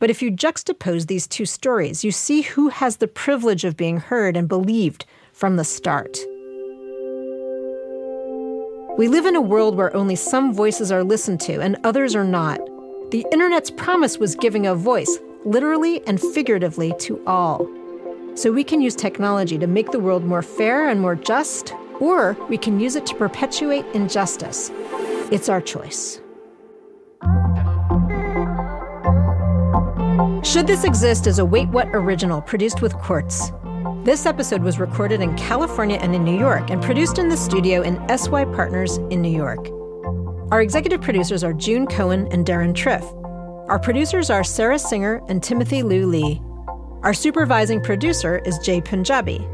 But 0.00 0.10
if 0.10 0.22
you 0.22 0.32
juxtapose 0.32 1.06
these 1.06 1.28
two 1.28 1.44
stories, 1.44 2.02
you 2.02 2.10
see 2.10 2.40
who 2.42 2.70
has 2.70 2.96
the 2.96 3.06
privilege 3.06 3.64
of 3.64 3.76
being 3.76 3.98
heard 3.98 4.36
and 4.36 4.48
believed 4.48 5.04
from 5.32 5.56
the 5.56 5.64
start. 5.64 6.18
We 8.96 9.08
live 9.08 9.26
in 9.26 9.36
a 9.36 9.40
world 9.40 9.76
where 9.76 9.94
only 9.94 10.16
some 10.16 10.52
voices 10.52 10.90
are 10.90 11.04
listened 11.04 11.40
to 11.42 11.60
and 11.60 11.76
others 11.84 12.16
are 12.16 12.24
not. 12.24 12.58
The 13.10 13.26
internet's 13.30 13.70
promise 13.70 14.18
was 14.18 14.34
giving 14.34 14.66
a 14.66 14.74
voice, 14.74 15.18
literally 15.44 16.04
and 16.06 16.20
figuratively, 16.20 16.94
to 17.00 17.22
all. 17.26 17.68
So 18.34 18.52
we 18.52 18.64
can 18.64 18.80
use 18.80 18.94
technology 18.94 19.58
to 19.58 19.66
make 19.66 19.90
the 19.90 19.98
world 19.98 20.24
more 20.24 20.42
fair 20.42 20.88
and 20.88 21.00
more 21.00 21.14
just, 21.14 21.74
or 21.98 22.36
we 22.48 22.56
can 22.56 22.80
use 22.80 22.96
it 22.96 23.04
to 23.06 23.14
perpetuate 23.16 23.84
injustice. 23.92 24.70
It's 25.30 25.48
our 25.48 25.60
choice. 25.60 26.19
Should 30.42 30.66
This 30.66 30.84
Exist 30.84 31.26
is 31.26 31.38
a 31.38 31.44
Wait 31.44 31.68
What 31.68 31.88
original 31.92 32.40
produced 32.40 32.80
with 32.80 32.94
Quartz. 32.94 33.52
This 34.04 34.24
episode 34.24 34.62
was 34.62 34.80
recorded 34.80 35.20
in 35.20 35.36
California 35.36 35.98
and 36.00 36.14
in 36.14 36.24
New 36.24 36.36
York 36.36 36.70
and 36.70 36.82
produced 36.82 37.18
in 37.18 37.28
the 37.28 37.36
studio 37.36 37.82
in 37.82 37.96
SY 38.08 38.46
Partners 38.46 38.96
in 39.10 39.20
New 39.20 39.30
York. 39.30 39.68
Our 40.50 40.62
executive 40.62 41.02
producers 41.02 41.44
are 41.44 41.52
June 41.52 41.86
Cohen 41.86 42.26
and 42.32 42.46
Deron 42.46 42.72
Triff. 42.74 43.04
Our 43.68 43.78
producers 43.78 44.30
are 44.30 44.42
Sarah 44.42 44.78
Singer 44.78 45.20
and 45.28 45.42
Timothy 45.42 45.82
Liu 45.82 46.06
Lee. 46.06 46.40
Our 47.02 47.12
supervising 47.12 47.82
producer 47.82 48.38
is 48.46 48.58
Jay 48.60 48.80
Punjabi. 48.80 49.46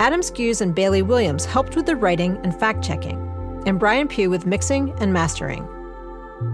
Adam 0.00 0.22
Skews 0.22 0.62
and 0.62 0.74
Bailey 0.74 1.02
Williams 1.02 1.44
helped 1.44 1.76
with 1.76 1.84
the 1.84 1.96
writing 1.96 2.38
and 2.42 2.58
fact 2.58 2.82
checking, 2.82 3.18
and 3.66 3.78
Brian 3.78 4.08
Pugh 4.08 4.30
with 4.30 4.46
mixing 4.46 4.90
and 5.00 5.12
mastering. 5.12 5.68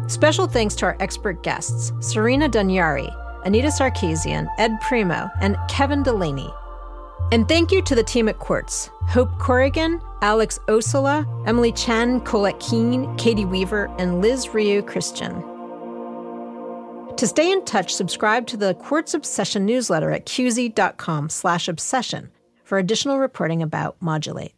Special 0.08 0.46
thanks 0.48 0.74
to 0.76 0.86
our 0.86 0.96
expert 0.98 1.42
guests, 1.44 1.92
Serena 2.00 2.48
Daniari, 2.48 3.14
Anita 3.44 3.68
Sarkeesian, 3.68 4.48
Ed 4.58 4.80
Primeau, 4.80 5.28
and 5.40 5.56
Kevin 5.68 6.02
Delaney. 6.02 6.50
And 7.32 7.46
thank 7.46 7.70
you 7.70 7.80
to 7.82 7.94
the 7.94 8.02
team 8.02 8.28
at 8.28 8.38
Quartz 8.38 8.90
Hope 9.08 9.30
Corrigan, 9.38 10.00
Alex 10.22 10.58
Ossola, 10.68 11.26
Emily 11.46 11.72
Chen, 11.72 12.20
Colette 12.20 12.60
Keene, 12.60 13.14
Katie 13.16 13.44
Weaver, 13.44 13.90
and 13.98 14.20
Liz 14.20 14.52
Ryu 14.52 14.82
Christian. 14.82 15.42
To 17.16 17.26
stay 17.26 17.52
in 17.52 17.64
touch, 17.64 17.94
subscribe 17.94 18.46
to 18.46 18.56
the 18.56 18.74
Quartz 18.74 19.14
Obsession 19.14 19.66
newsletter 19.66 20.10
at 20.10 20.26
qz.com 20.26 21.28
slash 21.28 21.68
obsession 21.68 22.30
for 22.64 22.78
additional 22.78 23.18
reporting 23.18 23.62
about 23.62 24.00
Modulate. 24.00 24.54